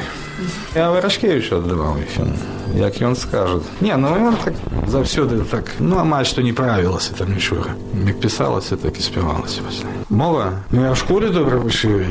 Я 0.74 0.90
Варашкевичу 0.90 1.56
отдавал 1.56 1.96
еще. 1.96 2.26
Як 2.74 2.94
он 3.02 3.16
скажет. 3.16 3.62
Не, 3.80 3.96
ну 3.96 4.08
он 4.08 4.36
так 4.36 4.54
завсёды 4.86 5.44
так, 5.44 5.64
ну, 5.78 5.98
амаль 5.98 6.24
что 6.24 6.42
не 6.42 6.52
правилось 6.52 7.10
там 7.18 7.34
нічого. 7.34 7.66
Як 8.06 8.20
писалося, 8.20 8.76
так 8.76 8.98
і 8.98 9.02
співалося. 9.02 9.60
Мова? 10.10 10.52
Ну, 10.70 10.84
я 10.84 10.92
в 10.92 10.96
школі 10.96 11.30
добре 11.30 11.58
вчив. 11.58 12.06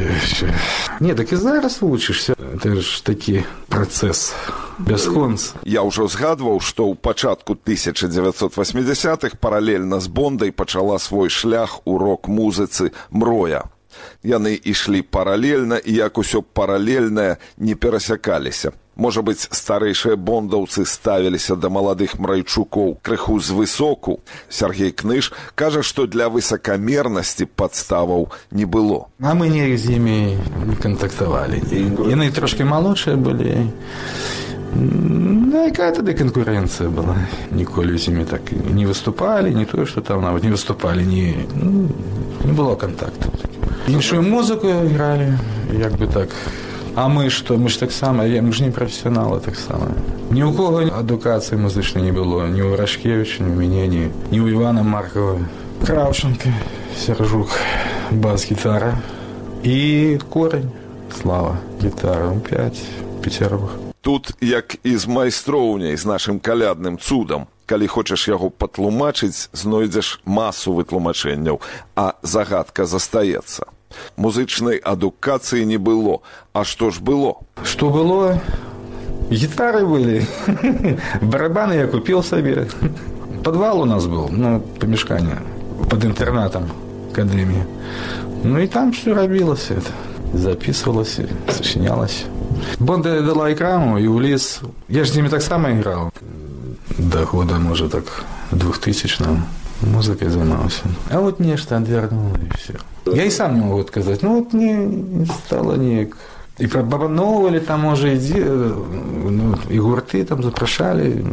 Ні, 0.99 1.13
так 1.13 1.33
і 1.33 1.35
зараз 1.35 1.77
учишся. 1.81 2.35
Це 2.63 2.75
ж 2.75 3.05
такий 3.05 3.43
процес 3.67 4.33
Бясхонц. 4.79 5.53
Я 5.63 5.83
ўжо 5.83 6.07
згадваў, 6.07 6.59
што 6.59 6.89
ў 6.89 6.95
пачатку 6.95 7.53
1980-х 7.53 9.37
паралельна 9.39 9.99
з 9.99 10.07
Бондай 10.07 10.51
пачала 10.51 10.97
свой 10.97 11.29
шлях 11.29 11.81
у 11.85 11.97
рок-музыцы 11.97 12.91
мроя. 13.09 13.69
Яны 14.23 14.55
ішлі 14.55 15.01
паралельна 15.01 15.77
і 15.77 15.93
як 15.93 16.17
усё 16.17 16.41
паралельнае 16.41 17.37
не 17.57 17.75
перасякаліся. 17.75 18.71
Можа 18.95 19.23
быць, 19.23 19.47
старэйшыя 19.49 20.19
бондаўцы 20.19 20.83
ставіліся 20.85 21.55
да 21.55 21.71
маладых 21.71 22.19
мрайчукоў 22.19 22.99
крыху 23.01 23.39
звысоку. 23.39 24.19
Сергей 24.49 24.91
Кныш 24.91 25.31
кажа, 25.55 25.81
што 25.81 26.05
для 26.05 26.27
высакамернасці 26.27 27.47
падставаў 27.47 28.29
не 28.51 28.65
было. 28.65 29.07
А 29.19 29.33
мы 29.33 29.47
не 29.47 29.77
з 29.77 29.95
імі 29.95 30.37
не 30.67 30.75
кантактавалі. 30.75 31.63
Яны 32.11 32.31
трошки 32.35 32.67
малодшыя 32.67 33.15
былі. 33.15 33.71
Ну, 34.75 35.65
якая 35.67 35.91
тады 35.91 36.15
канкурэнцыя 36.15 36.87
была 36.87 37.15
ніколі 37.51 37.97
з 37.97 38.07
імі 38.07 38.25
так 38.25 38.51
не 38.51 38.87
выступалі 38.87 39.51
не 39.51 39.65
тое 39.65 39.85
што 39.85 40.01
там 40.01 40.23
нават 40.23 40.43
не 40.43 40.51
выступалі 40.51 41.03
не 41.03 41.43
ну, 41.55 41.89
не 42.45 42.53
было 42.53 42.75
контакту 42.75 43.27
іншую 43.87 44.21
музыку 44.23 44.67
ігралі 44.67 45.35
як 45.75 45.99
бы 45.99 46.07
так 46.07 46.29
а 46.95 47.07
мы 47.07 47.29
што 47.29 47.57
мы 47.57 47.69
ж 47.69 47.79
таксама 47.79 48.23
мы 48.23 48.51
ж 48.53 48.63
не 48.63 48.71
прафесіяналы 48.71 49.39
таксама 49.39 49.91
ні 50.31 50.43
ў 50.43 50.55
кого 50.55 50.87
адукацыі 50.87 51.59
музычнай 51.59 52.03
не 52.03 52.15
было 52.15 52.47
ні 52.47 52.63
ў 52.63 52.79
рашкевіча 52.79 53.43
ні 53.43 53.51
ў 53.51 53.59
мяне 53.59 53.87
ні 53.87 54.03
ні 54.31 54.39
ў 54.39 54.55
івана 54.55 54.83
маркова 54.83 55.35
краўчанка 55.83 56.49
сержук 56.95 57.59
бас-гітара 58.11 58.97
і 59.63 60.19
корань 60.29 60.71
слава 61.11 61.57
гітара 61.83 62.31
5 62.49 62.83
пяцеровых 63.21 63.84
Тут, 64.05 64.33
як 64.41 64.75
і 64.83 64.97
з 64.97 65.07
майстроўняй 65.07 65.97
з 65.97 66.05
нашым 66.05 66.39
калядным 66.39 66.97
цудам, 66.97 67.47
калі 67.65 67.87
хочаш 67.87 68.27
яго 68.27 68.49
патлумачыць, 68.49 69.49
знойдзеш 69.53 70.19
масу 70.25 70.73
вытлумачэнняў, 70.73 71.61
а 71.95 72.13
загадка 72.23 72.85
застаецца. 72.85 73.69
Музычнай 74.15 74.77
адукацыі 74.77 75.65
не 75.65 75.77
было, 75.77 76.19
а 76.53 76.63
што 76.63 76.91
ж 76.91 76.99
было? 76.99 77.43
Што 77.63 77.89
было? 77.89 78.39
Гітары 79.31 79.85
былі. 79.87 80.27
Барабаны 81.21 81.79
я 81.79 81.87
купіў 81.87 82.23
сабе. 82.23 82.67
Падвал 83.43 83.81
у 83.81 83.85
нас 83.85 84.05
быў, 84.05 84.27
ну, 84.31 84.59
памяшканне 84.79 85.39
пад 85.89 86.03
інтэрнатам 86.03 86.67
акадэміі. 87.11 87.63
Ну 88.43 88.59
і 88.59 88.67
там 88.67 88.91
все 88.91 89.13
рабілася 89.13 89.79
это. 89.79 89.91
Записывалася, 90.33 91.27
сочинялася. 91.51 92.25
Бонда 92.78 93.22
дала 93.22 93.52
экрану 93.52 93.98
и 93.98 94.06
улез. 94.06 94.60
Я 94.88 95.04
же 95.04 95.12
с 95.12 95.14
ними 95.14 95.28
так 95.28 95.42
само 95.42 95.70
играл. 95.70 96.12
До 96.98 97.24
года, 97.24 97.56
может, 97.56 97.92
так, 97.92 98.04
2000 98.52 99.24
музыкой 99.82 100.28
занимался. 100.28 100.82
А 101.10 101.20
вот 101.20 101.40
нечто 101.40 101.76
отвернуло, 101.76 102.36
и 102.36 102.56
все. 102.56 102.74
Я 103.06 103.24
и 103.24 103.30
сам 103.30 103.54
не 103.54 103.60
могу 103.60 103.80
отказать. 103.80 104.22
Ну, 104.22 104.40
вот 104.40 104.52
не, 104.52 104.72
не 104.72 105.26
стало 105.26 105.76
ник. 105.76 106.16
И 106.58 106.66
про 106.66 106.82
Бабановали 106.82 107.58
там 107.58 107.84
уже 107.84 108.16
иди, 108.16 108.40
ну, 108.40 109.58
и 109.68 109.78
гурты 109.78 110.24
там 110.24 110.42
запрошали. 110.42 111.24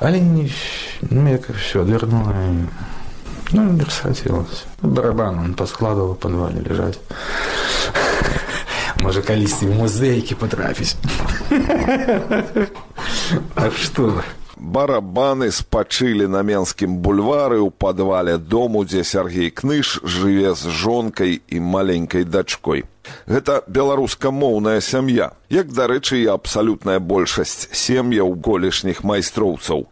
Але 0.00 0.20
не, 0.20 0.50
ну, 1.10 1.28
я 1.28 1.38
как 1.38 1.56
все 1.56 1.82
отвернуло. 1.82 2.34
Ну, 3.52 3.72
не 3.72 3.80
расхотелось. 3.82 4.64
Барабан 4.80 5.38
он 5.38 5.54
поскладывал 5.54 6.14
в 6.14 6.18
подвале 6.18 6.60
лежать. 6.60 6.98
Можа 9.02 9.22
калісьці 9.22 9.66
в 9.66 9.74
музейкі 9.74 10.34
патрапіць 10.34 10.96
А 13.54 13.70
што 13.70 14.22
барабаны 14.56 15.50
спачылі 15.50 16.28
на 16.30 16.42
менскім 16.46 17.02
бульвары 17.02 17.58
ў 17.58 17.74
падвале 17.74 18.38
дому 18.38 18.84
дзе 18.86 19.02
Сергей 19.02 19.50
кныж 19.50 19.98
жыве 20.06 20.54
з 20.54 20.70
жонкай 20.70 21.42
і 21.48 21.60
маленькай 21.60 22.24
дачкой 22.24 22.86
гэта 23.26 23.62
беларускамоўная 23.66 24.80
сям'я. 24.80 25.32
Як 25.50 25.72
дарэчы 25.74 26.22
і 26.22 26.30
абсалютная 26.34 26.98
большасць 26.98 27.68
сем'яў 27.74 28.36
колішніх 28.38 29.02
майстроўцаў. 29.04 29.86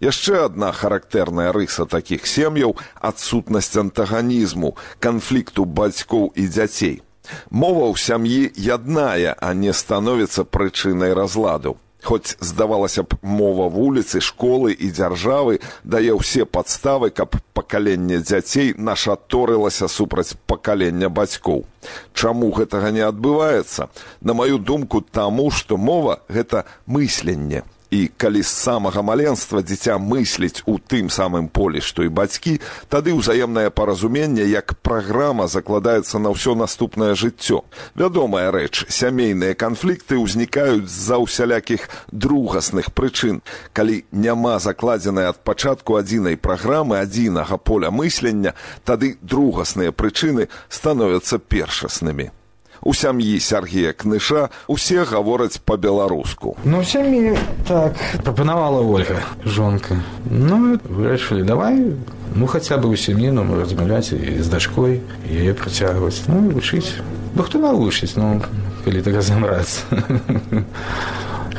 Яшчэ 0.00 0.48
адна 0.48 0.72
характэрная 0.72 1.52
рыса 1.52 1.84
такіх 1.84 2.26
сем'яў 2.26 2.76
адсутнасць 3.00 3.76
антаганізму 3.76 4.76
канфлікту 5.00 5.64
бацькоў 5.64 6.32
і 6.34 6.48
дзяцей 6.48 7.02
Мова 7.50 7.88
ў 7.90 7.96
сям'і 7.96 8.52
ядная, 8.56 9.34
а 9.38 9.54
не 9.54 9.72
становіцца 9.72 10.44
прычынай 10.44 11.14
разладу. 11.16 11.76
Хоць 12.04 12.36
здавалася 12.44 13.02
б 13.02 13.16
мова 13.24 13.70
вуліцы, 13.72 14.20
школы 14.20 14.76
і 14.76 14.92
дзяржавы 14.92 15.60
дае 15.88 16.12
ўсе 16.12 16.44
падставы, 16.44 17.08
каб 17.08 17.40
пакаленне 17.56 18.20
дзяцей 18.20 18.74
нашаторылася 18.76 19.88
супраць 19.88 20.36
пакалення 20.44 21.08
бацькоў. 21.08 21.64
Чаму 22.12 22.52
гэтага 22.52 22.92
не 22.92 23.00
адбываецца? 23.08 23.88
На 24.20 24.36
маю 24.36 24.60
думку 24.60 25.00
таму, 25.00 25.48
што 25.50 25.80
мова 25.80 26.20
гэта 26.28 26.68
мысленне 26.84 27.64
і 27.94 28.10
калі 28.16 28.42
з 28.42 28.50
самага 28.50 29.02
маленства 29.06 29.62
дзіця 29.62 29.98
мысліць 30.02 30.66
у 30.66 30.80
тым 30.82 31.06
самым 31.14 31.46
полі 31.46 31.78
што 31.78 32.02
і 32.02 32.10
бацькі 32.10 32.56
тады 32.90 33.14
ўзаемнае 33.14 33.70
паразуменне 33.70 34.48
як 34.50 34.74
праграма 34.82 35.46
закладаецца 35.46 36.18
на 36.18 36.34
ўсё 36.34 36.58
наступнае 36.58 37.14
жыццё. 37.14 37.62
Вядомая 37.94 38.50
рэч 38.50 38.90
сямейныя 38.90 39.54
канфлікты 39.54 40.18
ўзнікаюць 40.18 40.90
з-за 40.90 41.22
ўсялякіх 41.22 41.86
другасных 42.10 42.90
прычын. 42.90 43.42
Калі 43.70 44.02
няма 44.10 44.58
закладзенай 44.58 45.30
ад 45.30 45.44
пачатку 45.46 45.94
адзінай 45.94 46.34
праграмы 46.34 46.98
адзінага 46.98 47.62
поля 47.62 47.94
мыслення 47.94 48.58
тады 48.82 49.14
другасныя 49.22 49.94
прычыны 49.94 50.50
становяцца 50.66 51.38
першаснымі 51.38 52.34
у 52.83 52.93
сям'і 52.93 53.39
Сергея 53.39 53.93
Кныша 53.93 54.49
усе 54.67 55.03
гавораць 55.03 55.59
па-беларуску. 55.59 56.55
Ну 56.63 56.83
сям'і 56.83 57.35
так 57.67 57.95
прапанавала 58.23 58.79
Ольга 58.81 59.23
жонка. 59.45 59.99
Ну 60.29 60.79
вырашылі 60.83 61.43
давай 61.43 61.95
ну 62.35 62.47
хаця 62.47 62.77
бы 62.77 62.89
у 62.89 62.95
сям'іну 62.95 63.43
размаўляць 63.59 64.13
і 64.13 64.41
з 64.41 64.47
дачкой 64.47 65.01
яе 65.25 65.53
працягваць 65.53 66.27
ну 66.27 66.49
вучыць 66.53 67.01
бо 67.35 67.43
хто 67.43 67.59
навучыць 67.59 68.15
ну 68.15 68.41
калі 68.85 69.01
так 69.01 69.15
разабрацца 69.15 69.81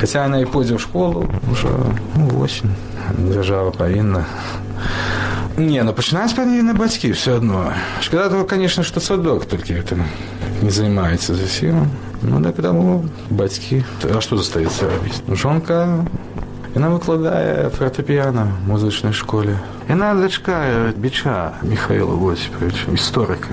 хаця 0.01 0.25
яна 0.25 0.41
і 0.41 0.47
пойдзе 0.47 0.79
ў 0.79 0.81
школу 0.81 1.27
ўжо 1.51 1.69
ну, 2.15 2.29
восень 2.31 2.75
дзяржава 3.19 3.75
павінна 3.75 4.25
не 5.57 5.83
ну 5.83 5.93
пачынаць 5.93 6.35
павінны 6.37 6.75
бацькі 6.75 7.13
все 7.13 7.37
адно 7.37 7.73
шкада 8.01 8.31
того 8.31 8.45
конечно 8.45 8.83
што 8.83 9.01
садок 9.01 9.47
толькі 9.47 9.81
гэтым 9.81 10.05
не 10.63 10.71
займаецца 10.71 11.35
зусім 11.35 11.91
ну 12.23 12.43
так 12.43 12.63
таму 12.63 13.05
бацькі 13.31 13.85
а 14.09 14.21
што 14.21 14.41
застаецца 14.41 14.89
рабіць 14.93 15.23
жонка 15.35 16.05
Яна 16.71 16.87
выкладае 16.95 17.67
фортепіяна 17.75 18.47
музычнай 18.63 19.11
школе. 19.13 19.59
Яна 19.91 20.15
дачка 20.15 20.95
біча 20.95 21.59
Михаила 21.67 22.15
Восіповича, 22.15 22.95
гісторыка. 22.95 23.51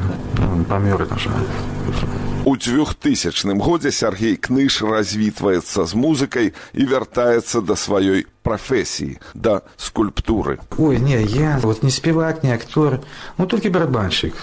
памёр, 0.70 1.10
на 1.10 1.18
жаль. 1.18 2.21
У 2.46 2.56
дзвюхтысячным 2.56 3.60
годзе 3.60 3.92
Сергей 3.92 4.38
Кныш 4.38 4.80
развітваецца 4.82 5.84
з 5.84 5.94
музыкай 6.00 6.54
і 6.74 6.84
вяртаецца 6.88 7.60
да 7.62 7.76
сваёй 7.76 8.26
прафесіі, 8.44 9.20
да 9.34 9.62
скульптуры. 9.76 10.60
Ой, 10.78 10.98
не, 10.98 11.22
я 11.24 11.60
вот 11.62 11.84
не 11.84 11.92
спевак, 11.92 12.44
не 12.44 12.54
актор, 12.54 13.02
ну 13.38 13.46
толькі 13.46 13.70
барабанщик, 13.70 14.34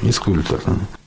не 0.00 0.12
скульптор. 0.12 0.60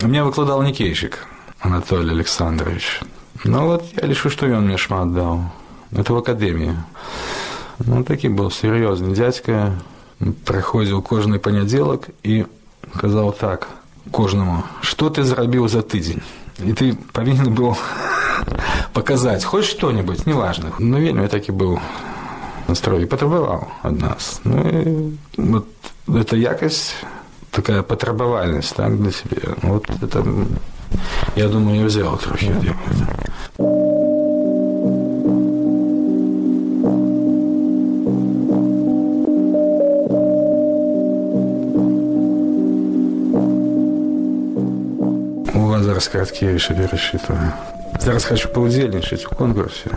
У 0.03 0.07
меня 0.07 0.23
выкладал 0.23 0.61
Никейщик 0.61 1.25
Анатолий 1.59 2.11
Александрович. 2.11 3.01
Ну 3.43 3.65
вот 3.65 3.83
я 3.99 4.07
лишу, 4.07 4.29
что 4.29 4.45
он 4.45 4.67
мне 4.67 4.77
шмат 4.77 5.13
дал. 5.13 5.41
Это 5.91 6.13
в 6.13 6.17
академии. 6.17 6.75
Ну, 7.79 8.03
такі 8.03 8.29
быў 8.31 8.51
сур'ёзны 8.55 9.11
дзядзька 9.11 9.75
прыходзіў 10.19 11.01
кожны 11.03 11.39
панядзелак 11.39 12.07
і 12.23 12.45
казаў 12.95 13.35
так 13.35 13.67
кожнаму 14.11 14.63
што 14.81 15.09
ты 15.09 15.23
зрабіў 15.23 15.67
за 15.67 15.81
тыдзень 15.81 16.23
і 16.63 16.73
ты 16.73 16.93
павінен 17.11 17.53
быў 17.53 17.75
паказаць 18.93 19.43
хоць 19.43 19.67
што-небудзь 19.67 20.25
неважных 20.25 20.79
ну 20.79 21.01
вельмі 21.01 21.27
такі 21.27 21.51
быў 21.51 21.79
настрой 22.67 23.05
патрабаваў 23.05 23.67
ад 23.83 24.01
нас 24.01 24.41
ну 24.43 24.61
і, 24.61 25.17
вот 25.37 25.67
это 26.07 26.35
якасць 26.37 26.95
такая 27.51 27.81
патрабавальнасць 27.83 28.73
так 28.73 28.97
для 29.01 29.11
сябе 29.11 29.55
вот 29.61 29.89
это 30.01 30.25
я 31.35 31.47
думаю 31.49 31.85
взял 31.85 32.17
трохі 32.17 32.53
ад 32.55 34.08
яго 45.99 45.99
зараз 45.99 46.07
караткевіша 46.07 46.73
перасчитываю 46.73 47.51
зараз 47.99 48.25
хочу 48.25 48.49
паўдзельнічаць 48.49 49.27
у 49.31 49.35
конкурсе 49.35 49.91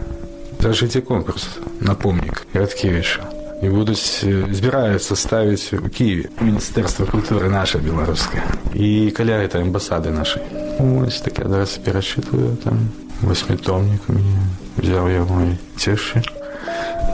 Зажите 0.60 1.00
конкурс 1.00 1.48
на 1.80 1.94
помнік 1.94 2.46
Радкевичу. 2.54 3.20
І 3.62 3.68
будуть 3.68 4.26
збираються 4.52 5.16
ставити 5.16 5.78
у 5.78 5.88
Києві 5.88 6.28
Міністерство 6.40 7.06
культури 7.06 7.48
наше 7.48 7.78
білоруське 7.78 8.42
і 8.74 9.10
каля 9.10 9.42
это 9.42 9.62
амбасады 9.62 10.10
нашей. 10.10 10.42
Ось 10.78 11.20
так 11.20 11.38
я 11.38 11.48
зараз 11.48 11.78
перечитываю 11.78 12.56
там 12.64 12.78
восьмитомник 13.22 14.00
у 14.08 14.12
меня 14.12 14.42
взял 14.76 15.08
я 15.08 15.22
мой 15.22 15.58
тещи 15.76 16.22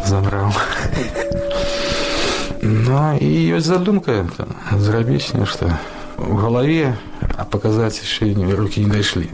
забрал. 0.07 0.53
Ну 2.63 3.19
і 3.21 3.55
ось 3.55 3.65
задумка 3.65 4.27
зрабіць 4.79 5.35
нешта 5.35 5.79
в 6.30 6.40
голове, 6.40 6.96
а 7.38 7.46
показать 7.46 8.00
еще 8.00 8.32
руки 8.54 8.84
не 8.84 8.90
дошли. 8.90 9.30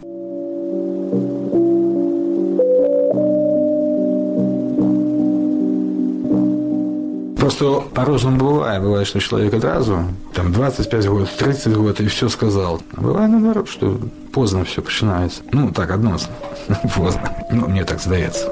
Просто 7.37 7.81
по-разному 7.93 8.37
бывает. 8.37 8.81
Бывает, 8.81 9.07
что 9.07 9.19
человек 9.19 9.53
одразу, 9.53 9.99
там, 10.33 10.51
25 10.51 11.07
год, 11.07 11.29
30 11.37 11.75
год, 11.75 11.99
и 11.99 12.07
все 12.07 12.27
сказал. 12.27 12.81
Бывает, 12.93 13.29
наоборот, 13.29 13.69
что 13.69 13.99
поздно 14.33 14.65
все 14.65 14.81
начинается. 14.81 15.43
Ну, 15.51 15.71
так, 15.71 15.91
односно. 15.91 16.33
поздно. 16.95 17.37
Ну, 17.51 17.67
мне 17.67 17.83
так 17.85 18.01
сдается. 18.01 18.51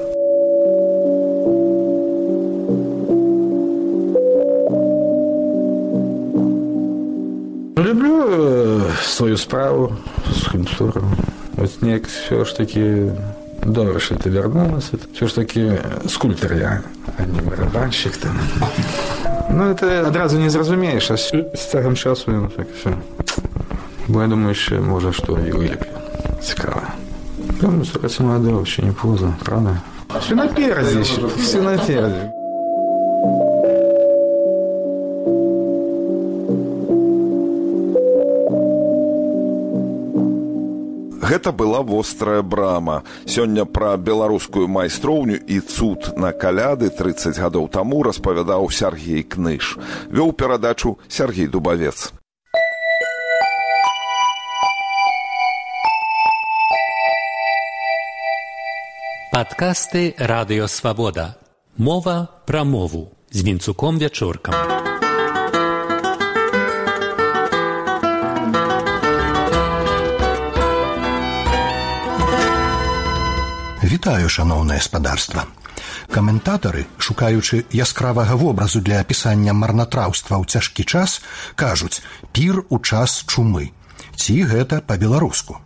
свою 9.23 9.37
справу, 9.37 9.95
скульптуру. 10.41 11.03
Вот 11.55 11.81
мне 11.81 12.01
все 12.07 12.45
ж 12.45 12.57
таки 12.57 13.11
добре, 13.65 13.99
що 13.99 14.15
ти 14.15 14.29
вернулася. 14.29 14.97
Все 15.13 15.27
ж 15.27 15.35
таки 15.35 15.77
скульптор 16.07 16.53
я, 16.53 16.81
а 17.17 17.21
не 17.21 17.41
барабанщик 17.41 18.17
там. 18.17 18.39
Ну, 19.51 19.73
це 19.79 20.01
одразу 20.01 20.39
не 20.39 20.49
зрозумієш, 20.49 21.11
а 21.11 21.17
з 21.17 21.69
цягом 21.71 21.95
часу 21.95 22.23
ну, 22.27 22.49
так 22.57 22.67
все. 22.79 22.89
Бо 24.07 24.21
я 24.21 24.27
думаю, 24.27 24.55
ще 24.55 24.79
може 24.79 25.13
що 25.13 25.37
і 25.47 25.51
виліплю. 25.51 25.87
Цікаво. 26.41 26.81
Думаю, 27.61 27.85
стараться 27.85 28.23
молодого, 28.23 28.65
ще 28.65 28.81
не 28.81 28.91
поздно, 28.91 29.35
правда? 29.43 29.81
Все 30.19 30.35
напереди, 30.35 31.01
все 31.37 31.61
напереди. 31.61 32.32
Гэта 41.34 41.50
была 41.50 41.82
вострая 41.82 42.42
брама. 42.42 43.02
Сёння 43.26 43.64
пра 43.64 43.96
беларускую 43.96 44.68
майстроўню 44.68 45.34
і 45.34 45.58
цуд 45.58 46.14
на 46.16 46.30
каляды 46.30 46.94
30 46.94 47.34
гадоў 47.42 47.66
таму 47.74 48.04
распавядаў 48.06 48.70
Сергей 48.70 49.26
Кныш. 49.26 49.74
Вёў 50.14 50.30
перадачу 50.30 50.98
Сергей 51.08 51.50
Дубавец. 51.50 52.14
Падкасты 59.34 60.14
радыёвабода. 60.14 61.34
Мова 61.76 62.28
пра 62.46 62.62
мову 62.62 63.10
з 63.32 63.42
вінцуком 63.42 63.98
вячоркам. 63.98 64.54
Вітаю 74.04 74.28
шаноўнае 74.28 74.82
спадарства. 74.84 75.46
Каментатары, 76.12 76.82
шукаючы 77.00 77.64
яскравага 77.72 78.34
вобразу 78.36 78.82
для 78.84 78.98
апісання 79.00 79.54
марнатраўства 79.56 80.36
ў 80.36 80.44
цяжкі 80.44 80.84
час, 80.84 81.22
кажуць 81.56 82.04
пір 82.36 82.68
у 82.68 82.78
час 82.84 83.24
чумы. 83.24 83.72
Ці 84.12 84.36
гэта 84.44 84.82
па-беларуску. 84.84 85.56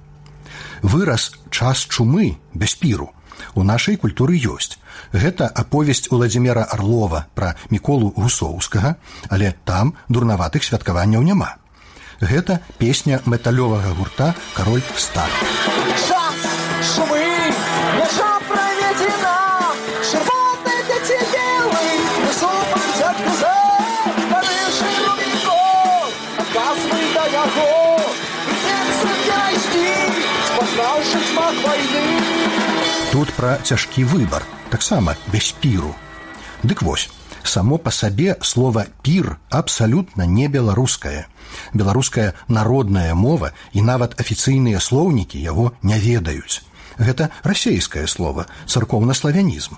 Выраз 0.86 1.34
час 1.50 1.82
чумы 1.90 2.38
без 2.54 2.78
піру 2.78 3.10
у 3.58 3.66
нашай 3.66 3.98
культуры 3.98 4.38
ёсць. 4.38 4.78
Гэта 5.10 5.50
аповесць 5.50 6.06
Уладзімера 6.14 6.62
Арлова 6.78 7.26
пра 7.34 7.56
міколу 7.74 8.14
русоўскага, 8.14 8.94
але 9.34 9.50
там 9.66 9.98
дурнаватых 10.06 10.62
святкаванняў 10.62 11.26
няма. 11.26 11.56
Гэта 12.22 12.62
песня 12.78 13.18
металёвага 13.26 13.98
гурта 13.98 14.30
кароль 14.54 14.86
стар. 14.94 15.26
пра 33.37 33.61
цяжкі 33.61 34.09
выбар, 34.09 34.41
таксама 34.73 35.13
без 35.29 35.51
піру. 35.61 35.93
Дык 36.65 36.81
вось, 36.81 37.11
само 37.45 37.77
па 37.77 37.91
сабе 37.93 38.37
слова 38.41 38.87
пір 39.05 39.37
абсалютна 39.53 40.25
не 40.25 40.47
беларускае. 40.49 41.27
Беларуская 41.77 42.33
народная 42.47 43.13
мова 43.13 43.51
і 43.71 43.85
нават 43.85 44.17
афіцыйныя 44.17 44.81
слоўнікі 44.81 45.37
яго 45.37 45.73
не 45.83 45.99
ведаюць. 46.01 46.65
Гэта 46.97 47.29
расейскае 47.43 48.07
слово, 48.09 48.47
царкоўна-славянізм. 48.65 49.77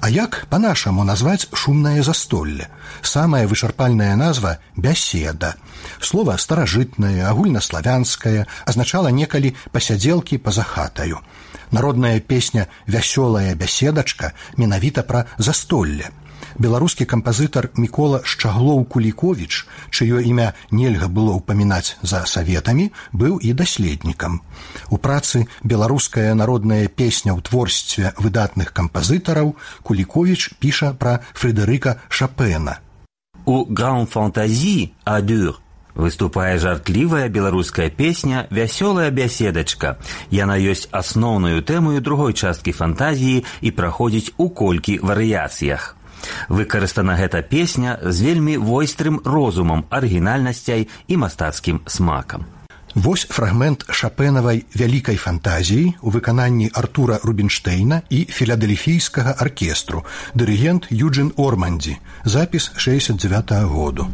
А 0.00 0.10
як 0.10 0.46
па-нашаму 0.50 1.04
назваць 1.06 1.46
шумнае 1.54 2.02
застолле? 2.02 2.66
Самая 3.02 3.46
вычарпальная 3.46 4.16
назва 4.16 4.58
бяседа. 4.74 5.54
Слова 6.00 6.34
старажытнае, 6.34 7.30
агульнаславянскае 7.30 8.48
азначала 8.66 9.14
некалі 9.14 9.54
пасядзелкі 9.70 10.42
па-за 10.42 10.66
хатаю. 10.66 11.22
Народная 11.74 12.20
песня 12.20 12.66
вясёлая 12.86 13.54
бяседачка 13.54 14.32
менавіта 14.56 15.02
пра 15.02 15.26
застолле 15.38 16.10
беларускі 16.58 17.04
кампазітар 17.04 17.70
мікола 17.76 18.20
шчаглоў 18.24 18.84
куліковіч 18.94 19.66
чыё 19.90 20.20
імя 20.20 20.52
нельга 20.70 21.08
было 21.08 21.36
ўпамінаць 21.38 21.96
за 22.02 22.24
саветамі 22.26 22.90
быў 23.12 23.38
і 23.40 23.52
даследнікам 23.60 24.40
у 24.90 24.98
працы 24.98 25.46
беларуская 25.62 26.34
народная 26.34 26.88
песня 26.88 27.32
ў 27.36 27.40
творстве 27.44 28.12
выдатных 28.18 28.72
кампазітараў 28.72 29.54
куліковіч 29.82 30.60
піша 30.60 30.92
пра 30.92 31.20
фредерыка 31.32 31.98
шапена 32.08 32.78
у 33.44 33.64
гран 33.64 34.06
фантазі 34.06 34.92
адюр 35.04 35.60
Выступае 35.95 36.59
жартлівая 36.59 37.29
беларуская 37.29 37.89
песня 37.89 38.47
вясёлая 38.51 39.09
бяседачка. 39.11 39.97
Яна 40.29 40.59
ёсць 40.59 40.89
асноўнаю 40.91 41.63
тэмою 41.63 42.01
другой 42.03 42.33
часткі 42.33 42.75
фантазіі 42.75 43.45
і 43.61 43.71
праходзіць 43.71 44.35
у 44.37 44.49
колькі 44.49 44.99
варыяцыях. 44.99 45.95
Выкарыстана 46.49 47.15
гэта 47.15 47.41
песня 47.41 47.99
з 48.03 48.21
вельмі 48.21 48.57
войстрым 48.57 49.21
розумам, 49.23 49.85
арыгінальнасцяй 49.89 50.87
і 51.07 51.17
мастацкім 51.17 51.81
смакам. 51.87 52.45
Вось 52.95 53.27
фрагмент 53.27 53.83
шапенавай 53.91 54.63
вялікай 54.75 55.15
фантазіі 55.19 55.95
у 56.01 56.11
выкананні 56.15 56.71
Артура 56.73 57.19
Рубінштейна 57.23 58.01
і 58.09 58.23
філадельфійскага 58.31 59.35
аркестру, 59.39 60.05
дырыгент 60.33 60.87
Юджин 60.89 61.31
Ормандзі, 61.35 61.97
запіс 62.23 62.71
69 62.75 63.51
-го 63.51 63.67
году. 63.67 64.07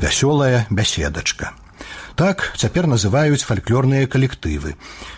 вясёлая 0.00 0.66
бяседачка. 0.70 1.52
Так 2.20 2.42
цяпер 2.60 2.84
называюць 2.84 3.46
фальклорныя 3.48 4.04
калектывы. 4.04 4.74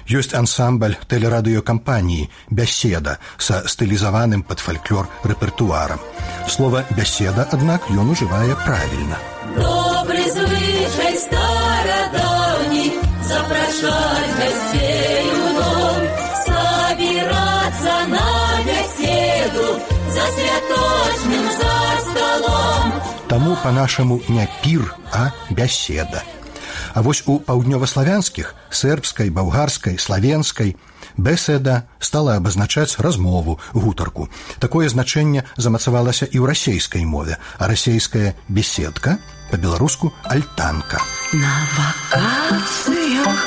Ёсць 0.06 0.36
ансамбль 0.38 0.94
тэлерадыёкампаніі 1.10 2.28
бяседа 2.50 3.18
са 3.38 3.66
стылізаваным 3.66 4.44
пад 4.46 4.62
фальклор 4.62 5.08
рэпертуарам. 5.24 5.98
Слова 6.46 6.84
бяседа, 6.94 7.48
аднак 7.50 7.90
ён 7.90 8.14
ужывае 8.14 8.54
правільна. 8.62 9.18
Добры 9.58 10.22
звычай 10.30 11.18
старадаўні 11.26 12.86
запрашаць 13.26 14.36
гасцей 14.38 15.26
у 15.42 15.48
дом, 15.58 16.02
сабірацца 16.46 17.96
на 18.14 18.28
бяседу, 18.68 19.66
за 20.14 20.24
святочным 20.36 21.46
за 21.50 21.66
столом. 21.66 21.85
Таму 23.28 23.56
па-нашаму 23.62 24.20
не 24.28 24.48
пір, 24.62 24.94
а 25.12 25.30
бяседа. 25.50 26.22
А 26.94 27.02
вось 27.02 27.22
у 27.26 27.38
паўднёваславянскіх 27.40 28.54
сербскай, 28.70 29.30
балгарскай, 29.30 29.98
славенскай 29.98 30.76
беседа 31.16 31.88
стала 32.00 32.36
абазначаць 32.36 32.98
размову 32.98 33.60
гутарку. 33.72 34.28
Такое 34.58 34.88
значэнне 34.88 35.44
замацавалася 35.56 36.26
і 36.26 36.38
ў 36.40 36.52
расейскай 36.52 37.04
мове, 37.04 37.38
а 37.58 37.68
расейская 37.68 38.34
беседка 38.48 39.18
па-беларуску 39.50 40.12
альтанка. 40.24 41.00
На 41.32 41.56
вакацыях 41.76 43.40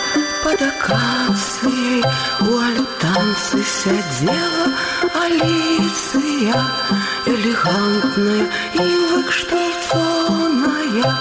под 0.44 0.62
акацыяй 0.62 2.02
у 2.42 2.52
альтанцы 2.62 3.62
сядзела 3.62 4.66
Аліцыя 6.40 6.56
элегантная 7.28 8.48
і 8.80 8.88
выкштальцоная 9.12 11.12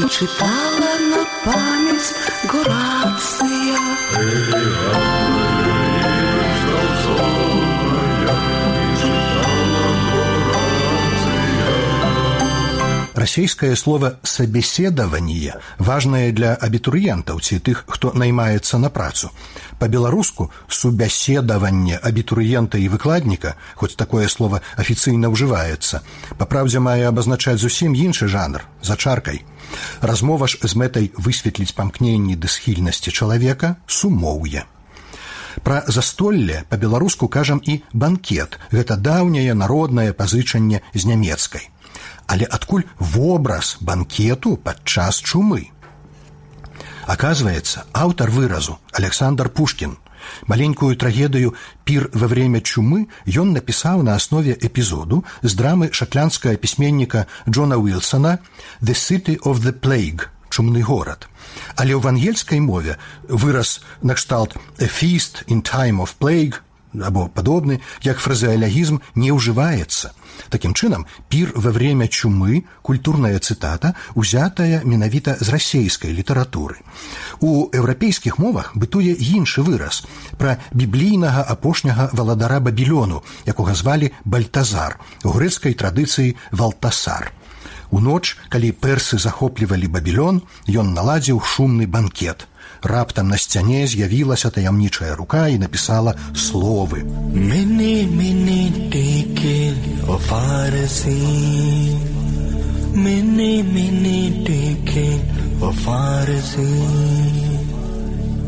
і 0.00 0.02
чытала 0.08 0.92
на 1.12 1.20
памяць 1.44 2.16
Горацыя. 2.48 3.76
Расійскае 13.24 13.76
слово 13.76 14.18
«собеседование» 14.22 15.54
важнае 15.78 16.32
для 16.32 16.54
абітурыентаў 16.54 17.40
ці 17.40 17.58
тых, 17.58 17.84
хто 17.86 18.12
наймаецца 18.14 18.78
на 18.78 18.90
працу. 18.90 19.30
Па-беларуску 19.78 20.50
субяседаванне 20.68 21.98
абітурыента 21.98 22.78
і 22.78 22.88
выкладніка, 22.88 23.56
хоць 23.74 23.96
такое 23.96 24.28
слово 24.28 24.60
афіцыйна 24.76 25.28
ўжываецца, 25.32 26.02
па 26.38 26.44
праўдзе 26.46 26.80
мае 26.80 27.08
абазначаць 27.08 27.58
зусім 27.60 27.96
іншы 27.96 28.28
жанр 28.28 28.64
за 28.82 28.96
чаркай. 28.96 29.44
Размова 30.00 30.46
ж 30.46 30.60
з 30.62 30.72
мэтай 30.76 31.10
высветліць 31.16 31.74
памкненні 31.74 32.36
ды 32.36 32.48
схільнасці 32.48 33.10
чалавека 33.10 33.76
сумоўе. 33.86 34.64
Пра 35.66 35.82
застолле 35.88 36.64
па-беларуску 36.68 37.28
кажам 37.28 37.60
і 37.64 37.82
банкет. 37.92 38.56
Гэта 38.70 38.96
даўняе 38.96 39.52
народнае 39.54 40.12
пазычанне 40.14 40.80
з 40.94 41.04
нямецкай 41.10 41.68
але 42.26 42.44
адкуль 42.44 42.86
вобраз 42.98 43.76
банкету 43.80 44.56
падчас 44.56 45.18
чумы. 45.18 45.70
Оказывается, 47.06 47.84
аўтар 47.92 48.30
выразу 48.30 48.78
Александр 48.92 49.48
Пушкин 49.48 49.98
маленькую 50.46 50.96
трагедыю 50.96 51.54
пір 51.84 52.10
во 52.12 52.28
время 52.28 52.60
чумы 52.60 53.08
ён 53.26 53.52
напісаў 53.56 54.02
на 54.02 54.14
аснове 54.14 54.54
эпізоду 54.54 55.24
з 55.42 55.52
драмы 55.54 55.90
шатлянскага 55.92 56.56
пісьменніка 56.56 57.26
Джона 57.48 57.78
Уилсона 57.78 58.38
«The 58.82 58.94
City 58.94 59.38
of 59.40 59.64
the 59.64 59.72
Plague» 59.72 60.28
чумны 60.50 60.82
горад. 60.82 61.28
Але 61.76 61.94
ў 61.94 62.02
ангельскай 62.10 62.60
мове 62.60 62.98
выраз 63.28 63.80
накшталт 64.02 64.56
«A 64.78 64.86
feast 64.86 65.46
in 65.46 65.62
time 65.62 66.02
of 66.02 66.14
plague» 66.18 66.60
або 66.98 67.28
падобны, 67.28 67.80
як 68.02 68.18
фразеалягізм 68.18 68.98
не 69.14 69.30
ўжываецца. 69.30 70.10
Такім 70.50 70.74
чынам, 70.74 71.06
пір 71.28 71.52
во 71.54 71.70
время 71.70 72.08
чумы 72.08 72.64
культурная 72.82 73.38
цытата 73.38 73.94
узятая 74.14 74.82
менавіта 74.84 75.36
з 75.40 75.48
расейскай 75.54 76.10
літаратуры. 76.10 76.82
У 77.40 77.70
еўрапейскіх 77.70 78.38
мовах 78.38 78.74
бытуе 78.74 79.14
іншы 79.14 79.62
выраз 79.62 80.02
пра 80.38 80.58
біблійнага 80.72 81.46
апошняга 81.46 82.10
валадара 82.12 82.58
бабілёну, 82.60 83.22
якога 83.46 83.74
звалі 83.74 84.10
бальтазар 84.24 84.98
у 85.24 85.30
грэцкай 85.30 85.74
традыцыі 85.74 86.34
валтасар. 86.50 87.32
У 87.90 87.98
ноч, 87.98 88.38
калі 88.50 88.70
персы 88.70 89.18
захоплівалі 89.18 89.86
бабілён, 89.90 90.42
ён 90.66 90.94
наладзіў 90.94 91.42
шумны 91.42 91.86
банкет – 91.86 92.53
раптам 92.85 93.27
на 93.27 93.37
сцяне 93.37 93.87
з'явілася 93.87 94.49
таямнічая 94.49 95.15
рука 95.15 95.47
і 95.47 95.57
напісала 95.57 96.15
словы. 96.35 97.03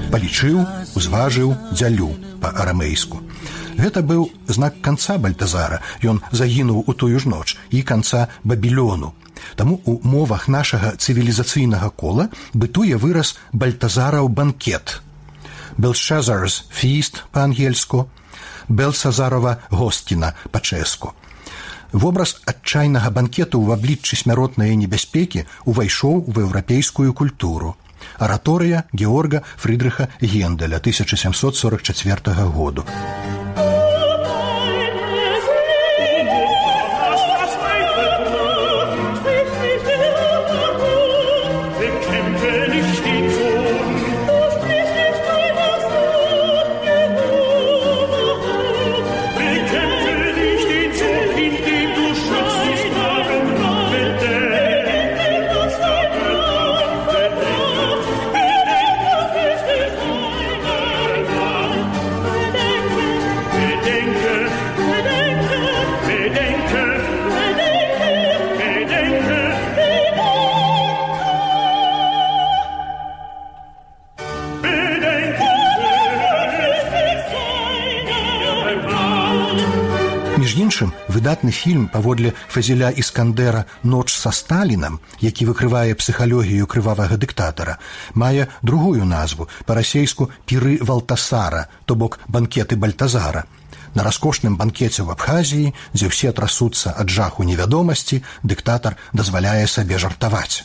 Палічыў 0.08 0.64
узважыў 0.96 1.50
дзялю 1.74 2.16
па-арамейску. 2.40 3.20
Гэта 3.78 4.02
быў 4.02 4.32
знак 4.48 4.80
канца 4.82 5.18
бальтазара. 5.18 5.84
Ён 6.02 6.22
загінуў 6.32 6.88
у 6.88 6.94
тую 6.94 7.20
ж 7.20 7.28
ноч 7.28 7.58
і 7.70 7.84
канца 7.84 8.28
бабілёну 8.44 9.12
Таму 9.57 9.81
у 9.85 9.99
мовах 10.03 10.49
нашага 10.49 10.95
цывілізацыйнага 10.97 11.91
кола 11.91 12.29
бытуе 12.55 12.97
выраз 12.97 13.37
бальтазараў 13.53 14.29
банкет. 14.29 15.01
Белшазарс 15.77 16.65
фіст 16.71 17.25
па-ангельску, 17.33 18.09
Белсазарова 18.69 19.59
госціна 19.71 20.35
па-чэску. 20.51 21.15
Вобраз 21.93 22.39
адчайнага 22.49 23.13
банкету 23.13 23.61
ў 23.61 23.77
абліччы 23.77 24.17
смяротнай 24.17 24.77
небяспекі 24.81 25.45
увайшоў 25.69 26.25
у 26.25 26.33
еўрапейскую 26.33 27.13
культуру. 27.13 27.77
Араторыя 28.19 28.85
Георга 28.93 29.43
Фрыдрыха 29.57 30.09
Генделя 30.21 30.81
1744 30.81 32.49
году. 32.49 32.85
Выдатны 81.28 81.52
фільм 81.52 81.88
паводле 81.92 82.32
фазіля 82.48 82.90
іскандера 82.90 83.66
ноч 83.84 84.16
са 84.16 84.32
сталінам 84.32 85.00
які 85.20 85.52
выкрывае 85.52 85.92
псіхалогію 86.00 86.64
крывавага 86.72 87.20
дыктатара 87.20 87.84
мае 88.16 88.48
другую 88.64 89.04
назву 89.04 89.50
па-расейску 89.68 90.32
піры 90.48 90.80
валтасара 90.80 91.68
то 91.86 91.96
бок 91.96 92.20
банкеты 92.32 92.80
бальтазара 92.80 93.44
на 93.94 94.08
раскошным 94.08 94.56
банкеце 94.56 95.04
ў 95.04 95.12
абхазіі 95.20 95.76
дзе 95.92 96.08
ўсе 96.08 96.32
трасуцца 96.32 96.96
ад 96.96 97.12
жаху 97.12 97.44
невядомасці 97.44 98.24
дыктатар 98.48 98.96
дазваляе 99.12 99.68
сабе 99.68 100.00
жартаваць 100.00 100.64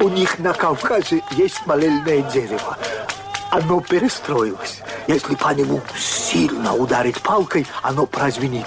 У 0.00 0.08
них 0.08 0.38
на 0.38 0.52
Кавказе 0.52 1.22
есть 1.32 1.66
молельное 1.66 2.22
дерево. 2.22 2.76
Оно 3.50 3.80
перестроилось. 3.80 4.80
Если 5.06 5.34
по 5.34 5.54
нему 5.54 5.80
сильно 5.96 6.74
ударить 6.74 7.20
палкой, 7.22 7.66
оно 7.82 8.06
прозвенит. 8.06 8.66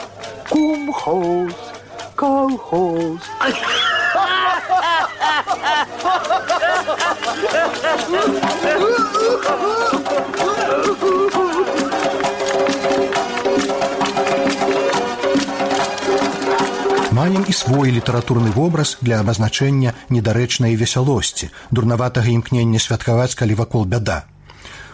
Кумхоз, 0.49 1.53
колхоз. 2.15 3.19
Маем 17.17 17.45
і 17.49 17.53
свой 17.53 17.89
літаратурны 17.89 18.51
вобраз 18.53 19.01
для 19.01 19.17
абазначэння 19.25 19.95
недарэчнай 20.13 20.77
весялосці, 20.77 21.49
дурнаватага 21.73 22.29
імкнення 22.29 22.77
святкаваць, 22.77 23.33
калі 23.33 23.57
вакол 23.57 23.89
бяда. 23.89 24.29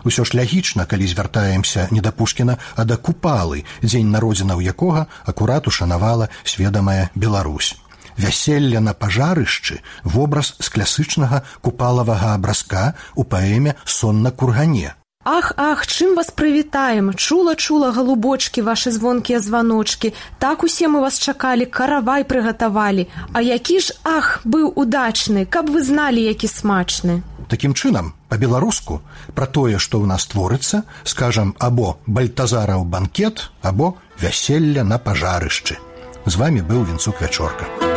Усё 0.08 0.24
ж 0.24 0.32
лягічна, 0.32 0.88
калі 0.88 1.04
звяртаемся 1.04 1.90
не 1.92 2.00
да 2.00 2.16
Пушкіна, 2.16 2.56
а 2.80 2.88
да 2.88 2.96
купалы, 2.96 3.68
дзень 3.84 4.16
народзінаў 4.16 4.64
якога 4.64 5.08
акурат 5.28 5.68
ушанавала 5.68 6.32
сведамая 6.48 7.12
Беларусь. 7.14 7.76
вяселля 8.16 8.80
на 8.80 8.94
пажарышчы 8.94 9.82
вобраз 10.04 10.56
з 10.60 10.70
класычнага 10.70 11.44
купалавага 11.62 12.36
абразка 12.40 12.94
у 13.16 13.24
паэме 13.24 13.76
сон 13.84 14.22
на 14.22 14.32
кургане 14.32 14.94
Ах, 15.24 15.54
ах, 15.56 15.88
чым 15.88 16.16
вас 16.16 16.32
прывітаем, 16.32 17.14
чула 17.14 17.56
чула 17.56 17.92
галубочки 17.92 18.62
ваши 18.62 18.92
звонкія 18.92 19.40
званочки, 19.40 20.14
так 20.38 20.64
усе 20.64 20.88
мы 20.88 21.00
вас 21.00 21.20
чакалі, 21.20 21.66
каравай 21.66 22.24
прыгатавалі. 22.24 23.08
А 23.34 23.42
які 23.42 23.80
ж 23.80 23.96
ах 24.04 24.42
быў 24.44 24.74
удачны, 24.76 25.46
каб 25.46 25.72
вы 25.72 25.82
зналі, 25.82 26.20
які 26.20 26.48
смачны. 26.48 27.24
Такім 27.48 27.72
чынам, 27.72 28.12
па-беларуску 28.28 29.00
пра 29.32 29.48
тое, 29.48 29.80
што 29.80 30.04
ў 30.04 30.12
нас 30.12 30.28
творыцца, 30.28 30.84
скажам 31.08 31.56
або 31.56 31.96
бальтазараў 32.06 32.84
банкет, 32.84 33.48
або 33.62 33.96
вяселля 34.20 34.84
на 34.84 35.00
пажарышчы. 35.00 35.80
З 36.26 36.36
вами 36.36 36.60
быў 36.60 36.84
вінцук 36.84 37.24
вячорка. 37.24 37.93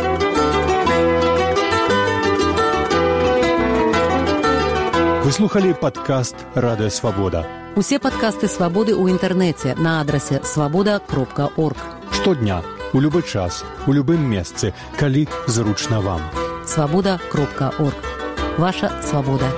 Вы 5.26 5.32
слухали 5.32 5.72
падкаст 5.72 6.36
радыё 6.54 6.90
свабода. 6.90 7.46
Усе 7.74 7.98
падкасты 7.98 8.48
свабоды 8.48 8.92
ў 8.92 9.10
інтэрнэце 9.14 9.74
на 9.80 10.00
адрасе 10.00 10.42
свабода 10.44 11.00
кропка 11.00 11.48
орг. 11.56 11.78
Штодня, 12.12 12.62
у 12.92 13.00
любы 13.00 13.22
час, 13.22 13.64
у 13.86 13.92
любым 13.92 14.20
месцы, 14.28 14.74
калі 15.00 15.26
зручна 15.46 16.00
вам. 16.00 16.20
Свабода 16.66 17.18
кропка 17.30 17.72
орг. 17.78 17.98
Ваша 18.58 18.92
свабода. 19.02 19.48